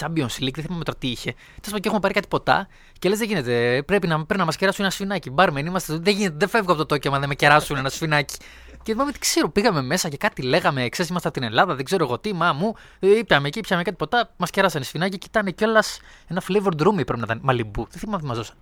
Champions 0.00 0.42
League, 0.42 0.52
δεν 0.54 0.64
θυμάμαι 0.64 0.84
τώρα 0.84 0.98
τι 0.98 1.08
είχε. 1.08 1.32
Τέλος 1.32 1.60
πάντων 1.64 1.80
και 1.80 1.86
έχουμε 1.86 2.00
πάρει 2.00 2.14
κάτι 2.14 2.28
ποτά 2.28 2.68
και 2.98 3.08
λες 3.08 3.18
δεν 3.18 3.28
γίνεται. 3.28 3.82
Πρέπει 3.86 4.06
να, 4.06 4.16
πρέπει 4.16 4.38
να 4.40 4.44
μας 4.44 4.56
κεράσουν 4.56 4.84
ένα 4.84 4.92
σφινάκι. 4.92 5.30
Μπάρμεν, 5.30 5.66
είμαστε, 5.66 5.96
δεν, 5.96 6.14
γίνεται, 6.14 6.34
δεν 6.38 6.48
φεύγω 6.48 6.70
από 6.72 6.80
το 6.80 6.86
Τόκιο 6.86 7.12
αν 7.12 7.20
δεν 7.20 7.28
με 7.28 7.34
κεράσουν 7.34 7.76
ένα 7.76 7.88
σφινάκι. 7.88 8.36
Και 8.82 8.92
θυμάμαι 8.92 9.12
τι 9.12 9.18
ξέρω, 9.18 9.48
πήγαμε 9.48 9.82
μέσα 9.82 10.08
και 10.08 10.16
κάτι 10.16 10.42
λέγαμε. 10.42 10.88
Ξέρεις, 10.88 11.10
είμαστε 11.10 11.28
από 11.28 11.38
την 11.38 11.46
Ελλάδα, 11.46 11.74
δεν 11.74 11.84
ξέρω 11.84 12.04
εγώ 12.04 12.18
τι, 12.18 12.32
μα 12.32 12.52
μου. 12.52 12.74
Ε, 12.98 13.18
Ήπιαμε 13.18 13.48
εκεί, 13.48 13.60
πιάμε 13.60 13.82
κάτι 13.82 13.96
ποτά, 13.96 14.30
μας 14.36 14.50
κεράσανε 14.50 14.84
σφινάκι 14.84 15.18
και 15.18 15.26
ήταν 15.28 15.54
κιόλας 15.54 16.00
ένα 16.26 16.42
flavored 16.48 16.86
room 16.86 16.94
πρέπει 16.94 17.16
να 17.16 17.24
ήταν. 17.24 17.38
Μαλιμπού. 17.42 17.86
Δεν 17.90 18.00
θυμάμαι 18.00 18.20
τι 18.20 18.26
μας 18.26 18.36
δώσαν. 18.36 18.56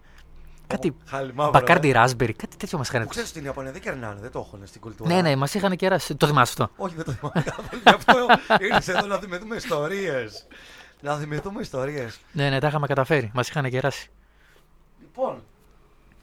Κάτι 0.67 0.97
Χάλι 1.07 1.33
μαύρο, 1.35 1.53
Μπακάρντι 1.53 1.89
ε. 1.89 1.93
ράσμπερι, 1.93 2.33
κάτι 2.33 2.57
τέτοιο 2.57 2.79
μας 2.79 2.89
είχαν 2.89 3.03
Που 3.03 3.09
ξέρεις 3.09 3.29
στην 3.29 3.45
Ιαπωνία 3.45 3.73
δεν 3.73 3.81
κερνάνε, 3.81 4.21
δεν 4.21 4.31
το 4.31 4.39
έχουν 4.39 4.67
στην 4.67 4.81
κουλτούρα. 4.81 5.15
Ναι, 5.15 5.21
ναι, 5.21 5.37
μας 5.37 5.55
είχαν 5.55 5.77
κεράσει. 5.77 6.15
Το 6.15 6.27
θυμάσαι 6.27 6.55
αυτό; 6.59 6.75
Όχι, 6.85 6.95
δεν 6.95 7.05
το 7.05 7.13
θυμάμαι 7.13 7.43
καθόλου. 7.45 7.81
Γι' 7.83 7.89
αυτό 7.89 8.27
ήρθες 8.61 8.89
εδώ 8.89 9.07
να 9.07 9.17
θυμηθούμε 9.17 9.57
ιστορίες. 9.57 10.47
Να 11.01 11.17
θυμηθούμε 11.17 11.61
ιστορίες. 11.61 12.21
Ναι, 12.33 12.49
ναι, 12.51 12.59
τα 12.59 12.69
είχαμε 12.69 12.87
καταφέρει. 12.87 13.31
Μας 13.35 13.49
είχαν 13.49 13.71
κεράσει. 13.71 14.11
Λοιπόν, 15.01 15.43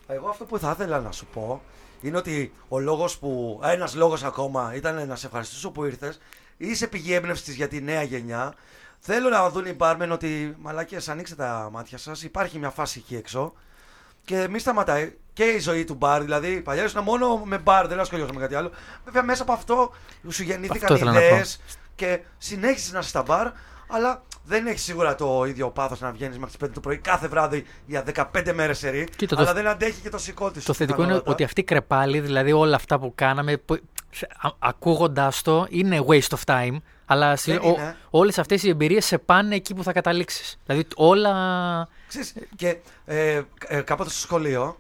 εγώ 0.08 0.30
αυτό 0.30 0.46
που 0.46 0.58
θα 0.60 0.72
ήθελα 0.72 1.00
να 1.00 1.12
σου 1.12 1.26
πω 1.34 1.62
είναι 2.04 2.18
ότι 2.18 2.54
ο 2.68 2.80
λόγος 2.80 3.18
που. 3.18 3.60
Ένας 3.64 3.96
λόγος 3.96 4.24
ακόμα 4.24 4.76
ήταν 4.76 5.08
να 5.08 5.16
σε 5.16 5.26
ευχαριστήσω 5.26 5.72
που 5.72 5.86
ήρθες. 5.86 6.20
Είσαι 6.58 6.88
πηγή 6.88 7.14
έμπνευση 7.14 7.52
για 7.52 7.68
τη 7.68 7.82
νέα 7.82 8.04
γενιά. 8.04 8.54
Θέλω 9.00 9.30
να 9.30 9.50
δουν 9.50 9.66
οι 9.66 9.74
μπάρμεν 9.74 10.12
ότι 10.12 10.56
μαλάκια, 10.60 11.02
ανοίξτε 11.08 11.36
τα 11.36 11.70
μάτια 11.72 11.98
σας. 11.98 12.24
Υπάρχει 12.24 12.60
μια 12.60 12.70
φάση 12.70 13.00
εκεί 13.04 13.16
έξω. 13.16 13.54
Και 14.26 14.48
μη 14.50 14.60
σταματάει 14.60 15.14
και 15.34 15.44
η 15.44 15.60
ζωή 15.60 15.84
του 15.84 15.94
μπαρ. 15.94 16.22
Δηλαδή, 16.22 16.62
παλιά 16.62 16.84
ήσουν 16.84 17.04
μόνο 17.04 17.38
με 17.38 17.58
μπαρ, 17.58 17.88
δεν 17.88 18.00
ασχολιόταν 18.00 18.36
με 18.36 18.42
κάτι 18.42 18.56
άλλο. 18.56 18.72
Βέβαια, 19.06 19.24
μέσα 19.24 19.42
από 19.44 19.52
αυτό 19.52 19.94
σου 20.30 20.44
γεννήθηκαν 20.44 20.84
Αυτό 20.84 20.96
ήθελα 20.96 21.12
να 21.12 21.20
πω. 21.20 21.26
ιδέε 21.26 21.44
και 21.96 22.20
συνέχισες 22.38 22.92
να 22.92 23.00
είσαι 23.00 23.10
στα 23.10 23.22
μπαρ. 23.22 23.52
Αλλά 23.88 24.24
δεν 24.46 24.68
έχεις 24.68 24.84
σίγουρα 24.84 25.16
το 25.16 25.46
ίδιο 25.46 25.70
πάθος 25.70 26.00
να 26.00 26.12
βγαίνεις 26.12 26.38
μέχρι 26.38 26.58
τις 26.58 26.68
5 26.70 26.72
το 26.74 26.80
πρωί 26.80 26.98
κάθε 26.98 27.28
βράδυ 27.28 27.66
για 27.86 28.04
15 28.34 28.52
μέρες 28.54 28.78
σε 28.78 28.90
ρί. 28.90 29.08
Κοίτα, 29.16 29.36
το- 29.36 29.42
αλλά 29.42 29.54
δεν 29.54 29.68
αντέχει 29.68 30.02
και 30.02 30.10
το 30.10 30.18
σηκώτης 30.18 30.62
σου. 30.62 30.68
Το 30.68 30.74
θετικό 30.74 30.96
είναι 30.96 31.06
πιθανότατα. 31.06 31.32
ότι 31.32 31.44
αυτή 31.44 31.62
η 31.62 31.64
κρεπάλη, 31.64 32.20
δηλαδή 32.20 32.52
όλα 32.52 32.76
αυτά 32.76 33.00
που 33.00 33.12
κάναμε, 33.16 33.62
ακούγοντα 34.60 35.32
το, 35.44 35.66
είναι 35.70 36.04
waste 36.08 36.20
of 36.38 36.40
time. 36.46 36.78
Αλλά 37.06 37.34
Δεν 37.46 37.62
είναι. 37.62 37.96
όλες 38.10 38.38
αυτές 38.38 38.64
οι 38.64 38.70
εμπειρίες 38.70 39.06
σε 39.06 39.18
πάνε 39.18 39.56
εκεί 39.56 39.74
που 39.74 39.84
θα 39.84 39.92
καταλήξεις. 39.94 40.58
Δηλαδή 40.66 40.88
όλα. 40.96 41.34
Ξέρεις, 42.08 42.34
και 42.56 42.78
ε, 43.06 43.42
ε, 43.68 43.82
κάποτε 43.82 44.10
στο 44.10 44.20
σχολείο 44.20 44.78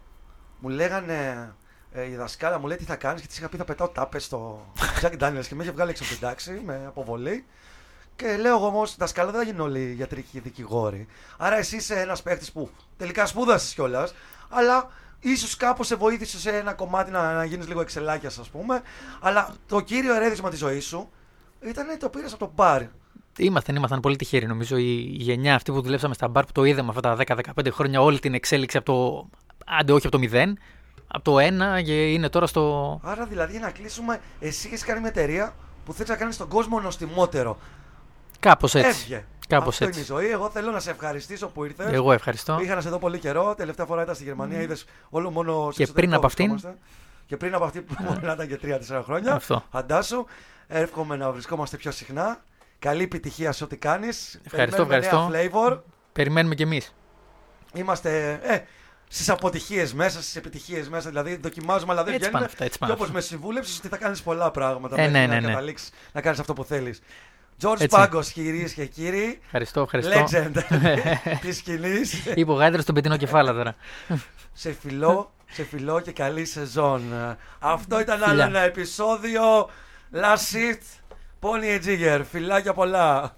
μου 0.59 0.69
λέγανε 0.69 1.51
ε, 1.91 2.09
η 2.09 2.15
δασκάλα 2.15 2.59
μου 2.59 2.67
λέει 2.67 2.77
τι 2.77 2.83
θα 2.83 2.95
κάνεις; 2.95 3.21
και 3.21 3.27
της 3.27 3.37
είχα 3.37 3.49
πει 3.49 3.57
θα 3.57 3.65
πετάω 3.65 3.87
τάπες 3.87 4.23
στο 4.23 4.65
Jack 5.01 5.11
Daniels 5.19 5.45
και 5.47 5.55
με 5.55 5.63
είχε 5.63 5.71
βγάλει 5.71 5.89
έξω 5.89 6.03
από 6.03 6.11
την 6.13 6.21
τάξη 6.21 6.61
με 6.65 6.83
αποβολή. 6.87 7.45
Και 8.15 8.37
λέω 8.37 8.55
εγώ 8.55 8.65
όμως, 8.65 8.95
δασκάλα 8.97 9.31
δεν 9.31 9.39
θα 9.39 9.45
γίνουν 9.45 9.61
όλοι 9.61 9.93
γιατρικοί 9.93 10.39
δικηγόροι. 10.39 11.07
Άρα 11.37 11.57
εσύ 11.57 11.75
είσαι 11.75 11.99
ένας 11.99 12.21
παίχτη 12.21 12.51
που 12.53 12.69
τελικά 12.97 13.25
σπούδασες 13.25 13.73
κιόλας, 13.73 14.13
αλλά 14.49 14.89
ίσως 15.19 15.57
κάπως 15.57 15.87
σε 15.87 15.95
βοήθησε 15.95 16.39
σε 16.39 16.49
ένα 16.49 16.73
κομμάτι 16.73 17.11
να, 17.11 17.33
να 17.33 17.45
γίνεις 17.45 17.67
λίγο 17.67 17.81
εξελάκιας, 17.81 18.37
ας 18.37 18.49
πούμε. 18.49 18.81
Αλλά 19.21 19.55
το 19.67 19.79
κύριο 19.79 20.15
ερέθισμα 20.15 20.49
της 20.49 20.59
ζωής 20.59 20.85
σου 20.85 21.09
ήταν 21.61 21.85
το 21.99 22.09
πήρες 22.09 22.33
από 22.33 22.45
το 22.45 22.51
μπαρ. 22.55 22.81
Ήμασταν, 23.37 23.75
ήμασταν 23.75 23.99
πολύ 23.99 24.15
τυχεροί 24.15 24.45
νομίζω. 24.45 24.77
Η, 24.77 24.95
η 24.97 25.23
γενιά 25.23 25.55
αυτή 25.55 25.71
που 25.71 25.81
δουλέψαμε 25.81 26.13
στα 26.13 26.27
μπαρ 26.27 26.45
που 26.45 26.51
το 26.51 26.63
είδαμε 26.63 26.93
αυτά 26.95 27.15
τα 27.15 27.35
10-15 27.55 27.67
χρόνια, 27.71 28.01
όλη 28.01 28.19
την 28.19 28.33
εξέλιξη 28.33 28.77
από 28.77 28.85
το. 28.85 29.29
Άντε, 29.65 29.91
όχι 29.91 30.07
από 30.07 30.17
το 30.17 30.27
0, 30.31 30.53
από 31.07 31.23
το 31.23 31.35
1 31.79 31.83
και 31.83 32.11
είναι 32.11 32.29
τώρα 32.29 32.47
στο. 32.47 32.99
Άρα 33.03 33.25
δηλαδή 33.25 33.59
να 33.59 33.71
κλείσουμε, 33.71 34.21
εσύ 34.39 34.67
έχεις 34.67 34.83
κάνει 34.83 34.99
μια 34.99 35.09
εταιρεία 35.09 35.55
που 35.85 35.93
θέλει 35.93 36.09
να 36.09 36.15
κάνεις 36.15 36.37
τον 36.37 36.47
κόσμο 36.47 36.79
νοστιμότερο. 36.79 37.57
Κάπως 38.43 38.75
έτσι. 38.75 38.87
Έβγε. 38.89 39.25
Κάπως 39.47 39.73
Αυτό 39.73 39.85
έτσι. 39.85 39.99
είναι 39.99 40.07
η 40.09 40.11
ζωή. 40.11 40.31
Εγώ 40.31 40.49
θέλω 40.49 40.71
να 40.71 40.79
σε 40.79 40.89
ευχαριστήσω 40.89 41.47
που 41.47 41.65
ήρθες. 41.65 41.93
Εγώ 41.93 42.11
ευχαριστώ. 42.11 42.59
Είχα 42.61 42.75
να 42.75 42.81
σε 42.81 42.89
δω 42.89 42.99
πολύ 42.99 43.19
καιρό. 43.19 43.55
Τελευταία 43.55 43.85
φορά 43.85 44.01
ήταν 44.01 44.15
στη 44.15 44.23
Γερμανία. 44.23 44.61
Είδες 44.61 44.85
όλο 45.09 45.31
μόνο. 45.31 45.71
σε 45.71 45.83
Και 45.83 45.91
πριν 45.91 46.13
εξωτερικό 46.13 46.15
από 46.15 46.25
αυτήν; 46.25 46.49
βρισκόμαστε. 46.49 46.81
Και 47.25 47.37
πριν 47.37 47.53
από 47.55 47.63
αυτή 47.63 47.81
που 47.81 47.95
μπορεί 48.03 48.19
να 48.21 48.33
ήταν 48.33 48.47
και 48.47 48.59
3-4 48.97 49.01
χρόνια. 49.03 49.33
Αυτό. 49.33 49.63
Φαντάσου. 49.71 50.25
Εύχομαι 50.67 51.15
να 51.15 51.31
βρισκόμαστε 51.31 51.77
πιο 51.77 51.91
συχνά. 51.91 52.43
Καλή 52.79 53.03
επιτυχία 53.03 53.51
σε 53.51 53.63
ό,τι 53.63 53.77
κάνεις. 53.77 54.39
Ευχαριστώ, 54.45 54.81
ευχαριστώ. 54.81 55.31
Flavor. 55.33 55.79
Περιμένουμε 56.13 56.55
κι 56.55 56.61
εμείς. 56.63 56.95
Είμαστε 57.73 58.39
ε, 58.43 58.59
στις 59.07 59.29
αποτυχίες 59.29 59.93
μέσα, 59.93 60.21
στις 60.21 60.35
επιτυχίες 60.35 60.89
μέσα. 60.89 61.09
Δηλαδή 61.09 61.35
δοκιμάζουμε, 61.35 61.91
αλλά 61.91 62.03
δεν 62.03 62.13
Έτσι 62.13 62.29
βγαίνουν. 62.29 62.33
πάνε 62.33 62.45
αυτά, 62.45 62.63
έτσι 62.63 62.77
Και 62.77 62.79
πάνε 62.79 62.93
όπως 62.93 63.05
αυτά. 63.05 63.17
με 63.17 63.23
συμβούλεψες 63.23 63.77
ότι 63.77 63.87
θα 63.87 63.97
κάνεις 63.97 64.21
πολλά 64.21 64.51
πράγματα. 64.51 64.95
Ε, 64.95 64.97
μέχρι 64.97 65.11
ναι, 65.13 65.27
να 65.27 65.33
ναι, 65.33 65.39
ναι. 65.39 65.47
καταλήξεις 65.47 65.89
να 66.11 66.21
κάνεις 66.21 66.39
αυτό 66.39 66.53
που 66.53 66.63
θέλεις. 66.63 67.01
George 67.61 67.71
Έτσι. 67.73 67.87
Πάγκο, 67.87 68.21
κυρίες 68.21 68.73
και 68.73 68.85
κύριοι. 68.85 69.39
Ευχαριστώ, 69.45 69.81
ευχαριστώ. 69.81 70.23
Legend 70.23 70.63
της 71.41 71.57
σκηνής. 71.57 72.25
Είπε 72.35 72.51
ο 72.51 72.53
Γάιδρος 72.53 72.83
στον 72.83 72.95
πετεινό 72.95 73.17
κεφάλα 73.17 73.53
τώρα. 73.53 73.75
σε 74.53 74.75
φιλό, 74.81 75.33
σε 75.51 75.63
φιλό 75.63 75.99
και 75.99 76.11
καλή 76.11 76.45
σεζόν. 76.45 77.01
Αυτό 77.59 77.99
ήταν 77.99 78.15
άλλο 78.23 78.29
Φιλιά. 78.29 78.45
ένα 78.45 78.59
επεισόδιο. 78.59 79.69
Last 80.13 80.55
Shift. 80.55 80.99
Pony 81.41 81.79
and 81.79 81.85
Jigger. 81.85 82.21
Φιλάκια 82.31 82.73
πολλά. 82.73 83.35